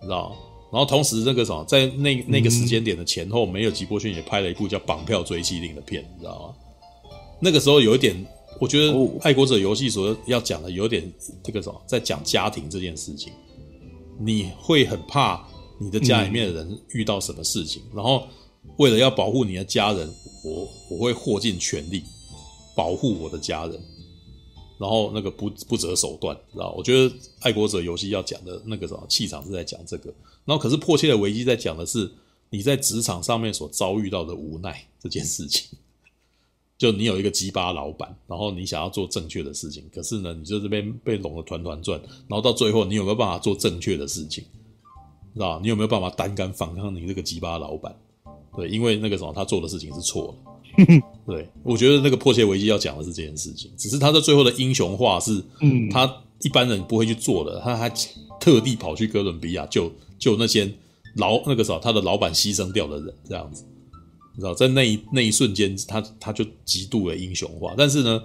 [0.01, 0.37] 你知道吗？
[0.71, 6.55] 然后同时，那个什么，在那那个时间点的前后，没有吉波逊也拍了一部叫《绑票追缉令》的片，你知道吗？
[7.41, 8.15] 那个时候有一点，
[8.61, 8.93] 我觉得
[9.23, 11.11] 《爱国者游戏》所要讲的有点
[11.43, 13.33] 这个什么，在讲家庭这件事情，
[14.21, 15.43] 你会很怕
[15.79, 18.27] 你的家里面的人遇到什么事情，嗯、然后
[18.77, 20.13] 为了要保护你的家人，
[20.45, 22.03] 我我会豁尽全力
[22.77, 23.81] 保护我的家人，
[24.79, 26.73] 然后那个不不择手段，知道？
[26.77, 27.11] 我觉得
[27.41, 30.15] 《爱国者游戏》要讲的那个什么气场是在讲这个，
[30.45, 32.11] 然后可是《迫切的危机》在讲的是
[32.51, 35.77] 你在职场上面所遭遇到的无奈这件事情。
[36.79, 44.45] 就你有一个鸡巴老板，然后你想要做正确的事情，可是呢，你就这边被拢得团团转，然后到最后，你有没有办法做正确的事情，
[45.35, 45.59] 知道？
[45.59, 47.93] 你有没有办法胆敢反抗你这个鸡巴老板？
[48.55, 50.51] 对，因为那个什么，他做的事情是错的。
[51.27, 55.43] 对，我觉得那个迫切危机要讲的是这件事情，只是他在最后的英雄化是，
[55.91, 56.11] 他
[56.41, 57.93] 一般人不会去做的，他还
[58.41, 60.73] 特地跑去哥伦比亚救救那些
[61.17, 63.65] 老那个啥，他的老板牺牲掉的人，这样子。
[64.37, 67.75] 你知道，在那一那一瞬间，他他就极度的英雄化。
[67.77, 68.23] 但是呢，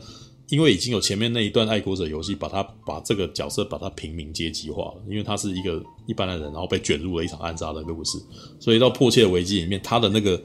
[0.48, 8.20] 因为已经有前面那一段爱国者游戏，把他把这个角色把他平民阶级化了，因为他是一个一般的人，然后被卷入了一场暗杀的故事。
[8.60, 10.40] 所以到迫切的危机里面，他的那个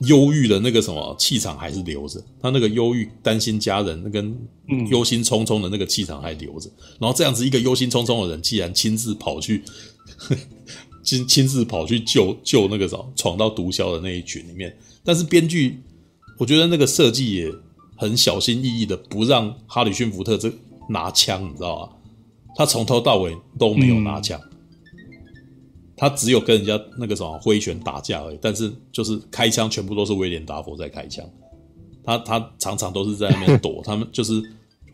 [0.00, 4.36] 忧郁的那个什么气场还是留着，他那个忧郁、担心家人、那跟
[4.88, 6.70] 忧心忡忡的那个气场还留着。
[6.98, 9.62] 然后这样子一个忧心忡忡的人，既然亲自跑去。
[11.02, 15.80] 亲亲自跑去救救那个什么闯到毒枭的那一群里面，但是编剧
[16.36, 17.50] 我觉得那个设计也
[17.96, 20.52] 很小心翼翼的不让哈里逊福特这
[20.90, 21.88] 拿枪，你知道吗？
[22.54, 24.49] 他从头到尾都没有拿枪，嗯、
[26.00, 28.38] 他只有跟人家那个什么挥拳打架而已。
[28.40, 31.22] 但是就是开枪全部都是威廉达佛在开枪，
[32.02, 34.42] 他他常常都是在那边躲， 他们就是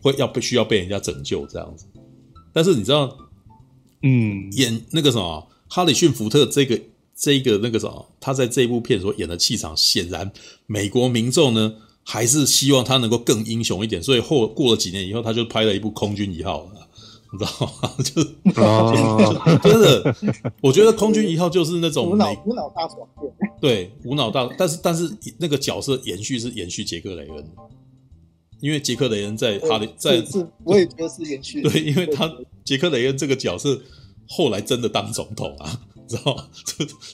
[0.01, 1.85] 会要被需要被人家拯救这样子。
[2.51, 3.17] 但是你知道，
[4.03, 5.47] 嗯，演那个什么？
[5.69, 6.79] 哈里逊福特这个
[7.15, 10.29] 这个那个什么，他在这一部片所演的气场，显然
[10.65, 11.73] 美国民众呢
[12.03, 16.76] 还是希望他能够更英雄一点，所以后过了几年以后，他就拍了一部《空军一号》了，
[17.31, 17.51] 你知道
[17.81, 17.93] 吗？
[18.03, 18.21] 就、
[18.61, 20.15] 哦、真的，
[20.61, 27.51] 我觉得《空军一号》就是那种无脑无脑大爽片，对，无脑大，但是但是那个角色延续是延续杰克雷恩，
[28.61, 30.23] 因为杰克雷恩在哈利在，
[30.63, 32.31] 我也觉得是延续， 对，因为他
[32.63, 33.81] 杰克雷恩这个角色。
[34.29, 36.49] 后来真的当总统啊， 知道吗？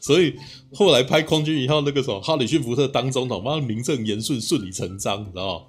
[0.01, 0.33] 所以
[0.73, 5.65] 后来拍《空军一号》那个时候，哈里逊福特当总统，妈的名正言顺，顺理成章，你知道吗？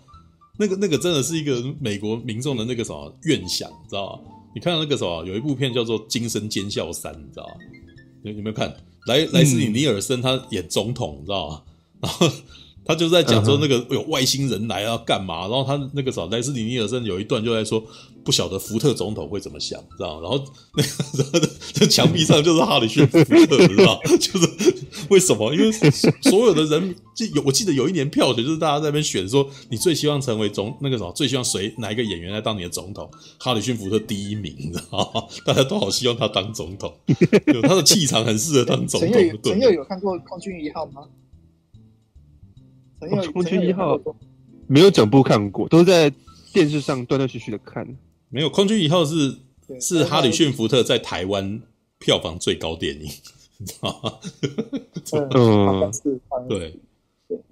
[0.57, 4.33] 那个那个真的是一个美国民众的那个什么愿想，你知道吗？
[4.55, 7.55] 你看到那个什么，有一部片叫做《惊声尖笑三》，你知道吗？
[8.23, 8.75] 有有没有看？
[9.07, 11.63] 莱莱斯里尼尔森他演总统，你知道吗？
[12.01, 12.31] 然后。
[12.87, 17.83] 他就在讲说那个有外星人来要干嘛，然后他那个啥莱斯里尼尔森有一段就在说
[18.25, 20.21] 不晓得福特总统会怎么想，知道？
[20.21, 20.43] 然后
[20.75, 20.83] 那
[21.41, 24.01] 个这墙壁上就是哈里逊福特，知道？
[24.19, 24.49] 就是
[25.11, 25.55] 为什么？
[25.55, 33.11] 因为所有的人就有我记得有一年票选就是大家在那边选说你最希望成为总那个什么最希望谁哪一个演员来当你的总统？
[33.39, 35.29] 哈里逊福特第一名，知道？
[35.45, 36.93] 大家都好希望他当总统，
[37.63, 39.11] 他的气场很适合当总统。
[39.13, 41.03] 陈佑陈佑有看过《空军一号》吗？
[43.01, 44.01] 哦、空军一号
[44.67, 46.11] 没有整部看过，都在
[46.55, 47.87] 电视上断断续续的看。
[48.35, 49.37] 没有，空军一号是
[49.81, 51.63] 是哈里逊福特在台湾
[52.01, 53.09] 票房最高电影，
[53.59, 54.13] 你知道吗？
[55.31, 56.77] 嗯，是，对，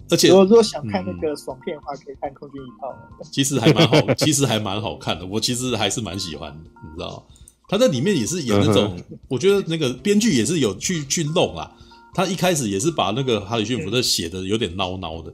[0.09, 2.93] 而且如果如果想看那个爽片的话，可以看空军一号。
[3.31, 7.25] 其实还蛮好，其实还蛮好看的，我其实还是蛮喜欢的，你知道
[7.69, 11.71] 他在里面也是演那种，嗯、我觉得那个编剧也是有去去弄啊。
[12.13, 15.33] 他一开始也是把那个哈里逊福特写的有点孬孬的，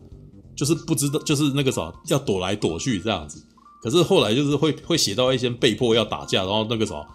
[0.55, 3.43] 就是不知道，就是那个啥要躲来躲去这样子。
[3.81, 7.05] 可是后来就是会会写到一些被迫要打架，然后那个什么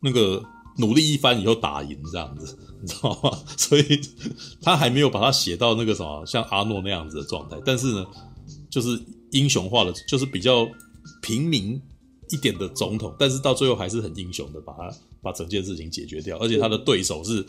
[0.00, 0.42] 那个
[0.78, 3.38] 努力一番以后打赢这样子， 你知道吗？
[3.56, 4.00] 所以
[4.62, 7.56] 他还没有把他写到那个什么像阿诺那样子的状态。
[7.64, 8.06] 但是呢，
[8.70, 9.00] 就是
[9.32, 10.68] 英雄化的，就是比较
[11.22, 11.80] 平民
[12.30, 14.90] 一点的总统，但是到最后还是很英雄的把他
[15.22, 17.44] 把整件事情解决掉，而且他的对手是。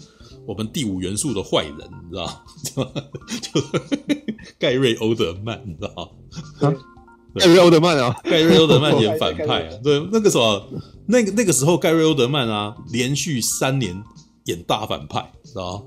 [0.46, 2.26] 我们第五元素的坏人，你知道
[2.78, 2.90] 吗？
[3.42, 3.62] 就
[4.58, 6.16] 盖瑞欧德曼，你知道
[6.62, 6.74] 吗？
[7.36, 9.70] 盖瑞欧德曼啊，盖瑞欧德曼演反 派啊。
[9.84, 10.70] 对，那个什么，
[11.08, 14.04] 那个那个时候，盖瑞欧德曼啊，连续三年
[14.45, 15.86] 演大反派，知道？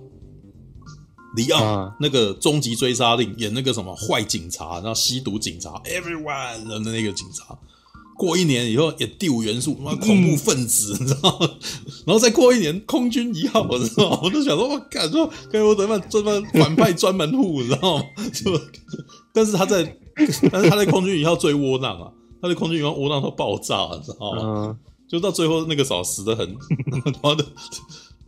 [1.37, 7.57] 里奥、啊、那个终极追杀令演那个什么坏警察，然后吸毒警察，everyone 的那个警察。
[8.19, 11.49] 过一年以后演第五元素，妈恐怖分子，你知道吗？
[12.05, 14.21] 然后再过一年，空军一号，我知道吗？
[14.25, 18.05] 我都想说，我靠，说盖瑞欧德曼专门反派专门户，你知道吗？
[18.35, 18.61] 就，
[19.33, 19.97] 但是他在，
[20.51, 24.79] 但是他在空军一号最窝囊啊，他在空军一号窝囊到爆炸，你知道吗？
[25.09, 26.47] 就到最后那个啥死的很，
[27.05, 27.45] 然后的，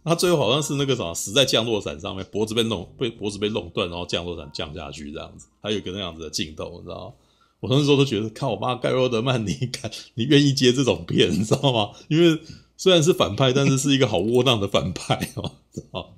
[0.05, 7.13] 他最后好像是那个啥死在降落伞上面，脖子被弄被脖子被弄断，然后降落伞降下去这样子，还有一个那样子的镜头，你知道吗？
[7.61, 11.91] 我那时候都觉得，看我妈盖洛德曼，你敢， 你愿意接这种片，你知道吗？
[12.09, 12.37] 因为
[12.77, 15.53] 虽然是反派，但是是一个好窝囊的反派哦。
[15.93, 16.13] 好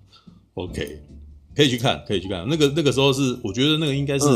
[0.55, 1.03] ，OK，
[1.55, 2.49] 可以去看，可以去看。
[2.49, 4.27] 那个那个时候是，我觉得那个应该是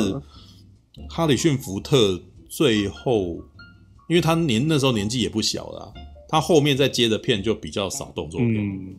[1.09, 3.37] 哈里逊福特最后，
[4.09, 5.93] 因为他年那时候年纪也不小了，
[6.29, 8.97] 他后面再接的片就比较少动作片，嗯、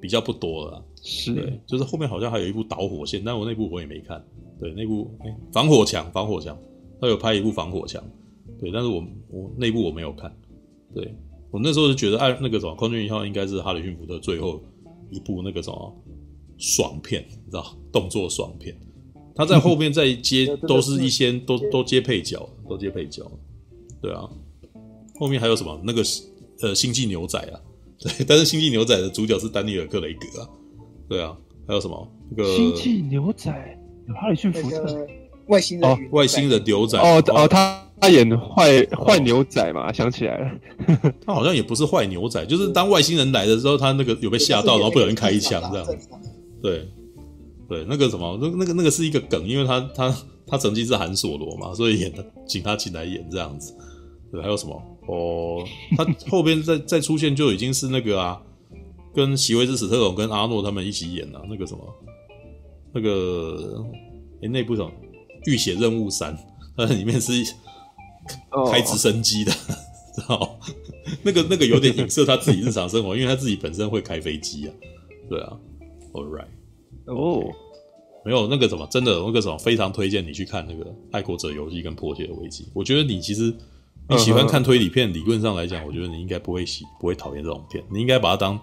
[0.00, 0.84] 比较不多了。
[1.02, 4.24] 是，对，就是后面好像还有一部导火线，但我那部我也没看。
[4.60, 6.56] 对，那部哎，防火墙，防火墙。
[7.00, 8.00] 他有拍一部防火墙，
[8.60, 10.32] 对，但是我我那部我没有看，
[10.94, 11.12] 对，
[11.50, 14.62] 我那时候就觉得哎，那个什么《空军一号》应该是哈里逊福特最后
[15.10, 16.02] 一部那个什么
[16.58, 18.72] 爽片，你知道，动作爽片。
[19.34, 23.30] 他在后面再接 都是一些都都接配角，都接配角，
[24.00, 24.28] 对啊。
[25.18, 25.80] 后面还有什么？
[25.84, 26.02] 那个
[26.62, 27.60] 呃星际牛仔啊，
[28.00, 30.48] 对，但是星际牛仔的主角是丹尼尔·克雷格啊，
[31.08, 31.36] 对啊，
[31.66, 32.08] 还有什么？
[32.30, 33.78] 那个星际牛仔
[34.08, 35.06] 有哈里逊福特。
[35.48, 40.50] 外星人，哦，外星人牛仔哦哦，他他演坏坏牛仔嘛，想起来了，
[41.26, 45.86] 他好像也不是坏牛仔，就是当外星人来的时候，他那个有被吓到，然后不小心开一枪这样，
[46.62, 46.88] 对
[47.72, 50.14] 对，那个什么，那那个那个是一个梗，因为他他
[50.46, 53.74] 他曾经是韩索罗嘛，所以演的请他请来演这样子，
[54.30, 54.74] 对，还有什么
[55.06, 55.64] 哦，
[55.96, 58.38] 他后边再再出现就已经是那个啊，
[59.14, 61.80] 跟席维斯史特龙跟阿诺他们一起演了那个什么，
[62.92, 63.82] 那个
[64.42, 64.90] 哎那部什么。
[65.44, 66.38] 浴血任务三，
[66.76, 67.32] 它里面是
[68.70, 70.50] 开直升机的，知道、oh.
[71.24, 74.74] 那个那个有点影射他自己日常生活，因为他自己本身会开飞机啊。
[75.28, 75.58] 对啊
[76.12, 76.46] ，All right，
[77.06, 77.44] 哦、
[78.24, 82.64] 没有那个什么，真的那个什么，非常推荐你去看那个《爱国者游戏》跟《破解的危机》。
[82.74, 83.54] 我觉得你其实
[84.08, 88.60] 你喜欢看推理片，理论上来讲，我觉得你应该不会喜不会讨厌这种片，你应该把它当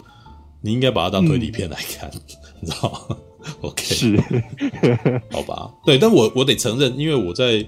[0.61, 2.21] 你应该把它当推理片来看，嗯、
[2.61, 3.17] 你知道吗
[3.61, 4.17] ？OK，是，
[5.31, 7.65] 好吧，对，但我我得承认，因为我在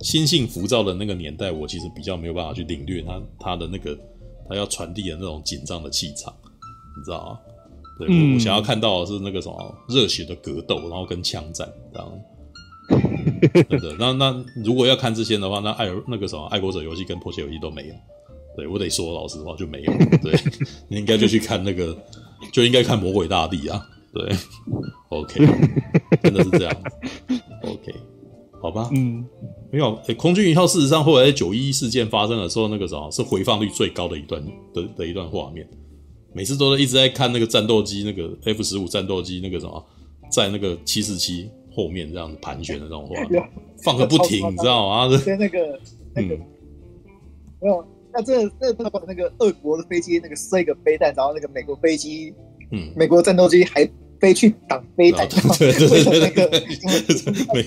[0.00, 3.98] 心性浮躁的那个年代，我其实比较没有办法去领略他他的那个
[4.48, 6.32] 他要传递的那种紧张的气场，
[6.96, 7.38] 你知道吗？
[7.98, 12.12] 对，嗯、我我想要看到的是那个什么热血的格斗，然后跟枪战这样，
[13.68, 13.96] 真的。
[13.98, 17.94] 那那如果要看这些的话，那爱那个什么爱国者游戏跟破解游戏都没有。
[18.56, 19.92] 对，我得说老实话就没有。
[20.22, 20.32] 对，
[20.88, 21.96] 你应该就去看那个，
[22.52, 23.84] 就应该看魔鬼大帝啊。
[24.12, 24.36] 对
[25.08, 25.44] ，OK，
[26.22, 26.82] 真的是这样
[27.64, 27.92] ，OK，
[28.62, 29.26] 好吧，嗯，
[29.72, 34.40] 没有，欸、空军一号事实上后来在九一一事件发生的时候，那个什么是回放率最高的一段
[34.72, 35.68] 的的一段画面，
[36.34, 39.82] 每次都是一直在看那个战斗机，那个 F 十五战斗机那个什么，
[40.30, 43.42] 在那个七四七后面这样子盘旋的那种画面，
[43.82, 45.08] 放个不停，你知道吗？
[45.24, 45.80] 跟那个
[46.14, 46.46] 那个、嗯、
[47.62, 52.34] 没有，那这这他把那个俄国的飞机那个射一个飞弹，然后那个美国飞机，
[52.72, 53.88] 嗯，美国战斗机还。
[54.24, 56.30] 飞去挡飞弹，对对对对
[57.52, 57.64] 对，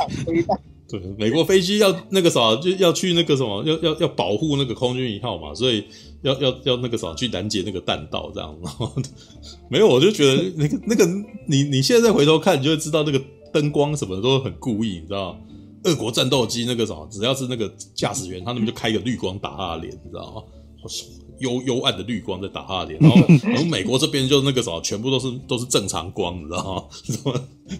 [0.89, 5.83] 对 美国飞机要那个啥，就要去那个什么，要要要保护那个空军一号嘛，所以
[6.23, 8.57] 要要要那个啥去拦截那个弹道这样。
[8.63, 8.91] 然后
[9.69, 11.05] 没有，我就觉得那个那个
[11.45, 13.21] 你你现在再回头看，你就会知道那个
[13.53, 15.39] 灯光什么的都很故意，你知道吗？
[15.83, 20.41] 俄国战斗机那个啥，只要是那个驾驶员，他那边就开个绿光打他的脸，你知道吗？
[20.81, 21.07] 好爽。
[21.39, 23.17] 幽幽暗的绿光在打他的脸，然后
[23.49, 26.83] 然后美国这边就那个什么，全部都是都是正常光，你知道吗？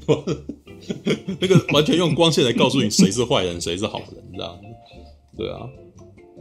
[1.39, 4.59] 那个完全用光线来告诉你谁是坏人，谁是好人，这样
[5.35, 5.67] 对啊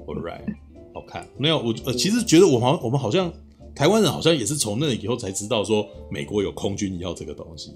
[0.06, 0.44] ，All right，
[0.94, 1.59] 好看没有？
[1.59, 3.32] 我呃，其实觉得我好像，我们好像
[3.74, 7.70] 台湾人好像也是从那以后才知道说美国有空军一号这个东西，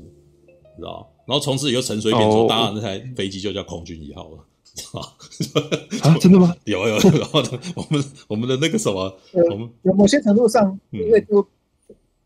[0.76, 1.10] 知道？
[1.26, 4.38] 然后从此以后陈水扁说，当然那台飞机就叫空军一号了。
[6.02, 6.54] 啊，真的吗？
[6.64, 9.18] 有有，然后呢，我们我们的那个什么，
[9.50, 11.42] 我们有某些程度上，因为就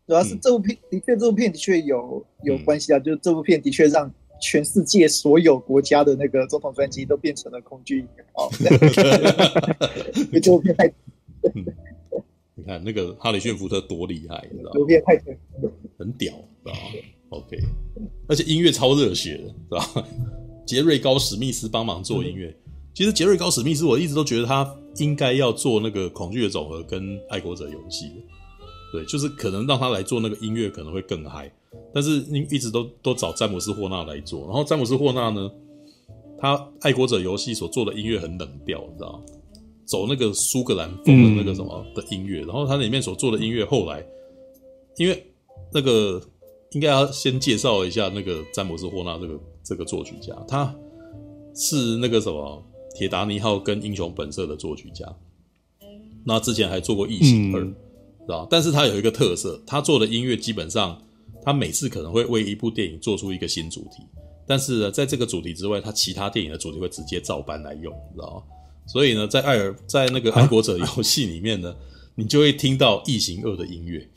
[0.07, 2.99] 主要是这部片的确，这部片的确有有关系啊。
[2.99, 4.11] 就是这部片的确让
[4.41, 8.49] 全世界所有国家的那个总统专机都变成了空军一号。
[10.19, 10.93] 因为 这部片太，
[12.53, 14.73] 你看那个哈里逊福特多厉害，你知道吗？
[14.73, 15.15] 这部片太
[15.97, 16.79] 很屌，知道吗
[17.29, 17.57] ？OK，
[18.27, 20.07] 而且音乐超热血的，知道吗？
[20.65, 22.55] 杰瑞高史密斯帮忙做音乐。
[22.93, 28.09] 其实杰瑞高史密斯，我一直都觉得他应该要做那个恐惧的总和跟爱国者游戏。
[28.91, 31.51] 对，就是可能让他来做那个音乐可能会更嗨。
[31.93, 35.51] 但是你一直都都找詹姆斯霍纳来做，然后詹姆斯霍纳呢，
[36.39, 39.19] 他爱国者游戏所做的音乐很冷调，你知道吗？
[39.85, 44.03] 走那个苏格兰风的那个什么的音乐，然后他里面所做的音乐后来，
[44.97, 45.25] 因为
[45.73, 46.21] 那个
[46.71, 49.37] 应该要先介绍一下那个詹姆斯霍纳这个。
[49.65, 50.73] 这个作曲家，他
[51.55, 52.63] 是那个什么
[52.97, 55.05] 《铁达尼号》跟《英雄本色》的作曲家。
[56.23, 57.73] 那之前还做过《异形二》，知
[58.27, 58.47] 道？
[58.49, 61.01] 但是他有一个特色，他做的音乐基本上，
[61.43, 64.03] 他每次可能会为一部电影做出一个新主题。
[64.47, 68.43] 但是呢，在这个主题之外，他其他电影的主题会直接照搬来用，知道吗？
[68.87, 71.75] 所以呢，在艾尔在那个爱国者游戏里面呢，啊、
[72.13, 74.07] 你就会听到异形二的音乐，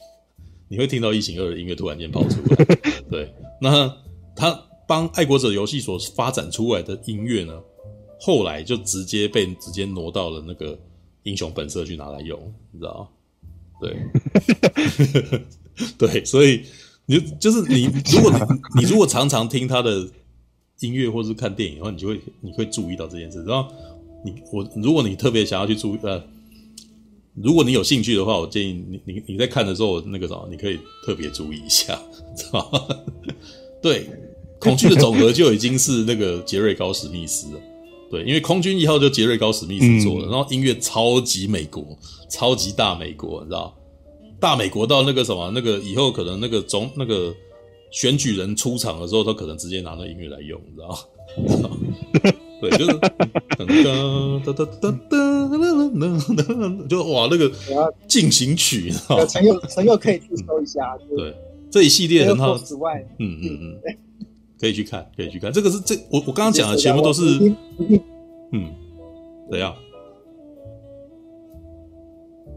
[0.69, 2.65] 你会听到异形二的音乐突然间跑出来。
[3.11, 3.91] 对，那
[4.37, 7.61] 他帮爱国者游戏所发展出来的音乐呢，
[8.19, 10.77] 后来就直接被直接挪到了那个
[11.25, 12.41] 英雄本色去拿来用，
[12.73, 13.09] 你知道吗？
[13.81, 13.97] 对，
[16.09, 16.65] 对，所以
[17.07, 20.09] 你就是你，如果你你如果常常听他的
[20.81, 23.45] 音乐或是看电影的话，你就会你会注意到这件事。
[23.45, 23.71] 然后
[24.25, 26.21] 你我，如果你特别想要去注意呃，
[27.35, 32.01] 如果你有兴趣的话，我建议你你你在看的时候那个什么，你可以特别注意一下，
[32.35, 32.97] 知道吗？
[33.81, 34.09] 对，
[34.59, 37.61] 恐惧的总和就已经是那个杰瑞高史密斯了。
[38.11, 41.85] 对，因为空军一号就杰瑞高史密斯做的，嗯、然后音乐超级美国，
[42.31, 43.75] 超级大美国，你知道？
[44.41, 47.35] 大美国到那个什么，那个以后可能那个总那个
[47.91, 50.99] 选举人出场的时候，他可能直接拿那音乐来用，你知道？
[51.37, 51.71] 你知道
[52.61, 57.53] 对，就是噔噔噔噔噔噔，就哇那个
[58.09, 59.27] 进行曲，你知道？
[59.27, 61.35] 陈佑陈佑可以去搜一下，对，
[61.71, 62.57] 这一系列很好。
[62.57, 63.99] 之外，嗯嗯嗯。
[64.61, 65.53] 可以去看，可以去看。
[65.53, 67.23] 这个是这我我刚刚讲的全部都是，
[68.53, 68.71] 嗯，
[69.51, 69.75] 怎样？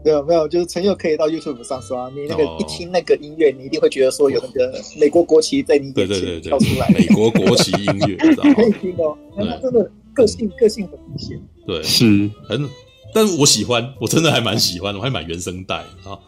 [0.04, 2.10] 没有没有，就是陈佑可以到 YouTube 上刷。
[2.10, 6.88] 你那个一听那个音乐，你一定会觉得说有那个美国国旗在你眼前跳出来。
[6.88, 8.16] 美国国旗音乐，
[8.52, 9.16] 可以听哦。
[9.36, 11.40] 那真的个性个性很明显。
[11.64, 12.04] 对，是
[12.48, 12.68] 很，
[13.14, 16.18] 但是我喜欢，我真的还蛮喜欢的，我还买原声带啊。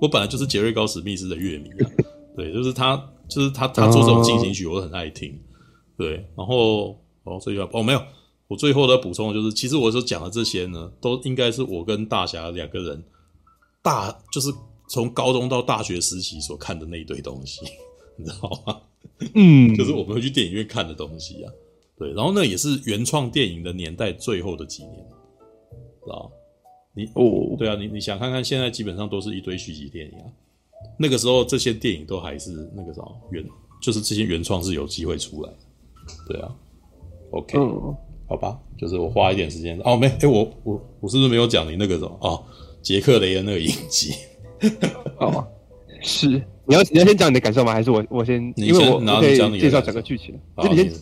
[0.00, 1.90] 我本来就是杰瑞高史密斯的乐迷啊。
[2.34, 2.98] 对，就是他。
[3.30, 5.40] 就是他，他做这种进行曲，我都很爱听。
[5.96, 8.02] 对，然后哦，这句话哦没有，
[8.48, 13.04] 我最后的补充就是，其实我所讲的这些呢，都应该是我跟大侠两个人
[13.82, 14.50] 大，就是
[14.88, 17.60] 从高中到大学时期所看的那一堆东西，
[18.18, 18.80] 你知道吗？
[19.34, 21.52] 嗯，就是我们会去电影院看的东西啊。
[21.96, 24.96] 对，然后那也是原创电影的年代最后的几年，
[26.02, 26.32] 知道
[26.94, 30.24] 你哦，对啊，你你想看看，现在基本上都是一堆续集电影啊。
[30.98, 33.44] 那个时候，这些电影都还是那个什么原，
[33.80, 35.56] 就是这些原创是有机会出来的，
[36.28, 36.54] 对啊。
[37.30, 37.96] OK，嗯，
[38.28, 42.44] 好吧，就是我花一点时间哦，没，哎、欸，我我我是不是没有讲你那个什么哦，
[42.82, 44.12] 杰克雷恩那个影集？
[45.18, 45.46] 哦，
[46.02, 46.28] 是，
[46.66, 47.72] 你要你要先讲你的感受吗？
[47.72, 48.52] 还是我我先？
[48.56, 50.38] 你先因为我然后可以讲你介绍整个剧情。
[50.54, 50.92] 好，你先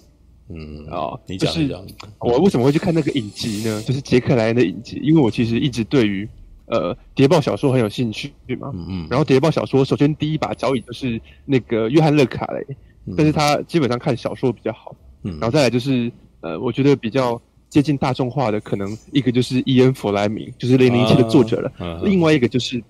[0.51, 1.85] 嗯，哦，你讲一讲。
[2.21, 3.83] 我为什么会去看那个影集呢？
[3.83, 6.29] 就是杰克莱恩的影集，因为我其实一直对于。
[6.70, 8.31] 呃，谍报小说很有兴趣
[8.61, 12.77] 嘛，嗯嗯，然后谍报小说首先第一把交椅就是那个约翰勒卡雷，
[13.07, 16.12] 嗯、但是他基本上看小说比较好，嗯，然后再来就是
[16.43, 17.40] 呃，我觉得比较
[17.70, 22.82] 接近大众化的，可能一个就是伊恩弗莱明，就是零零七的作者了，啊、另外一个就是，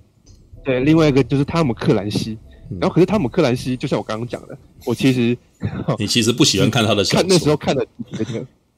[0.64, 2.36] 对，另外一个就是汤姆克兰西，
[2.70, 5.38] 嗯、然后可是汤姆克兰西就像我刚刚讲的，我其实
[6.00, 7.86] 你其实不喜欢看他的小说，看那时候看的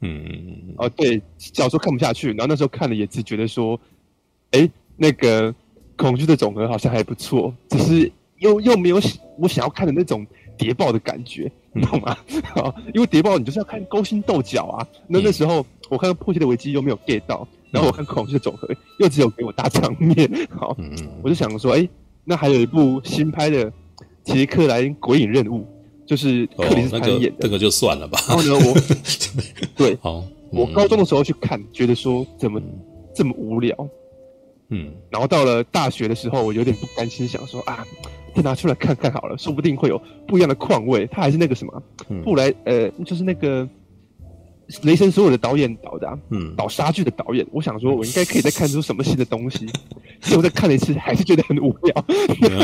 [0.03, 3.81] 嗯，哦对，小说看不下去，然后那时候看了也只觉得说，
[4.51, 4.69] 哎。
[5.03, 5.55] 那个
[5.97, 9.01] 恐惧的总和好像还不错，只是又又没有
[9.39, 10.27] 我想要看的那种
[10.59, 12.15] 谍报的感觉，你懂吗？
[12.55, 14.87] 啊， 因为谍报你就是要看勾心斗角啊。
[15.09, 18.69] 那那时候我看到迫切的危机又没有 get 到，然后我看恐惧的总和
[18.99, 20.31] 又只有给我大场面。
[20.51, 20.77] 好，
[21.25, 21.89] 我就想说，哎，
[22.25, 23.73] 那还有一部新拍的
[24.23, 25.67] 杰克莱恩鬼影任务，
[26.05, 28.19] 就是克里斯潘演的，这个就算了吧。
[28.29, 28.75] 然后呢，我
[29.75, 32.61] 对，好，我高中的时候去看，觉得说怎么
[33.15, 33.75] 这么无聊。
[34.71, 37.85] 嗯，然后到了大学的时候，我有点不甘心，想说啊，
[38.35, 41.07] 再拿出来看看好了，说不定会有不一样的况味。
[41.09, 41.83] 他还是那个什么，
[42.23, 43.69] 布莱、嗯、呃，就是那个
[44.83, 47.45] 雷神所有的导演导的、啊，嗯，导杀剧的导演。
[47.51, 49.67] 我想说，我应该可以再看出什么新的东西。
[50.23, 52.05] 结果再看了一次，还是觉得很无聊。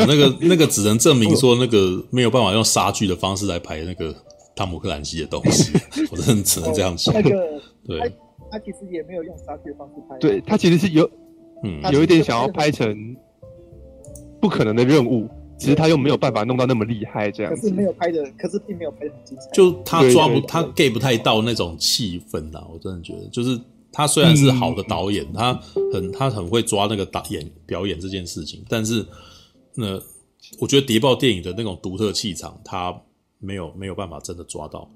[0.07, 4.15] 那个那个，只能证明说那个没有办法用杀剧的方式来拍那个
[4.55, 5.73] 汤姆克兰西的东西。
[6.13, 7.13] 我真的只能这样讲。
[7.15, 8.09] 那个对他，
[8.53, 10.17] 他其实也没有用杀剧的方式拍。
[10.21, 11.11] 对他其实是有。
[11.63, 13.17] 嗯，有一点想要拍成
[14.41, 15.29] 不可能的任务，
[15.59, 17.55] 其实他又没有办法弄到那么厉害，这样。
[17.55, 19.51] 可是没有拍的，可是并没有拍的很精彩。
[19.53, 22.63] 就他抓不，他 get 不太到那种气氛呐。
[22.71, 23.59] 我真的觉得，就是
[23.91, 25.55] 他虽然是好的导演，他
[25.93, 29.05] 很他很会抓那个导演表演这件事情，但是
[29.75, 29.99] 那
[30.61, 32.95] 我觉得谍报电影的那种独特气场，他
[33.39, 34.89] 没有没有办法真的抓到。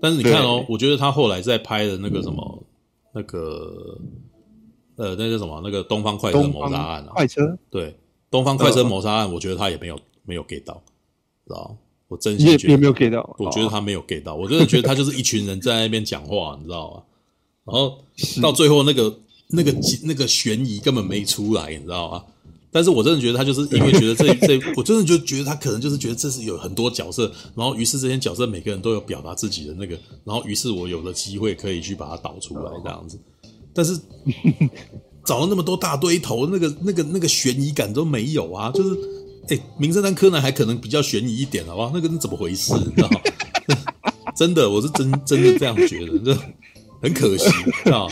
[0.00, 2.62] 但是你看哦，我觉得他后来在拍的那个什么
[3.12, 3.98] 那个。
[4.96, 5.60] 呃，那叫什么？
[5.64, 7.12] 那个东方快车谋杀案啊？
[7.14, 7.96] 快车对，
[8.30, 10.82] 东方快车谋杀案，我觉得他也没有没有 get 到，
[11.46, 11.76] 知道？
[12.06, 17.02] 我真心觉得也没有 get 到，我觉得他没有 get 到，我真的觉得他就是一群人在那边讲话，你知道吗？
[17.64, 17.98] 然后
[18.42, 19.18] 到最后那个
[19.48, 22.24] 那个那个悬疑根本没出来，你知道吗？
[22.70, 33.18] 但是我真的觉得他就是因为觉得这 这，我真的就觉得他可能就是觉得这是有很多角色，然后于是这些角色每个人都有表达自己的那个，然后于是我有了机会可以去把它导出来，这样子。
[33.74, 33.98] 但是
[35.24, 38.70] 找了那么多大堆头，那个那个那个悬疑感都没有啊！
[38.70, 38.94] 就是，
[39.48, 41.90] 哎、欸，名侦探柯南还可能比较悬疑一点，好不好？
[41.94, 42.74] 那个是怎么回事？
[42.74, 43.20] 你知道吗？
[44.36, 46.38] 真的，我是真真的这样觉得，这
[47.00, 47.48] 很可惜
[47.84, 48.10] 知道！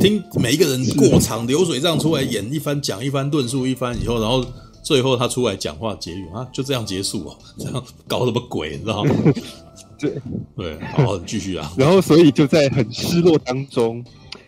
[0.00, 4.44] 听每一个人过场流水账出来演一番，讲一番，论述一番以后，然后
[4.82, 7.36] 最后他出来讲话结语啊，就这样结束啊？
[7.58, 8.76] 这样搞什么鬼？
[8.76, 9.14] 你知道吗？
[9.98, 10.12] 对
[10.56, 11.70] 对，好，继续啊！
[11.76, 14.04] 然后，所以就在很失落当中，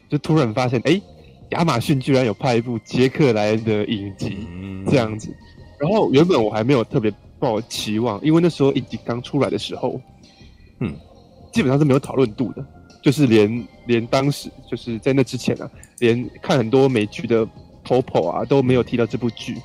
[0.08, 1.00] 就突然发现，哎。
[1.52, 4.36] 亚马逊居然有拍一部杰克莱恩的影集，
[4.86, 5.34] 这样子。
[5.78, 9.98] 然后原本我还没有特别抱期望，因为那时候影集刚出来的时候，
[10.80, 10.94] 嗯，
[11.50, 12.62] 基本上是没有讨论度的，
[13.02, 15.70] 就是连连当时就是在那之前啊，
[16.00, 17.48] 连看很多美剧的
[17.82, 19.56] POPO 啊都没有提到这部剧，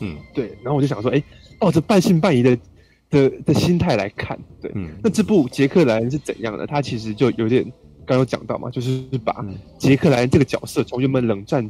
[0.00, 0.56] 嗯，对。
[0.62, 1.20] 然后我就想说，哎，
[1.58, 2.56] 抱着半信半疑的
[3.10, 6.68] 的的心态来看，对，嗯，那这部杰克莱恩是怎样的？
[6.68, 7.66] 他其实就有点。
[8.06, 9.44] 刚有讲到嘛，就是把
[9.78, 11.68] 杰克莱恩这个角色从原本冷战，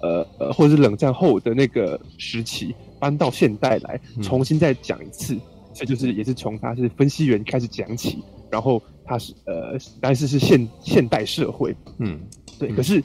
[0.00, 5.38] 呃呃，或者是冷战后的那个时期搬到现代来，重新再讲一次。
[5.72, 12.20] 所以就是也是从他是分析员开始讲起，然后他是呃，但是是现现代社会，嗯，
[12.58, 12.70] 对。
[12.72, 13.02] 可是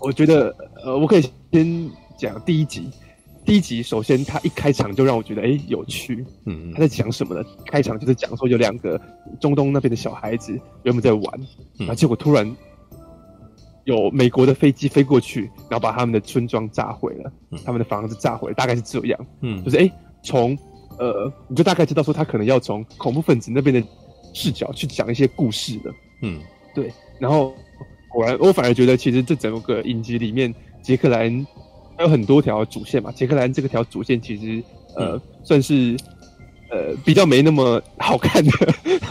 [0.00, 0.54] 我觉得，
[0.84, 2.88] 呃，我可以先讲第一集。
[3.44, 6.24] 第一集，首先他一开场就让我觉得，哎、欸，有趣。
[6.46, 7.44] 嗯，他在讲什么呢？
[7.66, 8.98] 开场就是讲说有两个
[9.38, 11.40] 中东那边的小孩子原本在玩，
[11.76, 12.56] 然后结果突然
[13.84, 17.32] 有美国的飞机飞过去，然后把他们的村庄炸毁了，
[17.64, 19.26] 他们的房子炸毁，大概是这样。
[19.42, 19.90] 嗯，就是哎，
[20.22, 20.56] 从、
[20.98, 23.86] 欸、呃，你就大概知道说他可能要从恐怖分子那边的
[24.32, 25.92] 视角去讲一些故事的。
[26.22, 26.40] 嗯，
[26.74, 26.90] 对。
[27.18, 27.52] 然后
[28.08, 30.52] 果然，我反而觉得其实这整个影集里面，
[30.82, 31.28] 杰克莱
[31.96, 31.98] 恩。
[31.98, 34.62] 还有很多条主线嘛，杰克兰这个条主线其实
[34.96, 35.96] 呃、嗯、算是
[36.70, 38.50] 呃比较没那么好看的，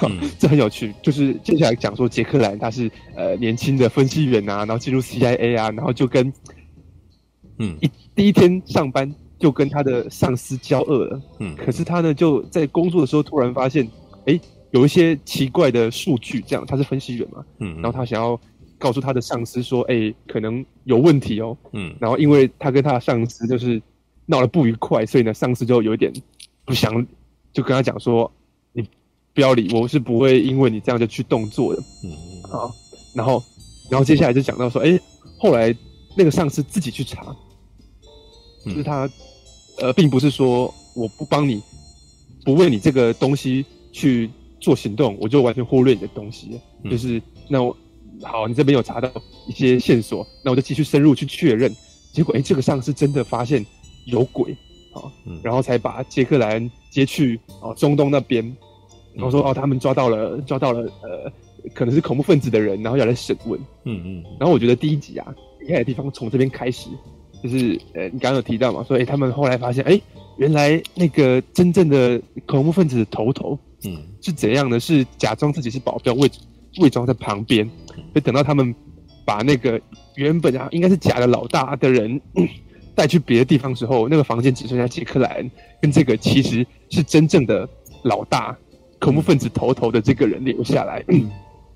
[0.08, 0.94] 嗯、 这很有趣。
[1.02, 6.32] 就是接下来讲说杰克兰他是呃年轻的分析员啊，然后进入 CIA 啊，然后就跟
[7.60, 13.90] 嗯一第一天上班就跟他的上司交恶了，嗯，可是他呢就在工作的时候突然发现，
[14.26, 14.40] 哎，
[14.72, 18.40] 有一些奇怪的数据，这样他是分析员嘛，嗯，然后他想要。
[18.84, 23.82] 告诉他的上司说：“哎、欸，可能有问题哦。”嗯，然后因为他跟他的上司就是
[24.26, 26.12] 闹了不愉快，所以呢，上司就有一点
[26.66, 26.94] 不想，
[27.54, 28.30] 就跟他讲说
[28.74, 28.86] ：“你
[29.34, 32.12] 不要理我，是不会因为你这样就去动作的。”嗯，
[32.44, 32.76] 好，
[33.16, 33.42] 然后，
[33.90, 35.02] 然后接下来就讲到说：“哎、欸，
[35.40, 35.74] 后来
[36.18, 37.34] 那个上司自己去查，
[38.66, 39.10] 就是他
[39.80, 41.64] 呃，并不是说我不帮你，
[42.44, 44.30] 不为你这个东西去
[44.60, 46.60] 做行动，我就完全忽略你的东西，
[46.92, 47.74] 就是那我。”
[48.24, 49.12] 好，你这边有查到
[49.48, 51.74] 一些线索，那我就继续深入去确认。
[52.14, 53.66] 结果，哎、欸，这个上司真的发现
[54.06, 54.52] 有鬼
[54.94, 55.02] 啊，
[55.42, 58.46] 然后才把杰克莱恩接去哦中东那边，
[59.14, 61.32] 然后说哦，他们抓到了抓到了呃，
[61.74, 63.60] 可能是恐怖分子的人，然后要来审问。
[63.86, 64.24] 嗯嗯。
[64.40, 66.90] 然后我觉得第一集啊，厉害的地方从这边开始，
[67.42, 70.02] 就是呃，你刚刚有提到嘛，说哎、欸，他们后来发现，哎、欸，
[70.38, 74.80] 原来那个真正的恐怖分子的头头，嗯，是怎样的？
[74.80, 76.30] 是假装自己是保镖，伪
[76.80, 77.70] 伪装在旁边。
[78.14, 78.74] 就等到他们
[79.26, 79.80] 把那个
[80.16, 82.20] 原本啊应该是假的老大的人
[82.96, 85.52] 带去别的地方之后，那个房间只剩下杰克莱恩
[85.82, 87.68] 跟这个其实是真正的
[88.04, 88.56] 老大
[89.00, 91.04] 恐怖分子头头的这个人留下来。
[91.08, 91.32] 嗯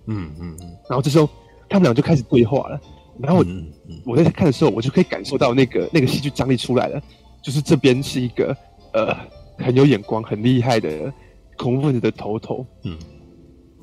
[0.05, 0.55] 嗯嗯。
[0.87, 1.27] 然后这时候
[1.67, 2.79] 他们俩就开始对话了。
[3.19, 3.45] 然后我
[4.13, 7.01] 我在看的时候，我就可以感受到那个那个戏剧张力出来了。
[7.41, 8.55] 就是这边是一个
[8.93, 9.15] 呃
[9.57, 11.11] 很有眼光、很厉害的
[11.55, 12.63] 恐怖分子的头头。
[12.83, 12.95] 嗯。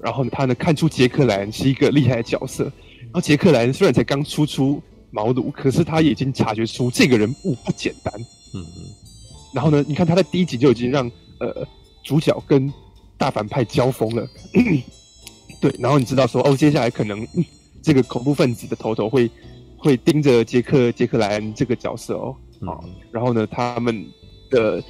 [0.05, 2.65] 然后他呢，看出杰克莱恩是一个厉害的角色。
[3.05, 8.13] 然后杰克莱恩虽然才刚初出茅庐，可是他已经察觉出这个人物不简单。
[8.55, 8.85] 嗯嗯。
[9.55, 11.11] 然后呢，你看他在第一集就已经让
[11.41, 11.67] 呃
[12.03, 12.71] 主角跟
[13.17, 14.29] 大反派交锋了。
[15.59, 17.27] 对，然后你知道说哦，接下来可能
[17.83, 19.31] 这个恐怖分子的头头会
[19.79, 22.37] 会盯着杰克杰克莱恩这个角色哦。
[22.67, 24.05] 啊、嗯，然后呢，他们
[24.51, 24.85] 的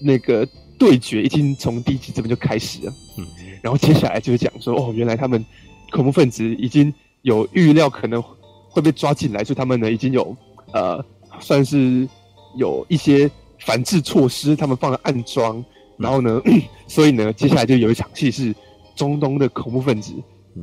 [0.00, 0.48] 那个
[0.78, 2.92] 对决已经从第一集这边就开始了。
[3.18, 3.26] 嗯。
[3.62, 5.44] 然后接下来就是讲说，哦，原来他们
[5.90, 6.92] 恐怖分子已经
[7.22, 8.22] 有预料可能
[8.68, 10.36] 会被抓进来，所以他们呢已经有
[10.72, 11.04] 呃，
[11.40, 12.08] 算是
[12.56, 13.30] 有一些
[13.60, 15.62] 反制措施，他们放了暗桩。
[15.98, 16.40] 然后呢，
[16.88, 18.54] 所以呢，接下来就有一场戏是
[18.96, 20.14] 中东的恐怖分子，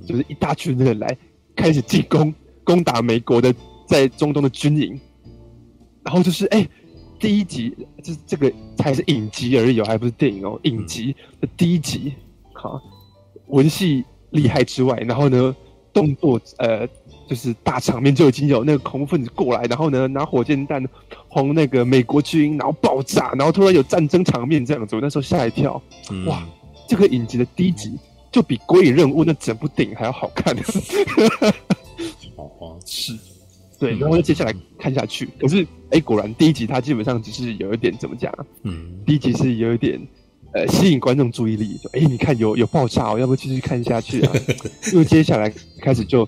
[0.08, 1.16] 就是一大群人来
[1.56, 2.34] 开始进攻，
[2.64, 3.54] 攻打美国的
[3.86, 5.00] 在中东的军营。
[6.04, 6.68] 然后就是哎，
[7.20, 7.72] 第一集
[8.02, 12.14] 这这个才是影集而已，还不是电影哦，影集的第一集。
[12.58, 12.82] 好，
[13.48, 15.56] 文戏厉害之外，然后呢，
[15.94, 16.88] 动作呃，
[17.30, 20.84] 就是大场面就已经有那个恐怖分子过来，然后呢，拿火箭弹
[21.28, 26.46] 轰那个美国军，然后爆炸，然后突然有战争场面这样子，我那时候吓一跳，嗯、哇，
[26.88, 27.98] 这个影集的第一集
[28.32, 30.56] 就比《鬼影任务》那整部电影还要好看。
[32.36, 33.18] 哦，是，
[33.80, 35.30] 对，然后就接下来看下去。
[35.40, 38.34] 可是，哎，果然第一集它基本上只是有一点怎么讲？
[38.64, 40.00] 嗯，第一集是有一点
[40.54, 44.34] 呃吸引观众注意力，就哎，你看有有爆炸，哦，要不继续看下去啊？
[44.94, 46.28] 因为接下来开始就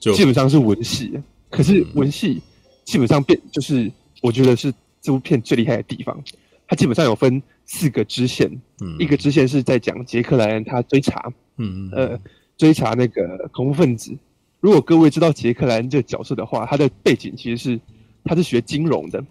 [0.00, 1.12] 基本上是文戏，
[1.50, 2.40] 可是文戏
[2.84, 3.90] 基本上变就是
[4.22, 6.18] 我觉得是这部片最厉害的地方，
[6.66, 8.50] 它基本上有分四个支线，
[8.80, 12.18] 嗯，一个支线是在讲杰克莱恩他追查，嗯呃
[12.56, 14.16] 追查那个恐怖分子。
[14.60, 17.80] 如果各位知道杰克莱恩这个角色的话，他的背景其实是
[18.24, 19.24] 他是学金融的，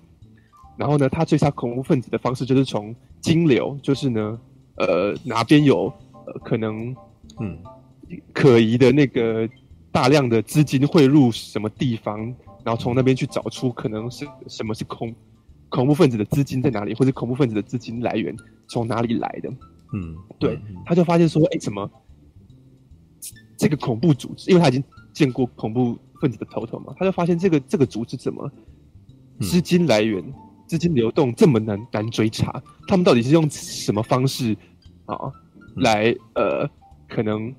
[0.78, 4.40] 然后呢，他追查恐怖分子的方式就是从金流，就是呢，
[4.76, 5.92] 呃，哪边有
[6.26, 6.96] 呃可能
[7.40, 7.58] 嗯
[8.32, 9.50] 可疑的那个
[9.92, 12.20] 大量的资金汇入什么地方，
[12.64, 15.14] 然后从那边去找出可能是什么是恐
[15.70, 18.36] 恐怖分子的资金在哪里，或者恐怖分子的资金来源
[18.68, 19.50] 从哪里来的，
[19.94, 21.90] 嗯，对，他就发现说，哎，怎么
[23.58, 24.84] 这个恐怖组织，因为他已经。
[25.14, 26.94] 见过恐怖分子的头头嘛？
[26.96, 28.52] 他就发现这个这个组织怎么
[29.40, 30.24] 资金来源、
[30.68, 32.62] 资金流动这么难难追查？
[32.88, 34.56] 他们到底是用什么方式
[35.06, 35.18] 啊
[35.76, 36.70] 来呃
[37.08, 37.52] 可能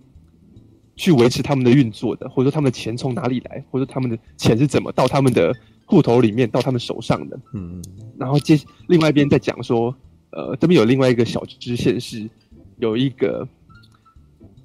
[0.95, 2.29] 去维持他们的运作的？
[2.29, 3.65] 或者说他们的钱从哪里来？
[3.71, 5.53] 或者说他们的钱是怎么到他们的
[5.87, 7.41] 户头里面到他们手上的？
[7.55, 7.83] 嗯，
[8.17, 8.57] 然后接
[8.87, 9.95] 另外一边在讲说，
[10.31, 12.29] 呃，这边有另外一个小支线是
[12.77, 13.49] 有一个。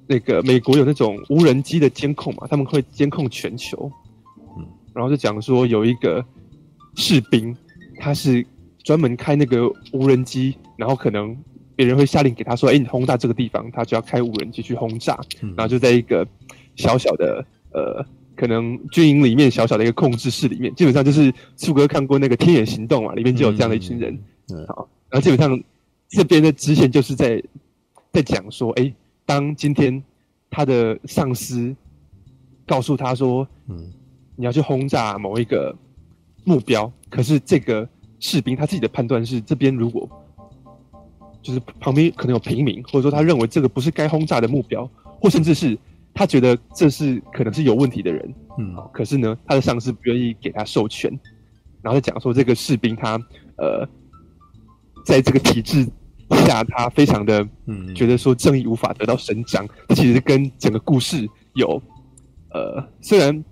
[0.06, 3.90] 那个美国有那种无人机的监控嘛，他们会监控全球，
[4.54, 4.62] 嗯，
[4.92, 6.22] 然后就讲说有一个
[6.94, 7.56] 士兵，
[7.98, 8.44] 他是
[8.82, 11.36] 专门开那个无人机，然后可能
[11.76, 16.26] 别人会下令给他说，哎，你轰炸这个地方，他就要开无人机去轰炸，然后就在一个
[16.76, 18.04] 小小的呃，
[18.36, 24.18] 可能军营里面小小的一个控制室里面，基本上就是树哥看过那个《天眼行动》嘛，里面就有这样的一群人，
[24.52, 25.60] 嗯，好，然后基本上
[26.08, 27.42] 这边的支线就是在
[28.12, 28.92] 在讲说，哎。
[29.26, 30.04] 当今天
[30.50, 31.74] 他的上司
[32.66, 33.90] 告诉他说：“嗯，
[34.36, 35.74] 你要去轰炸某一个
[36.44, 37.88] 目标。”可是这个
[38.20, 40.08] 士兵他自己的判断是，这边如果
[41.42, 44.88] 就是旁边可能有平民，或者说他认为这个不是该轰炸的目标，
[45.20, 45.76] 或甚至是
[46.14, 51.10] 他觉得这是可能是有问题的人，嗯，可是呢，他的上司不愿意给他授权，
[51.82, 53.20] 然后再讲说这个士兵他
[53.56, 53.88] 呃，
[55.04, 55.88] 在这个体制。
[56.46, 61.80] 下他非常的嗯觉得说正义无法得到伸张，这其实跟整个故事有
[62.50, 63.44] 呃，虽然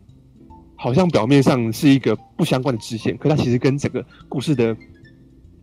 [0.83, 4.77] 好像表面上是一个不相关的支线，可它其实跟整个故事的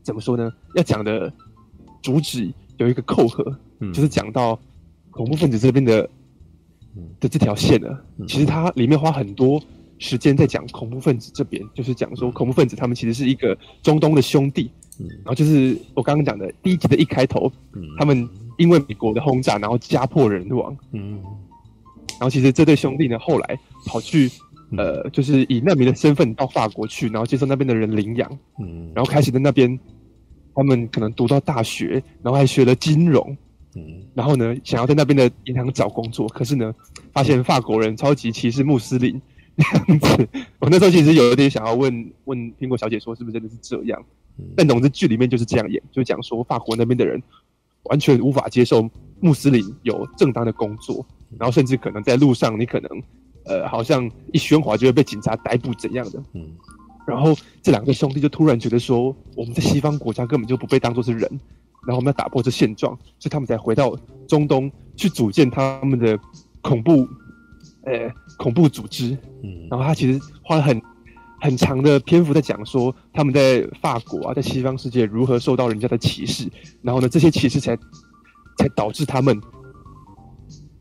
[0.01, 0.49] 怎么说呢？
[0.75, 1.31] 要讲的
[2.01, 3.43] 主旨有一个扣合，
[3.93, 4.57] 就是讲到
[5.11, 6.09] 恐怖分子这边的
[7.19, 7.89] 的这条线呢，
[8.29, 9.61] 其实它里面花很多
[9.97, 14.71] 时间在讲恐怖分子这边，就是讲说恐怖分子他们其实是一个中东的兄弟。
[14.99, 18.27] 然后就是我刚刚讲的第一集的一开头，嗯，他们
[18.57, 21.21] 因为美国的轰炸，然后家破人亡，嗯，
[22.11, 24.29] 然后其实这对兄弟呢，后来跑去，
[24.77, 28.29] 呃，就是以难民的身份到法国去，然后接受那边的人领养，
[28.59, 29.79] 嗯，然后开始在那边，
[30.53, 33.35] 他们可能读到大学，然后还学了金融，
[33.75, 36.73] 嗯，然后呢，想要在那边的银行找工作，可是呢，
[37.13, 39.21] 发现法国人超级歧视穆斯林，
[39.57, 40.27] 这样子，
[40.59, 44.03] 我那时候其实有一点想要问问苹果小姐说，是不是真的是这样？
[44.55, 47.21] 但总之剧里面就是这样演，就讲说法国那边的人
[47.83, 48.89] 完全无法接受
[49.19, 51.05] 穆斯林有正当的工作，
[51.37, 52.89] 然后甚至可能在路上你可能
[53.49, 56.23] 呃好像一喧哗就会被警察逮捕怎样的。
[56.33, 56.49] 嗯，
[57.05, 61.29] 然后这两个兄弟就突然觉得说我们在西方国家根本就不被当作是人，
[61.85, 63.93] 然后我们要打破这现状，所以他们才回到
[64.27, 66.17] 中东去组建他们的
[66.61, 67.05] 恐怖
[67.83, 69.17] 呃恐怖组织。
[69.43, 70.81] 嗯，然后他其实花了很。
[71.41, 76.51] 很长的篇幅在讲说他们在法国啊，在西方世界如何受到人家的歧视，
[76.81, 77.77] 然后呢，这些歧视才
[78.57, 79.41] 才导致他们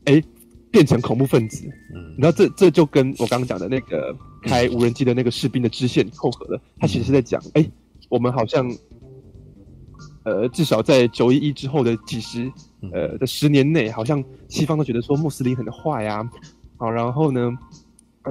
[0.03, 0.23] 哎、欸、
[0.71, 1.67] 变成恐怖分子。
[1.95, 6.61] 嗯，然后这这就跟我刚刚讲的那个开无人机的那个士兵的支线扣合了。
[6.79, 7.71] 他其实是在讲，哎、欸，
[8.09, 8.69] 我们好像
[10.23, 12.51] 呃，至少在九一一之后的几十
[12.93, 16.23] 呃的十年内，好像西方都觉得说穆斯林很坏啊，
[16.77, 17.51] 好，然后呢，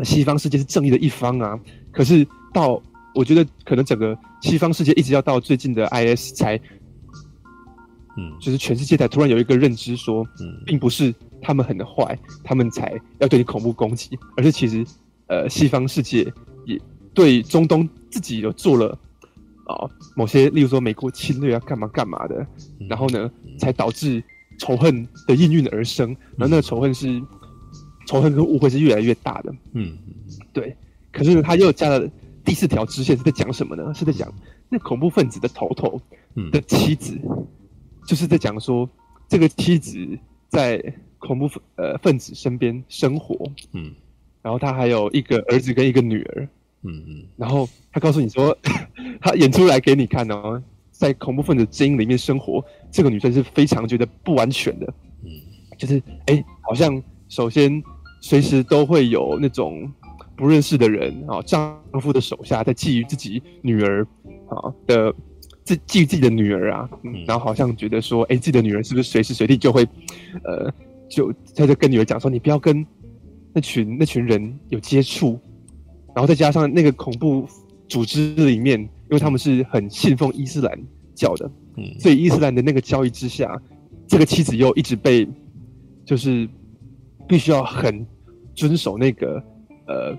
[0.05, 1.59] 西方世界是正义的一方啊。
[1.91, 2.81] 可是到
[3.15, 6.57] 我觉得可能整个西方世界一直要到最近的 IS 才，
[8.17, 11.13] 嗯，就是全世界才突然有一个认知说，嗯，并不是
[11.49, 14.85] 他们很坏，他们才要对你恐怖攻击，而是其实，
[15.29, 16.31] 呃，西方世界
[16.67, 16.79] 也
[17.15, 18.91] 对中东自己有做了
[19.65, 22.47] 啊、呃、某些，例如说美国侵略啊干嘛干嘛的，
[22.87, 24.23] 然后呢，才导致
[24.59, 27.19] 仇恨的应运而生，然后那个仇恨是
[28.07, 29.97] 仇恨跟误会是越来越大的，嗯，
[30.53, 30.77] 对。
[31.11, 32.07] 可是呢，他又加了
[32.45, 33.95] 第四条支线，是在讲什么呢？
[33.95, 34.31] 是在讲
[34.69, 35.99] 那恐怖分子的头头
[36.53, 37.47] 的妻子，嗯、
[38.07, 38.87] 就是在讲说
[39.27, 39.97] 这个妻子
[40.51, 43.37] 在恐怖分呃分子身边生活，
[43.73, 43.95] 嗯，
[44.43, 46.49] 然后他还有一个儿子跟一个女儿，
[46.83, 48.57] 嗯嗯，然后他告诉你说，
[49.21, 54.95] 他演出来给你看哦，在恐怖分子基因里面生活，这个女生是非常觉得不安全的。
[55.25, 55.31] 嗯，
[55.77, 57.83] 就是哎，好像首先
[58.21, 59.93] 随时都会有那种
[60.37, 64.07] 不认识的人啊，丈夫的手下在觊觎自己女儿
[64.49, 65.13] 啊的，
[65.65, 69.87] 自觊觎自己的女儿啊，嗯，然后好像觉得说，哎，自己的女儿是不是随时随地就会，
[70.45, 70.73] 呃，
[71.09, 72.87] 就他就跟女儿讲说，你不要跟
[73.53, 75.39] 那群那群人有接触。
[76.15, 77.47] 然后再加上那个恐怖
[77.87, 80.77] 组织里面，因为他们是很信奉伊斯兰
[81.15, 83.57] 教的，嗯，所以伊斯兰的那个教义之下，
[84.09, 85.29] 这个妻子又一直被，
[86.05, 86.49] 就是
[87.29, 88.05] 必须要很
[88.57, 89.41] 遵守那个
[89.87, 90.17] 呃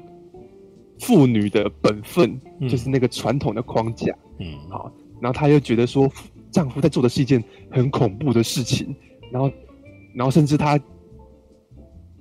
[1.00, 2.40] 妇女的本分，
[2.70, 4.90] 就是那个传统的框架，嗯，好，
[5.20, 6.10] 然后她又觉得说
[6.52, 8.96] 丈夫在做的是一件很恐怖的事情，
[9.34, 9.52] 然后，
[10.14, 10.80] 然后甚至她。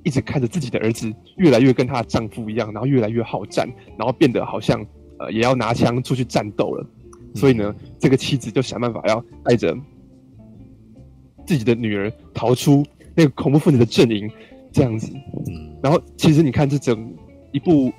[0.05, 4.81] 一直看着自己的儿子越来越跟她的丈夫一样，然后越来越好战，然后变得好像
[5.19, 6.87] 呃也要拿枪出去战斗了。
[7.35, 9.77] 所以呢，这个妻子就想办法要带着
[11.45, 14.31] 自己的女儿逃出那个恐怖分子的阵营，
[14.73, 15.13] 这样子。
[15.47, 15.77] 嗯。
[15.83, 17.13] 然后其实你看这整
[17.53, 17.93] 一部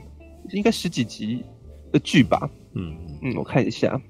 [0.51, 1.43] 应该十几集
[1.91, 2.49] 的剧吧？
[2.73, 4.01] 嗯嗯，我看一下，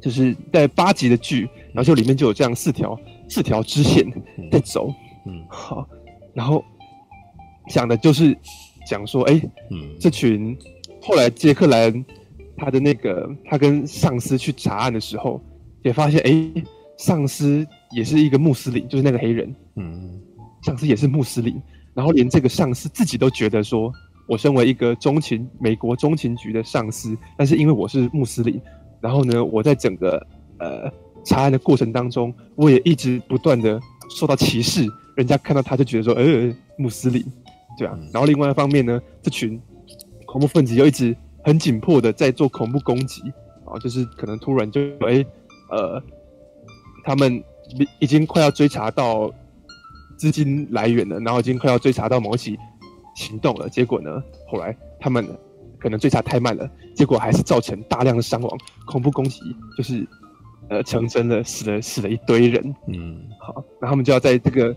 [0.00, 2.98] 就是在八集的剧，然后就里面就有这样四条
[3.28, 4.04] 四条支线
[4.50, 4.92] 在走。
[5.26, 5.86] 嗯，好，
[6.34, 6.64] 然后。
[7.68, 8.32] 讲的就是
[8.86, 10.56] 讲说，哎、欸，嗯，这群
[11.02, 12.04] 后来杰克莱恩
[12.56, 15.42] 他的那个他跟上司去查案的时候，
[15.82, 16.64] 也发现，哎、欸，
[16.96, 20.16] 上司也是一个穆斯林，就是那个黑人，嗯，
[20.62, 21.60] 上司也是穆斯林，
[21.92, 23.92] 然后连这个上司自己都觉得说，
[24.28, 28.62] 我身为一个中情美国中情局的上司，但是因为我是穆斯林，
[29.00, 30.24] 然后呢，我在整个
[30.60, 30.88] 呃
[31.26, 33.78] 查案的过程当中，我也一直不断的
[34.08, 34.86] 受到歧视，
[35.16, 37.22] 人家看到他就觉得说，呃，穆斯林。
[37.78, 39.60] 对啊，然后另外一方面呢，这群
[40.24, 43.20] 恐怖分子又一直很紧迫的在做恐怖攻击
[43.66, 45.22] 啊，就是可能突然就哎
[45.70, 46.02] 呃，
[47.04, 47.42] 他们
[47.98, 49.30] 已经快要追查到
[50.16, 52.56] 资金来源了，然后已经快要追查到某起
[53.14, 55.28] 行动了，结果呢，后来他们
[55.78, 59.40] 可能追查太慢了，结果还是造成大量的伤亡，恐怖攻击
[59.76, 60.06] 就是
[60.68, 64.76] 呃成真了死了死了一堆人，嗯，好，那他们就要在这个。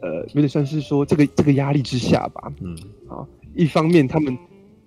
[0.00, 2.78] 呃，有点算是说这个这个压力之下吧，嗯，
[3.08, 4.38] 好，一方面他们，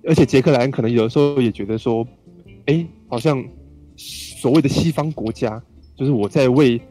[0.06, 2.08] 而且杰克莱恩可能有的时候也觉得说，
[2.68, 3.44] 哎、欸，好像
[3.98, 5.62] 所谓的西方国家，
[5.98, 6.82] 就是我在为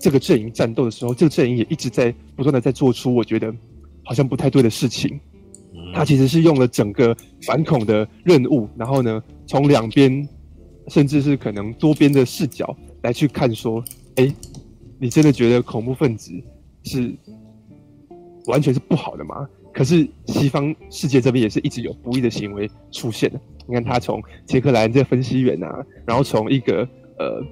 [0.00, 3.54] 这个阵营战斗的时候，这个阵营也一直在不断的在做出我觉得
[4.04, 5.20] 好像不太对的事情。
[5.94, 10.28] 他其实是用了整个反恐的任务，然后呢，从两边
[10.88, 13.82] 甚至是可能多边的视角来去看，说，
[14.16, 14.32] 哎、
[14.98, 16.32] 你真的觉得恐怖分子？
[16.84, 17.12] 是
[18.46, 19.48] 完全是不好的吗？
[19.72, 23.40] 可是西方世界这边也是一直有不义的行为出现的。
[23.66, 26.88] 你看他从杰克莱恩这分析员啊，然后从一个
[27.18, 27.42] 呃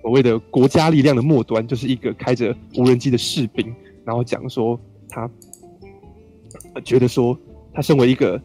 [0.00, 3.74] 所谓的国家力量的末端，就是一个开着无人机的士兵，
[4.04, 5.28] 然后讲说他
[6.84, 7.36] 觉得说
[7.74, 8.40] 他身为一个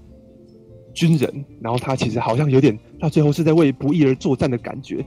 [0.95, 5.05] 军人，然后他其实好像有点到最后是在为不义而作战的感觉。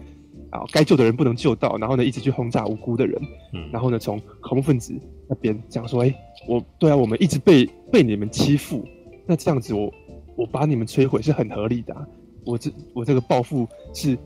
[0.51, 3.20] 啊，该救的人不能救到，然后呢，一直去轰炸无辜的人，
[3.52, 4.98] 嗯，然后呢，从恐怖分子
[5.28, 6.16] 那边讲说，哎、欸，
[6.48, 8.82] 我对啊，我们一直被被你们欺负，
[9.27, 9.93] 那这样子我
[10.36, 12.06] 我把你们摧毁是很合理的，啊，
[12.47, 14.16] 我这我这个报复是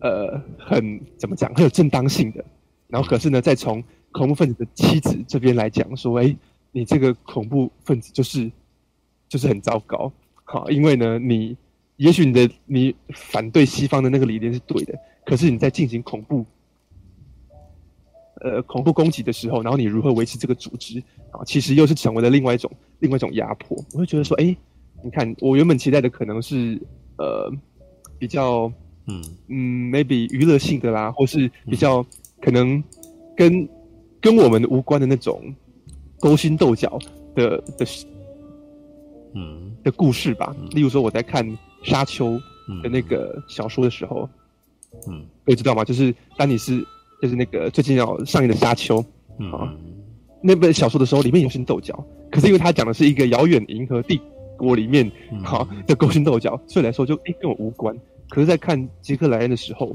[0.00, 2.42] 呃很怎么讲很有正当性的，
[2.88, 6.36] 然后可是呢，再从恐怖分子的妻子这边来讲说，哎、欸，
[6.72, 8.50] 你这个恐怖分子就是
[9.28, 10.10] 就是很糟糕，
[10.48, 11.56] 好，因为呢，你
[11.96, 14.98] 也许你的你反对西方的那个理念是对的。
[15.24, 16.46] 可是你在进行恐怖，
[18.40, 21.02] 呃，恐怖攻击的时候，然后你如何维持这个组织
[21.32, 21.42] 啊？
[21.44, 22.70] 其实又是成为了另外一种
[23.00, 23.76] 另外一种压迫。
[23.92, 24.56] 我会觉得说，哎、欸，
[25.02, 26.80] 你看，我原本期待的可能是
[27.18, 27.52] 呃
[28.20, 28.72] 比较
[29.06, 32.06] 嗯嗯，maybe 娱乐性的啦，或是比较
[32.40, 32.80] 可能
[33.36, 33.68] 跟
[34.20, 35.52] 跟我们无关的那种
[36.20, 36.96] 勾心斗角
[37.34, 37.84] 的的
[39.36, 40.56] 嗯的故事吧。
[40.70, 41.46] 例如说，我在看
[41.82, 42.30] 《沙丘》
[42.82, 44.28] 的那个小说的时候。
[45.08, 45.84] 嗯，可以知道吗？
[45.84, 46.82] 就是丹尼斯，
[47.20, 48.98] 就是那个最近要上映的《沙丘》
[49.38, 49.70] 嗯，啊，
[50.40, 51.92] 那本小说的时候，里面有勾心斗角，
[52.30, 54.18] 可是因为他讲的是一个遥远银河帝
[54.56, 55.10] 国里面，
[55.44, 57.94] 好的勾心斗角，所以来说就哎、欸、跟我无关。
[58.30, 59.94] 可是，在看杰克莱恩的时候，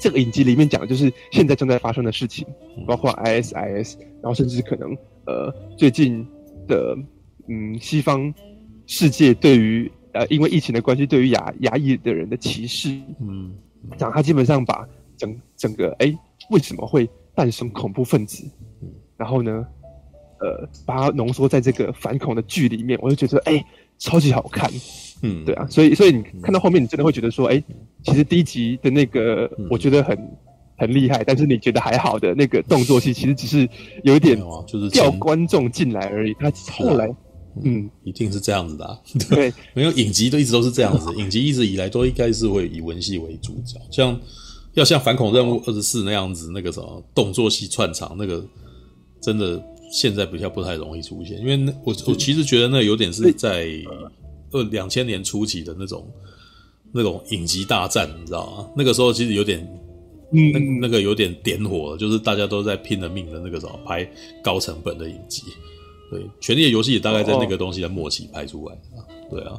[0.00, 2.46] 这个影集里面讲的就是现在正在发生的事情，
[2.86, 4.96] 包括 ISIS，然后甚至可能
[5.26, 6.26] 呃最近
[6.66, 6.96] 的
[7.48, 8.32] 嗯西方
[8.94, 12.90] 世界对于呃因为疫情的关系，对于亚亚裔的人的歧视，
[13.22, 13.54] 嗯。
[13.96, 14.86] 讲他基本上把
[15.16, 16.18] 整整个哎、欸，
[16.50, 18.44] 为什么会诞生恐怖分子？
[19.16, 19.66] 然后呢，
[20.40, 23.66] 呃把它浓缩在这个反恐的剧里面，我就觉得哎、欸、
[23.98, 24.70] 超级好看。
[25.22, 27.64] 嗯，对啊，所以所以你看到后面，你真的会觉得说，哎、欸，
[28.04, 30.36] 其实第一集的那个我觉得很、嗯、
[30.76, 33.66] 很厉害，但是你觉得还好的那个动作戏，其实只是
[34.04, 36.34] 有一点就是吊观众进来而已。
[36.34, 37.08] 他后来。
[37.62, 38.98] 嗯，一定是这样子的、啊。
[39.28, 44.18] 对， 没有影集都一直都是这样子， 影集一直以来都应该是会以文戏为主角，像
[44.74, 48.42] 要像反恐任务二十四那样子，那个什么动作戏串场，那个
[49.20, 49.62] 真的
[49.92, 53.68] 现在比较不太容易出现，因为那我我其实觉得那有点是在
[54.50, 56.06] 二两千年初期的那种
[56.92, 58.68] 那种影集大战，你知道吗？
[58.76, 59.66] 那个时候其实有点，
[60.30, 64.08] 那那个有点点火了，就是大家都在拼了命的那个什么拍
[64.42, 65.42] 高成本的影集。
[66.12, 69.58] 对，权力的游戏也大概在那个东西的末期拍出来的、哦，对啊，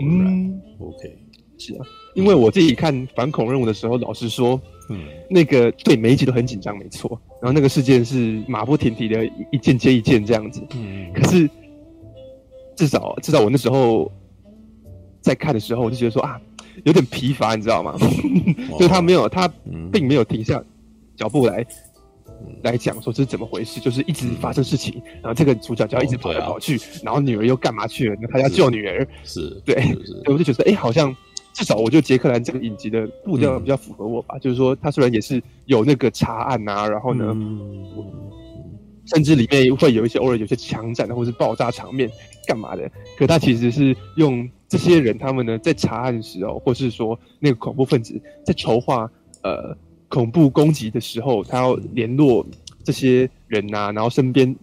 [0.00, 1.18] 嗯，OK，
[1.58, 1.84] 是啊，
[2.14, 4.60] 因为我自己看反恐任务的时候，老实说，
[4.90, 11.50] 嗯，那个对每一集都很紧张，没错，然后那个事件是马不停蹄的一件接一件这样子，嗯，可是
[12.76, 14.08] 至少至少我那时候
[15.20, 16.40] 在看的时候，我就觉得说啊，
[16.84, 17.96] 有点疲乏，你知道吗？
[18.70, 19.52] 哦、就他没有，他
[19.90, 20.62] 并没有停下
[21.16, 21.66] 脚步来。
[22.62, 28.16] 来讲说这是怎么回事，就是一直发生事情，嗯、然后这个主角就要一直跑来跑去，哦啊、然后女儿又干嘛去了？
[28.20, 29.82] 那他要救女儿，是对，
[30.26, 31.14] 我就觉得哎、欸，好像
[31.52, 34.36] 至少我觉得杰克兰这个影集的步调比较符合我吧。
[34.36, 37.84] 嗯、就是说，他虽然也是有那个查案啊，然后呢，嗯、
[39.06, 42.10] 甚至里面会有一些偶尔有些枪战或是爆炸场面
[42.46, 49.10] 干嘛的，可他其实是用这些人他们呢在查案的时候，或是说那个恐怖分子在筹划
[49.42, 49.76] 呃。
[50.12, 52.46] 恐怖攻击的时候，他要联络
[52.84, 54.54] 这些人呐、啊，然后身边，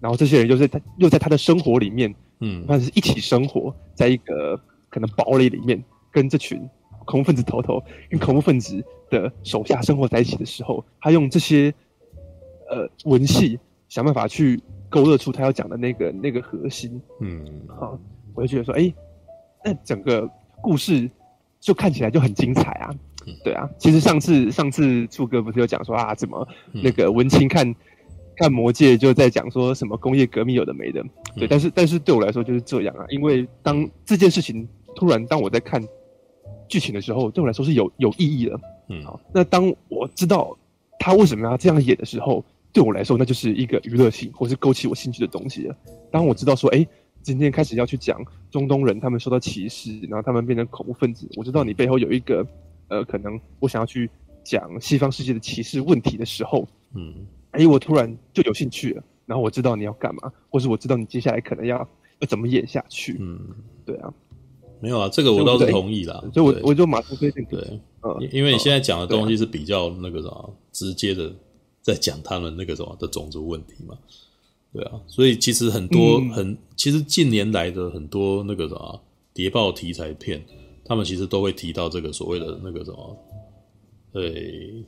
[0.00, 4.60] 然后这些人又在他又在他的生活里面，嗯，他是一起生活在一个
[4.90, 5.80] 可能堡垒里面，
[6.10, 6.60] 跟这群
[7.04, 7.80] 恐怖分子头头
[8.10, 11.72] 跟恐怖分子的手下生活在一起的时候，他用这些
[12.68, 13.56] 呃文戏
[13.88, 17.96] 想办法去勾勒出他要讲的那个 那个核心，嗯，好，
[18.34, 18.94] 我就觉得说，哎、欸，
[19.64, 20.28] 那整个
[20.60, 21.08] 故事
[21.60, 22.90] 就看起来就很精彩啊。
[23.44, 27.74] 对啊，其实上次上次柱哥不是有讲说啊，怎么那个文青看
[28.36, 31.04] 看魔戒就在讲说什么工业革命有的没的，
[31.36, 35.82] 对，但是但是对我来说就是这样啊，因为当这件事情突然当我在看
[36.68, 38.60] 剧情的时候，对我来说是有有意义的，
[38.90, 40.56] 嗯，好，那当我知道
[41.00, 45.76] 他为什么要这样演的时候，对我来说那就是一个娱乐性或是勾起我兴趣的东西了。
[46.10, 46.86] 当我知道说，哎，
[47.22, 52.46] 今天开始要去讲中东人他们受到歧视，然后他们变成恐怖分子，我知道你背后有一个。
[52.88, 54.10] 呃，可能我想要去
[54.44, 59.02] 讲西方世界的歧视问题的时候，嗯，哎，我突然就有兴趣了。
[59.26, 61.76] 然后我知道你要干嘛，或是我知道你接下来可能要
[62.20, 63.18] 要怎么演下去。
[63.20, 63.38] 嗯，
[63.84, 64.10] 对啊，
[64.80, 66.18] 没有啊，这个我倒是同意啦。
[66.32, 67.44] 所以我我就马上推荐。
[67.44, 67.60] 对，
[68.02, 71.30] 嗯，因为你现在讲的东西是比较那个什么直接的，
[71.82, 73.98] 在讲他们那个什么的种族问题嘛。
[74.72, 79.02] 对啊，所以其实很多很，其实近年来的很多那个什么
[79.34, 80.42] 谍报题材片。
[80.88, 83.16] 他们其实都会提到这个所谓的那个什么，
[84.12, 84.84] 对，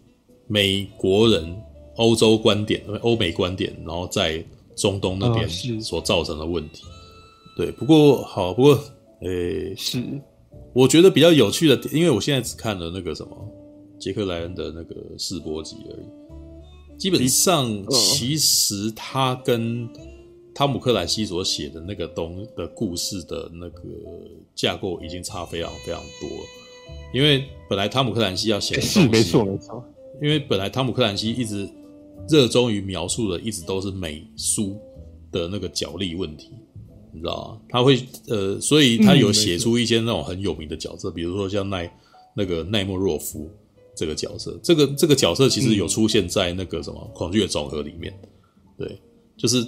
[0.46, 1.54] 美国人
[1.96, 4.42] 欧洲观点、欧美观点，然后在
[4.74, 5.48] 中东那边
[5.80, 6.84] 所造成的问题。
[7.56, 8.80] 对，不过好，不过
[9.20, 10.02] 诶，是，
[10.72, 13.36] 我觉得比较有趣的，因为我现在只看了那个什么
[13.98, 19.86] 杰克莱恩的那个试播集而已，基本上其实他跟。
[20.54, 23.82] 汤姆克兰西所写的那个东的故事的那个
[24.54, 26.44] 架构已经差非常非常多了，
[27.14, 29.82] 因为本来汤姆克兰西要写的是没错没错，
[30.20, 31.68] 因为本来汤姆克兰西一直
[32.28, 34.76] 热衷于描述的一直都是美苏
[35.30, 36.50] 的那个角力问题，
[37.12, 37.60] 你知道吗？
[37.68, 37.98] 他会
[38.28, 41.90] 呃，所以他有写出一些那种很有名的角色，嗯、比如说像奈
[42.34, 43.48] 那个奈莫若夫
[43.94, 48.12] 这个角色，这个这个角色其实有出现在那个什么《恐惧的总和》里面，
[48.76, 49.00] 对，
[49.36, 49.64] 就是。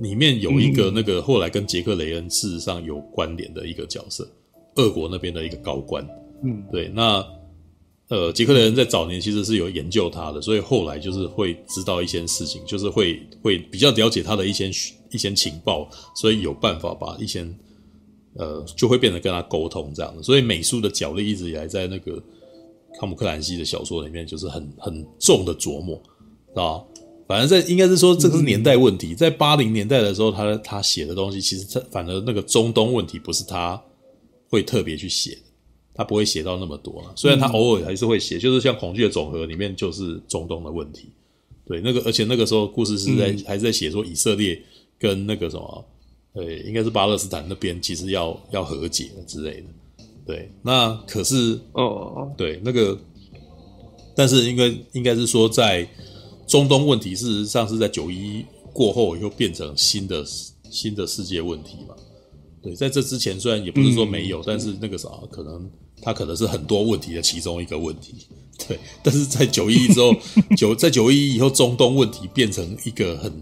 [0.00, 4.28] 里面有一个那个后来跟杰克雷恩事实上有关联的一个角色，
[4.74, 6.06] 俄国那边的一个高官。
[6.44, 7.24] 嗯，对，那
[8.08, 14.68] 呃，杰克雷恩在早年其实是有研究他的，所以后来就是会知道一些事情，就是会会比较了解他的一些
[15.10, 17.46] 一些情报，所以有办法把一些
[18.34, 20.22] 呃就会变得跟他沟通这样的。
[20.22, 22.22] 所以美术的角力一直以来在那个
[23.00, 26.00] 汤姆克兰西的小说里面就是很很重的琢磨，
[26.54, 26.84] 啊。
[27.26, 33.82] 反正在应该是说这个是年代问题，在八零年代的时候，他他写的东西其实他反而那个中东问题不是他
[34.48, 35.42] 会特别去写的，
[35.92, 37.12] 他不会写到那么多了。
[37.16, 41.10] 虽然他偶尔还是会写，就是像《恐惧的总和》里面就是中东的问题，
[41.66, 44.62] 对那个，而且那个时候故事是在还是在写说以色列
[44.96, 45.84] 跟那个什么，
[46.34, 50.48] 呃，应该是巴勒斯坦那边其实要要和解之类的，对。
[50.62, 52.96] 那可是哦，对那个，
[54.14, 55.88] 但是应该应该是说在。
[56.46, 60.24] 中东问题事实上是在九一过后又变成新的
[60.70, 61.94] 新的世界问题嘛。
[62.62, 65.70] 对，在这之前虽然也不是说没有，嗯、但是那个啥，可能
[66.02, 68.14] 它可能是很多问题的其中一个问题。
[68.66, 70.12] 对，但是在九一一之后，
[70.56, 73.32] 九 在九一一以后，中东问题变成一个很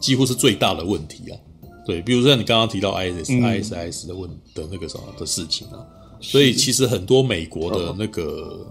[0.00, 1.38] 几乎是最大的问题啊。
[1.84, 5.84] 对，比如说你刚刚提到 ISIS、嗯、ISIS 的问的那个什么的事情啊，
[6.20, 8.64] 所以其实很多美国的那个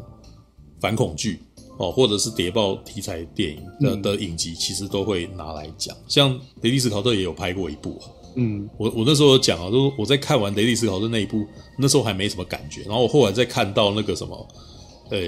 [0.80, 1.40] 反恐剧
[1.78, 5.96] 哦，或者是谍报题材电影的、嗯、的影集，其实都会拿来讲。
[6.08, 8.10] 像雷利斯考特也有拍过一部啊。
[8.36, 11.46] 嗯，我我那时候有讲啊，就是我在看完雷利斯考特那一部，
[11.78, 14.48] 那时候还没什么感觉，然后我后来再看到那个什么，
[15.10, 15.20] 呃，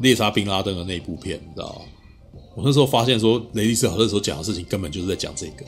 [0.00, 1.82] 猎杀宾拉登的那部片，你知道吗？
[2.54, 5.64] 我那时候发现说，雷利斯考特那时候讲的事情根本就是在讲这个。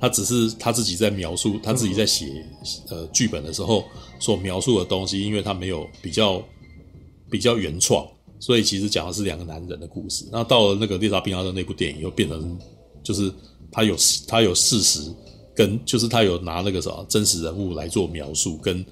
[0.00, 2.44] 他只是他自己在描述，他自己在写
[2.90, 3.84] 呃剧本的时候
[4.18, 6.42] 所描述的东西，因为他没有比较
[7.30, 8.06] 比较原创，
[8.44, 10.26] 所以其实讲的是两个男人的故事。
[10.30, 12.58] 那到了那个猎杀宾拉登那部电影，又变成
[13.02, 13.32] 就是
[13.72, 13.96] 他有
[14.28, 15.10] 他有事实
[15.54, 18.84] 跟就是他有拿那个什么真实人物来做描述，跟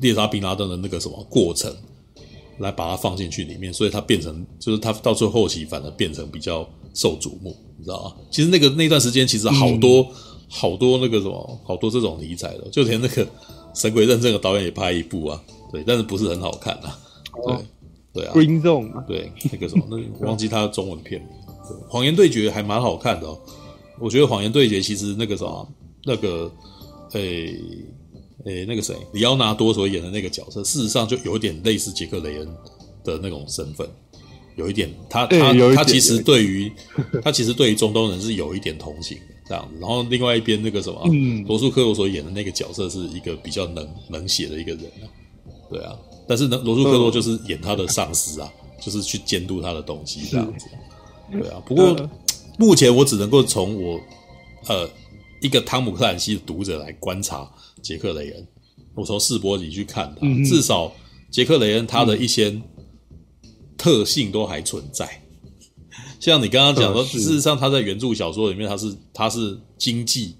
[0.00, 1.74] 猎杀宾拉登的那个什么过程
[2.58, 7.56] 来把它放进去里面，所以他变成就是他到最后期反而变成比较受瞩目。
[7.78, 8.16] 你知道吗？
[8.30, 10.08] 其实那个那段时间，其实好多、嗯、
[10.46, 13.24] 好多那个什么，好多这种题材的，就连那个
[13.74, 15.42] 《神鬼认证》的导演也拍一部啊，
[15.72, 16.98] 对，但是不是很好看啊。
[17.46, 17.62] 对，哦、
[18.12, 18.32] 对啊。
[18.34, 19.06] Green Zone。
[19.06, 21.30] 对，那个什么，那我忘记他的中文片名。
[21.68, 23.38] 对，谎言对决还蛮好看的哦。
[23.98, 25.72] 我觉得谎言对决其实那个什么，
[26.04, 26.50] 那个
[27.12, 27.58] 诶
[28.44, 32.48] 诶、那个谁，里奥纳多所演的那个角色，事实上就有一点类似杰克雷恩
[33.04, 33.88] 的那种身份。
[34.56, 36.72] 有一点，他他他其实对于
[37.22, 39.78] 他其实对于中东人是有一点同情的这样子。
[39.80, 45.06] 然后另外一边那个什么，嗯，罗素克洛所演的那个角色是一个比较冷冷血的一个人啊，
[45.70, 45.94] 对啊。
[46.28, 50.66] 但是呢，罗素克洛就是演他的上司啊， 就是去监督他的东西这样子，
[51.32, 51.60] 对啊。
[51.66, 51.96] 不过
[52.58, 54.00] 目前我只能够从我
[54.66, 54.88] 呃
[55.40, 57.50] 一个汤姆克兰西的读者来观察
[57.82, 58.46] 杰克雷恩，
[58.94, 60.92] 我从试播里去看他，至少
[61.30, 62.60] 杰克雷恩他的一些。
[63.80, 65.22] 特性都还存在，
[66.18, 70.34] 像你刚刚讲说，事实上他在原著小说里面，他是他是经济，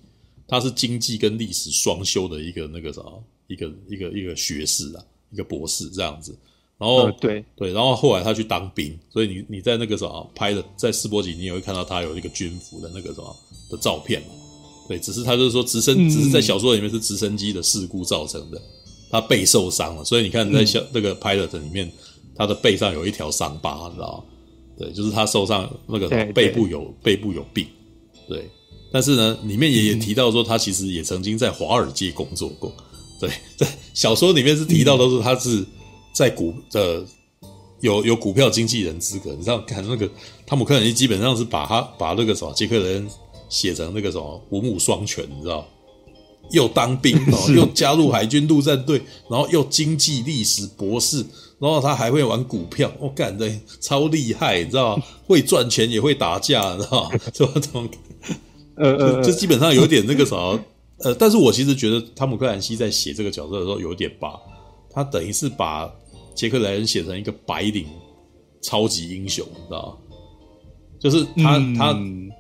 [0.48, 6.36] 他是经济跟历史双修的一个那个什么，一个一个一个学士啊，一个博士这样子。
[6.78, 13.36] 然后对对，然后后来他去当兵，所以你你在那个什么拍的在世博集，你也会看到他有一个军服的那个什么
[13.70, 14.22] 的照片。
[14.88, 18.60] 对，只是他就是说直升，只是在小说里面是直升机的事故造成的，
[19.10, 21.90] 他背受伤了，所以你看在小那个 pilot 里面。
[22.40, 24.24] 他的背上有一条伤疤，你知道吗？
[24.78, 27.66] 对，就是他受伤那个背部有背部有病，
[28.28, 28.48] 对。
[28.92, 32.72] 但是呢，里面也也提到说，他其实也曾经在华尔街工作过。
[33.18, 35.64] 对， 在小说里面是提到都是他是
[36.12, 37.04] 在股的
[37.80, 39.32] 有有股票经纪人资格。
[39.32, 40.08] 你知道，看那个
[40.46, 43.08] 汤姆克兰西基本上是把他把那个什么杰克人
[43.48, 45.66] 写成那个什么文武双全，你知道？
[46.50, 51.24] 又当兵， 然后又加入海军陆战队，然后又经济历史博士。
[51.60, 53.50] 然后他还会玩股票，我干的
[53.80, 55.02] 超厉害，你知道吗？
[55.26, 57.18] 会赚钱也会打架，你知道吗？
[57.34, 57.88] 这种，
[58.76, 60.36] 呃呃，就基本上有点那个啥，
[61.04, 64.38] 呃，但是我其实觉得汤姆克兰西在写这个角色的时候，有点把，
[64.90, 65.92] 他等于是把
[66.34, 67.86] 杰克莱恩写成一个白领
[68.60, 70.16] 超级英雄，你知道吗？
[70.98, 71.92] 就是他、嗯、他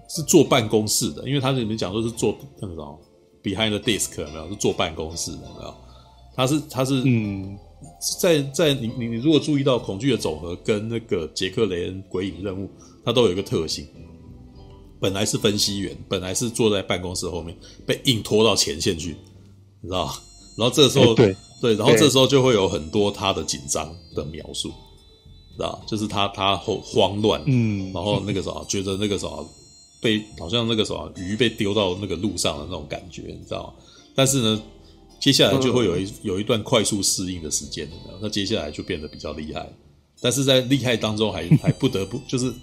[0.08, 3.00] 是坐办公室的，因为他里面讲说是坐那个什么
[3.42, 4.48] behind the desk 有没有？
[4.48, 5.74] 是坐办公室的，有没有？
[6.34, 7.58] 他是他是嗯。
[8.20, 12.68] 在在你你你如果注意到恐惧的总和跟那个杰克雷恩鬼影任务，
[13.04, 13.86] 它都有一个特性，
[15.00, 17.56] 本来是分析员，本来是坐在办公室后面，
[17.86, 19.16] 被硬拖到前线去，
[19.80, 20.12] 你知道？
[20.56, 24.68] 然后这时候、欸、对对，然后这时候就会有很多他的紧张的描述，
[25.56, 25.80] 知道？
[25.86, 29.48] 就是他他后慌乱，嗯，然后那个时候，觉得那个时候
[30.00, 33.74] 被好像那个时候鱼被丢到那个路上的那种感觉，你知道？
[34.14, 34.62] 但是呢。
[35.20, 37.88] 接下来就会有一有一段快速适应的时间，
[38.22, 39.68] 那接下来就变得比较厉害，
[40.20, 42.54] 但是在厉害当中还 还不得不就是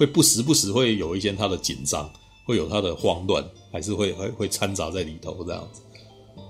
[0.00, 2.10] 会不时不时会有一些他的紧张，
[2.46, 5.82] 会有他的慌乱，还是会会会掺杂在里头这样子。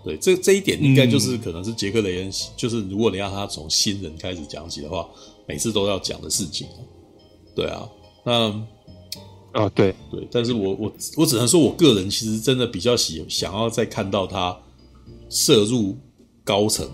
[0.04, 5.08] 对，这这一点应该就是可能是杰克雷恩，就是如果你让他从新人开始讲起的话，
[5.48, 6.68] 每次都要讲的事情。
[7.56, 7.90] 对啊，
[8.24, 8.48] 那
[9.50, 14.56] 啊对对，但是我我我只能说我个人其实真的比较喜想要再看到他。
[15.32, 15.96] 涉入
[16.42, 16.90] 高层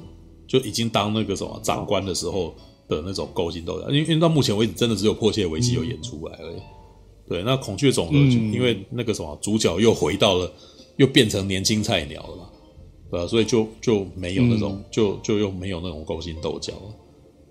[0.46, 2.54] 就已经当那个什么长官的时候
[2.88, 6.56] 的那种勾心斗角，因为因为到目前为止真的只有迫切危机有演出来而已。
[7.28, 10.52] 对，那孔雀总和就因为那个什么主角又回到了，
[10.96, 12.48] 又变成年轻菜鸟了嘛，
[13.10, 16.94] 对啊，所以就就没有那种就就又没有那种勾心斗角了，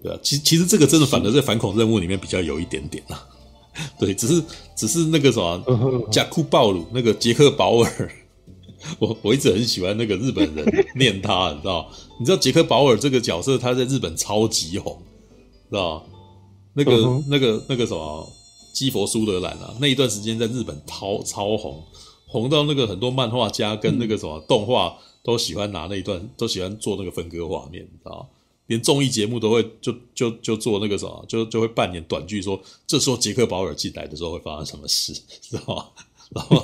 [0.02, 3.28] 对啊，其其实这个真的反而在反恐任务里面比较有一点点啊，
[4.00, 4.42] 对，只是
[4.78, 5.62] 只是那个什么
[6.10, 8.12] 贾库鲍鲁那个杰克保尔，
[8.98, 11.92] 我我一直很喜欢那个日本人念他，你知道？
[12.18, 14.98] 你知道杰克保尔这个角色他在日本超级红，
[15.70, 16.06] 知道？
[16.74, 17.24] 那个、uh.
[17.28, 18.30] 那个那个什么
[18.74, 21.82] 基佛苏德兰啊，那一段时间在日本超超红，
[22.28, 28.28] 红到那个很多漫画家跟那个什么动画都喜欢拿那一段，都喜欢做那个分割画面，你知道？
[28.68, 35.86] 连综艺节目都会就就就做那个什么，就就会扮演短剧，说这时候杰克保尔进来的时候会发生什么事， 知道吗？
[36.34, 36.64] 然后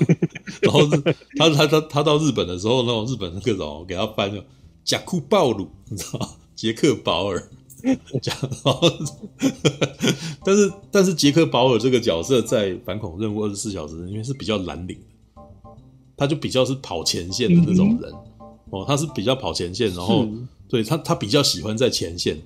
[0.61, 0.82] 然后
[1.38, 4.44] 他他他他到日本的时候，那种日本那个什么给他翻叫
[4.84, 6.30] 贾库鲍鲁，你知道吗？
[6.56, 7.49] 杰克保尔
[8.22, 8.36] 讲，
[10.44, 15.70] 但是但是杰克保尔这个角色在反恐任务二十四小时因为是比较蓝领的，
[16.18, 20.28] 他就比较是跑前线的那种人、嗯、哦，他是比较跑前线，然后。
[20.72, 22.41] 对他，他比较喜欢在前线，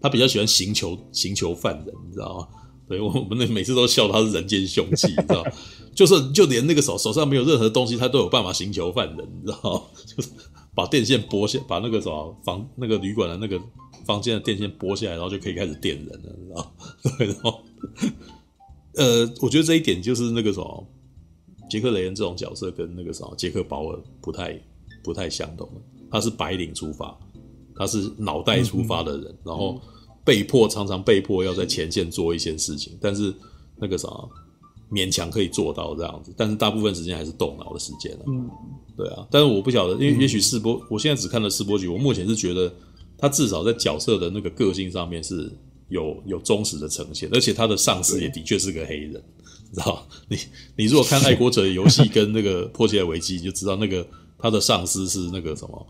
[0.00, 2.46] 他比较喜欢刑求刑求犯人，你知道吗？
[2.88, 5.50] 对我们那每次都笑他是人间凶器，你知道吗？
[5.92, 9.82] 就是就连那个手手上没有任何东西，他都有办法刑求犯人，你知道吗？
[10.06, 10.28] 就是
[10.76, 13.60] 把电线拨下，把那个什么房那个旅馆的那个
[14.04, 16.70] 房间的电线拨下来，然后就可以开始电人了，你知道吗？
[17.18, 17.60] 对，然后
[18.94, 20.86] 呃，我觉得这一点就是那个什么
[21.70, 24.60] 杰克雷恩这种角色跟那个什么杰克鲍尔不太
[25.02, 25.68] 不太相同，
[26.10, 27.16] 他是白领出发。
[27.78, 29.78] 他是脑袋出发的人，嗯、然后
[30.24, 33.34] 被迫常常被迫要在前线做一些事情，嗯、但是
[33.76, 34.08] 那个啥
[34.90, 38.24] 勉强可以做到这样子，但是大部分时间还是动脑的时间了。
[38.28, 38.48] 嗯，
[38.96, 42.72] 对啊，但是我不晓得，因为也许试播、嗯，我现在只看了试播局，我目前是觉得
[43.18, 45.50] 他至少在角色的那个个性上面是
[45.88, 49.12] 有有忠实的呈现，而且他的上司也的确是个黑人，
[49.70, 50.06] 你 知道？
[50.28, 50.38] 你
[50.76, 54.06] 你如果看《爱国者的游戏》跟那个《破解危机》，就知道那个
[54.38, 55.86] 他的上司是那个什么。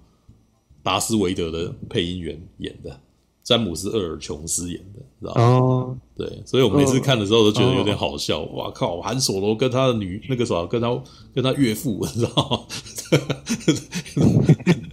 [0.82, 3.00] 达斯维德的配音员演的，
[3.42, 5.42] 詹姆斯·厄尔琼斯演的，知道吗？
[5.42, 8.40] 哦，对，所以我每次看的时候都觉得有点好笑。
[8.40, 11.02] 哇、哦、靠，韩索罗跟他的女那个啥，跟他
[11.34, 12.60] 跟他岳父，你知道吗？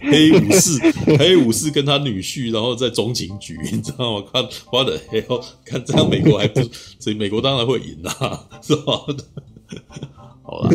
[0.00, 0.78] 黑武士，
[1.18, 4.24] 黑武士跟他女婿，然后在中情局，你知道吗？
[4.32, 5.20] 看，花的黑，
[5.64, 6.60] 看这样美国还不，
[7.00, 9.06] 所以美国当然会赢啊，是吧？
[10.42, 10.70] 好了。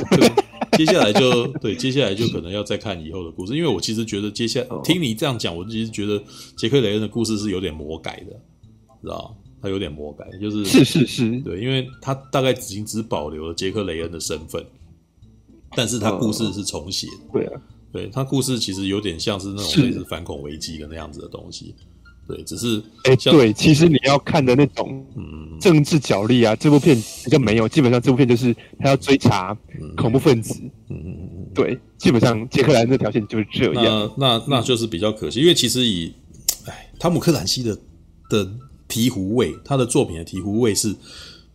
[0.78, 6.22] 接下来就对，接下来就可能要再看以后的故事，因为我其实觉得接下来听你这样讲，我其实觉得
[6.56, 8.40] 杰克雷恩的故事是有点魔改的，
[9.02, 9.36] 知道？
[9.62, 14.66] 他有点魔改，就是是是是，对，因为他大概已经只保留了杰克雷恩的身份，
[15.76, 17.62] 但是他故事是重写的，对啊，
[17.92, 21.76] 对他故事其实有点像是那种类似反恐危机的那样子的东西。
[22.26, 25.04] 对，只是哎、欸，对，其实你要看的那种
[25.60, 26.96] 政治角力啊，嗯、这部片
[27.26, 29.58] 比较没有，基本上这部片就是他要追查
[29.98, 30.54] 恐怖分子。
[30.90, 34.14] 嗯嗯嗯嗯，对，基本上杰克兰这条线就是这样。
[34.16, 36.14] 那那那就是比较可惜，因为其实以
[36.66, 37.76] 哎汤姆克兰西的
[38.30, 38.48] 的
[38.90, 40.94] 醍醐味，他的作品的醍醐味是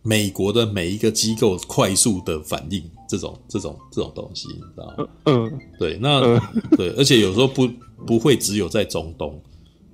[0.01, 5.07] 美国的每一个机构快速的反应，这种这种这种东西，你知道吗？
[5.25, 6.41] 嗯，对，那、嗯、
[6.77, 7.69] 对， 而且有时候不
[8.07, 9.39] 不会只有在中东。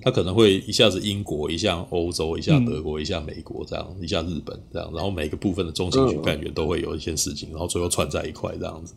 [0.04, 8.96] 他可能会一下子英国，一下欧洲，一下德国，一下美国，这样、嗯，一下日本，这样，然后每个部分的中情局干员都会有一些事情，然后最后串在一块，这样子。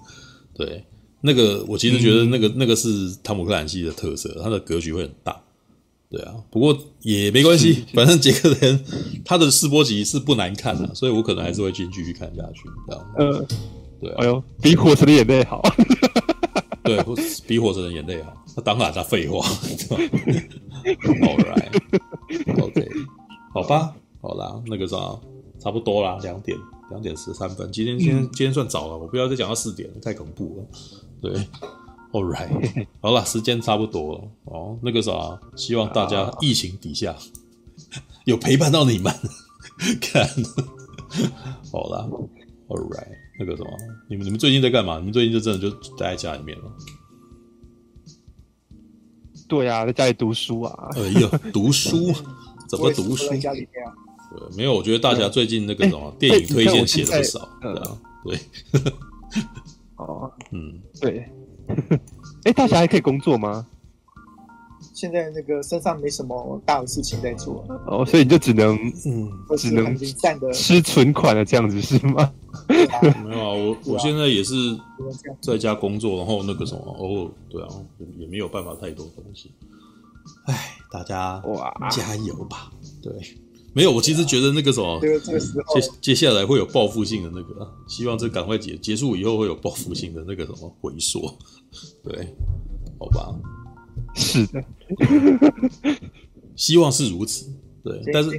[0.55, 0.83] 对，
[1.21, 5.39] 那个我其实觉得那个、嗯、那个是汤姆克兰西的特色，他的格局会很大。
[6.15, 8.79] 对啊，不过也没关系，反正杰克人
[9.25, 13.05] 他的试播集是不难看的，所以我可能还是会继续继续看下去，这样。
[13.19, 13.47] 嗯，
[14.01, 15.61] 对、啊，哎呦，比火神的眼泪好。
[16.85, 17.03] 对，
[17.49, 18.33] 比火神的眼泪好。
[18.55, 19.45] 那当然他废话。
[20.85, 22.89] All right，OK，okay.
[23.53, 24.97] 好吧，好啦，那个啥，
[25.59, 26.57] 差不多啦，两点，
[26.91, 27.69] 两点十三分。
[27.73, 30.65] 今天，今天，今天算早了，我不要再讲到四点了，太恐怖了。
[31.21, 31.33] 对
[32.15, 34.79] ，All right， 好了，时间差不多了哦。
[34.81, 37.15] 那个啥，希望大家疫情底下
[38.25, 39.13] 有陪伴到你们。
[40.01, 40.25] 看，
[41.73, 42.09] 好啦
[42.69, 43.09] ，All right，
[43.41, 43.71] 那个什么，
[44.09, 44.99] 你们你们最近在干嘛？
[44.99, 46.65] 你们最近就真的就待在家里面了？
[49.49, 50.91] 对呀、啊，在家里读书啊！
[50.95, 52.13] 哎呀，读书
[52.69, 53.35] 怎么读书？
[53.37, 53.69] 家里面
[54.31, 54.73] 对，没有。
[54.75, 58.39] 我觉得大家最近那个什么电影推荐写的不少，对啊，对。
[59.97, 61.29] 哦，嗯，对。
[62.45, 63.67] 哎，大侠还可以工作吗？
[64.93, 68.77] 现在那个身上没什么大的事情在做，哦，所以你就只能
[69.07, 69.29] 嗯，
[69.59, 69.97] 只能
[70.53, 72.31] 吃存款了，这样子是吗？
[72.69, 74.55] 没有啊，我我现在也是
[75.41, 77.69] 在家工作，然后那个什么，哦，对啊，
[78.19, 79.51] 也没有办法太多东西。
[80.47, 82.71] 哎，大家哇，加油吧！
[83.03, 83.13] 对，
[83.75, 91.37] 没有，我其实觉得那个什么，接接下来会有报复性的那个，希望这赶快结结束以后会有报复性的那个什么回缩，
[92.05, 92.35] 对，
[92.99, 93.35] 好吧。
[94.15, 94.65] 是的，
[96.55, 97.53] 希望是如此。
[97.83, 98.31] 对，但是，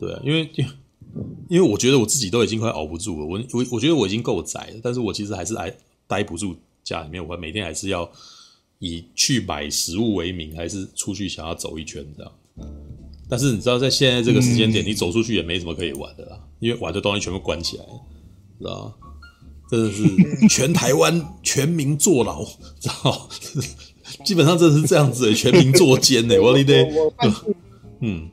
[0.00, 0.50] 对啊，因为
[1.48, 3.24] 因为我觉得我自己都已经快熬不住了。
[3.24, 5.72] 我我我觉得我已经够宅了，但是我其实还是还
[6.08, 7.24] 待不住家里面。
[7.24, 8.10] 我每天还是要
[8.80, 12.32] 以去买食物为名，还是出去想要走一圈这样。
[13.28, 17.90] 但是你知道，在现在这个时间点，你走出去也没什么可以玩的啦，因为玩的东西全部关起来了，
[18.58, 18.94] 知道吗？
[19.68, 20.04] 真的是
[20.48, 22.44] 全台湾 全民坐牢，
[22.78, 23.28] 知道？
[24.24, 26.38] 基本上真的是这样子，全民坐监呢。
[26.40, 26.86] 我你得
[28.00, 28.28] 嗯，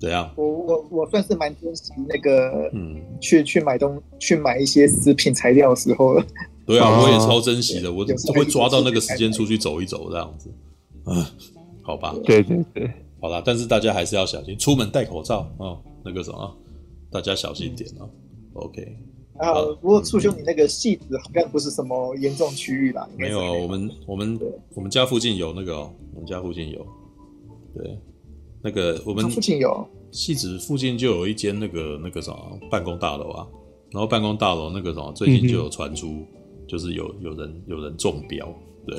[0.00, 0.32] 怎样？
[0.36, 6.24] 我我我算是蛮珍惜那个，嗯，去去买东去买一些食品材料的时候了。
[6.64, 10.50] 对啊，我也超珍惜的，我都会抓到那个时间出去走一走，这样子。
[11.04, 11.30] 啊，
[11.82, 12.14] 好吧。
[12.24, 12.90] 对对对。
[13.24, 15.80] 好啦，但是大家还是要小心，出门戴口罩哦。
[16.04, 16.56] 那个什么，
[17.10, 18.06] 大家小心点哦。
[18.52, 18.98] OK。
[19.38, 23.08] 啊，不过促兄，你那个戏子好像不是什么严重区域啦。
[23.16, 24.38] 没有，我们我们
[24.74, 25.80] 我们家附近有那个，
[26.12, 26.86] 我们家附近有。
[27.74, 27.98] 对，
[28.62, 33.46] 那个我们附近有戏子附近就有一间那个那个什么办公大楼啊，
[33.90, 36.26] 然后办公大楼那个什么最近就有传出，
[36.68, 38.46] 就是有有人有人中标，
[38.86, 38.98] 对。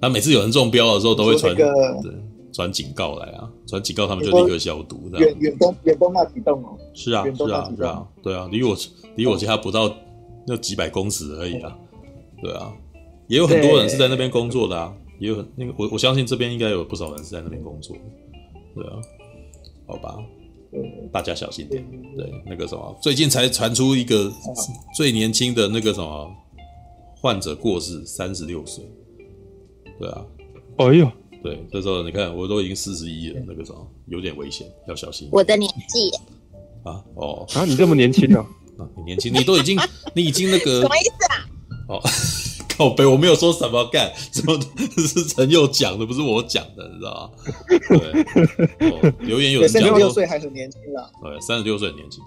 [0.00, 2.10] 那每次有人中标的时候，都会传对。
[2.54, 3.50] 传警告来啊！
[3.66, 5.10] 传警告，他们就立刻消毒。
[5.18, 6.78] 远远东远东那几栋哦。
[6.94, 8.76] 是啊，是啊，是啊，对啊，离我
[9.16, 9.92] 离我家不到
[10.46, 11.76] 那几百公尺而已啊。
[12.40, 12.72] 对啊，
[13.26, 17.96] 也有很多人是在那边工作的啊，也有很那个我我相信这边应该有不少人是在那边工作。
[18.76, 18.92] 对啊，
[19.88, 20.16] 好吧，
[21.10, 21.84] 大家小心点。
[22.16, 24.32] 对，那个什么，最近才传出一个
[24.94, 26.30] 最年轻的那个什么
[27.20, 28.84] 患者过世，三十六岁。
[29.98, 30.24] 对啊，
[30.76, 31.10] 哎呦。
[31.44, 35.28] 对，这时候你看，我都已经四十一了，那个时候有点危险，要小心。
[35.30, 36.10] 我的年纪
[36.84, 38.38] 啊，哦啊，你这么年轻呢？
[38.80, 39.78] 啊，你年轻，你都已经，
[40.14, 41.36] 你已经那个 什么意思啊？
[41.90, 42.00] 哦，
[42.78, 44.58] 靠北，我没有说什么干，什么
[44.96, 47.30] 是陈佑讲的，不是我讲的，你知道吗？
[48.80, 51.04] 对，哦，留言有人讲，三十六岁还很年轻啊。
[51.22, 52.24] 对，三十六岁很年轻，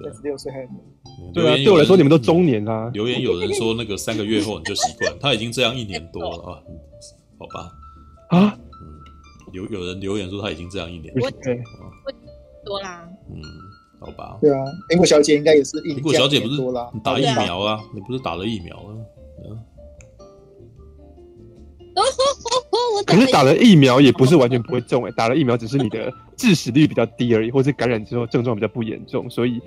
[0.00, 1.32] 对，三十六岁还很年轻。
[1.34, 2.90] 对啊，对我来说你们都中年啊。
[2.94, 6.56] 留言有人说那个三个月后你就习惯，他已经这样一年多了啊，
[7.38, 7.70] 好吧。
[8.28, 9.00] 啊，嗯，
[9.52, 11.62] 有有人留言说他已经这样一年多，对，
[12.64, 13.42] 多啦，嗯，
[14.00, 16.60] 好吧，对啊，苹果小姐应该也是一，苹果小姐不是
[16.92, 17.80] 你打疫苗啊？
[17.94, 18.94] 你不是打了疫苗啊？
[23.06, 29.60] 可是打了疫苗也不是完全不会中哎，打了疫苗只是你的致死率比较低而已，或是感染之后症状比较不严重，所以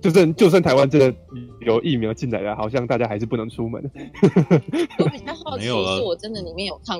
[0.00, 1.14] 就算就算台湾真的
[1.60, 3.80] 有疫苗进来了，好像大家还是不能出门。
[4.98, 6.98] 我比较好奇，是我真的里面有抗。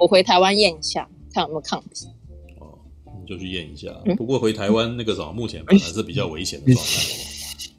[0.00, 2.06] 我回台湾验一下，看有没有抗体。
[2.58, 2.78] 哦，
[3.20, 3.88] 你就去验一下。
[4.16, 6.92] 不过回台湾那个什么，目前本来是比较危险的状态。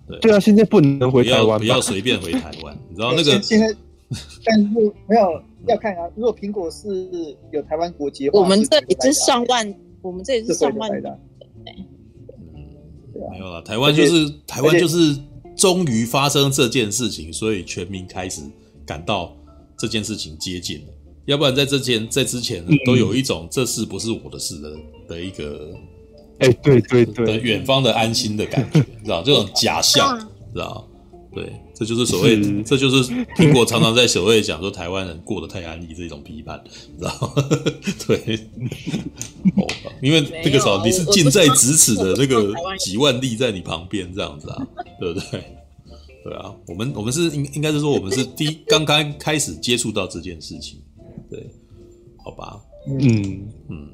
[0.07, 2.77] 对对啊，现在不能回台湾，不要随便回台湾。
[2.89, 3.75] 你知道那个现在，
[4.43, 4.69] 但是
[5.07, 6.07] 没有要看啊。
[6.15, 9.73] 如果苹果是有台湾国籍，我们这里是上万，
[10.03, 11.19] 我们这里是上万的。
[11.65, 12.67] 嗯，
[13.31, 13.61] 没有了。
[13.63, 15.17] 台湾就是台湾就是
[15.55, 18.41] 终于发生这件事情，所以全民开始
[18.85, 19.35] 感到
[19.77, 20.93] 这件事情接近了。
[21.31, 24.75] 要不然在之前，在之前都有一种这事不是我的事的
[25.07, 25.71] 的一个，
[26.39, 30.19] 哎，对对对，远方的安心的感觉， 知道这种假象，
[30.53, 30.85] 知道？
[31.33, 36.61] 对，这就是所谓，这就是苹果常常在所谓讲说台湾人过得太安逸这种批判，
[36.99, 37.33] 知道？
[38.05, 38.17] 对，
[39.55, 39.65] 哦，
[40.01, 44.67] 因为这个时候你是近在咫尺的那个几万例在你旁边这样子啊，
[44.99, 45.41] 对不对？
[46.25, 50.81] 对啊，我们我们是应应该是说我们是第一刚刚开始接触到这件事情。
[51.31, 51.49] 对，
[52.17, 53.87] 好吧，嗯嗯，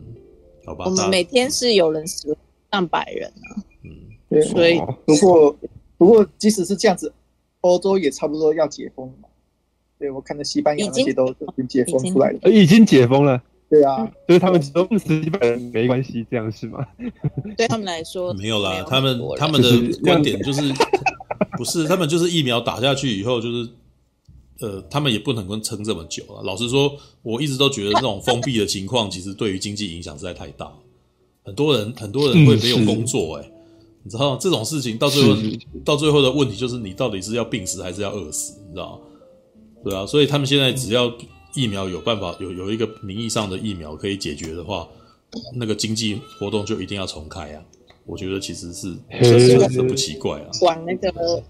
[0.66, 0.86] 好吧。
[0.86, 2.36] 我们每天是有人死
[2.72, 3.92] 上百人啊，嗯，
[4.28, 5.56] 对，所以不过
[6.00, 7.14] 不过即使是这样子，
[7.62, 9.30] 欧洲也差不多要解封了嘛。
[10.00, 13.40] 对，我看到西班牙那些都已经解封出来了，已经解封了。
[13.70, 16.84] 对啊，所以他们都死几百人没关系，这样是吗？
[17.56, 19.70] 对他们来说没有啦，他们他们的
[20.02, 20.62] 观点就是
[21.56, 23.70] 不是，他们就是疫苗打下去以后就是。
[24.60, 26.42] 呃，他们也不能够撑这么久了。
[26.44, 30.72] 老实说，我一直都觉得这种封闭的情况，其实对于经济影响实在太大。
[31.44, 33.52] 很多人，很多人会没有工作，欸，哎，
[34.04, 35.36] 你知道这种事情到最后，
[35.86, 39.00] 到最后的问题就是你到底是要病死还是要饿死，你知道吗？
[39.84, 41.12] 对啊，所以他们现在只要
[41.56, 44.88] 疫苗有办法有有一个名义上的疫苗可以解决的话，
[45.56, 47.64] 那个经济活动就一定要重开啊。
[48.06, 50.50] 我觉得其实是是是不奇怪啊。
[50.60, 51.44] 管那个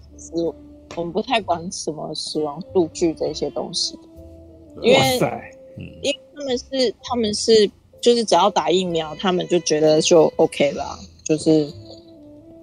[0.96, 3.98] 我们不太管什么死亡数据这些东西，
[4.82, 5.18] 因为，
[6.02, 7.70] 因为他们是他们是
[8.00, 11.72] 就是只要打疫苗，他们就觉得就 OK 了，就是，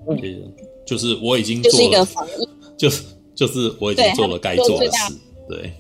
[0.08, 0.54] 嗯，
[0.86, 3.04] 就是我已经做了，就是一个防疫，就是
[3.34, 5.14] 就是我已经做了该做的事，
[5.48, 5.72] 对，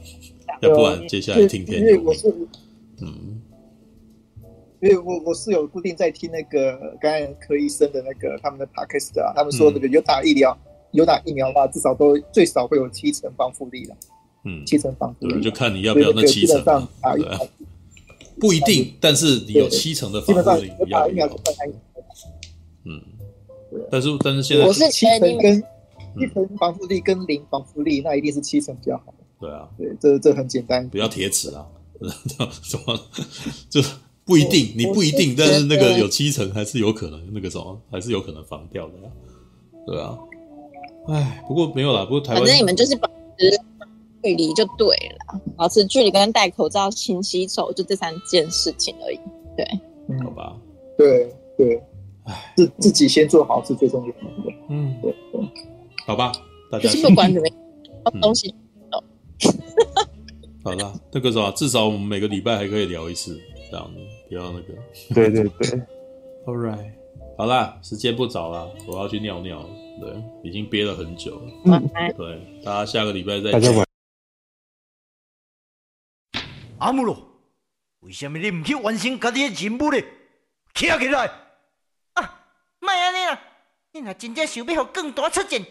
[0.61, 2.13] 要不然接下来听天由命，
[3.01, 3.41] 嗯，
[4.81, 10.57] 因为我我是有固定在听那个感染科医生的那个他们的 podcast 啊，他们说那个有打疫苗，
[10.95, 13.95] 有打疫苗的话，至少都最少会有七成防护力了。
[14.45, 16.63] 嗯，七成防护力，就看你要不要那七成。
[16.63, 17.49] 对，
[18.39, 21.27] 不一定，但是你有七成的防护力，要不要？
[22.85, 23.01] 嗯，
[23.91, 25.63] 但是但是现在我是七成跟
[26.17, 29.13] 一成防护力跟零防护力，那一定是七成比较好。
[29.39, 31.67] 对啊，对，这这很简单，不要铁齿啊，
[32.63, 32.99] 什么
[33.69, 33.81] 就。
[34.27, 38.93] 不一定，你不一定，但是那个有七成还是有可能那个什么，还是有可能防掉的，
[39.85, 40.17] 对啊。
[41.07, 43.07] 哎，不过没有啦，不过台湾反正你们就是保
[43.37, 43.49] 持
[44.23, 49.19] 距离就对了，保持距离跟戴口罩、勤洗手，就这三件事情而已。
[49.55, 49.65] 对，
[50.23, 50.55] 好吧。
[50.97, 51.83] 对对，
[52.23, 54.53] 哎，自自己先做好是最重要的。
[54.69, 55.41] 嗯，对对，
[56.07, 56.31] 好吧，
[56.71, 58.53] 大家不管怎么样，东西
[60.63, 63.99] 好了，那个什么，至少我们每个礼拜还可以聊一次，这样子。
[64.27, 64.73] 不要那个，
[65.13, 65.81] 对对对，
[66.47, 66.91] All right，
[67.37, 69.69] 好啦，时间不早了，我要去尿尿了。
[69.99, 71.51] 对，已经憋了很久了。
[71.65, 73.85] 嗯，对，大家下个礼拜再见。
[76.79, 77.17] 阿姆罗，
[77.99, 80.01] 为什么你唔去完成家己的任务呢？
[80.73, 81.29] 起来起来！
[82.13, 82.45] 啊，
[82.79, 83.41] 莫安尼啦，
[83.91, 85.61] 你若真正想要让更大出战，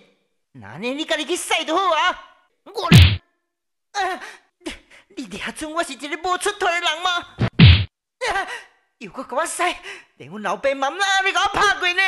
[0.52, 2.30] 那呢你家己去赛就好啊。
[2.64, 2.86] 我，
[3.92, 4.22] 啊，
[4.58, 4.72] 你
[5.16, 7.36] 你俩准我是一个无出头的人吗？
[9.04, 9.62] 又搁给我使，
[10.16, 12.02] 连阮老爸妈妈你给我拍过呢？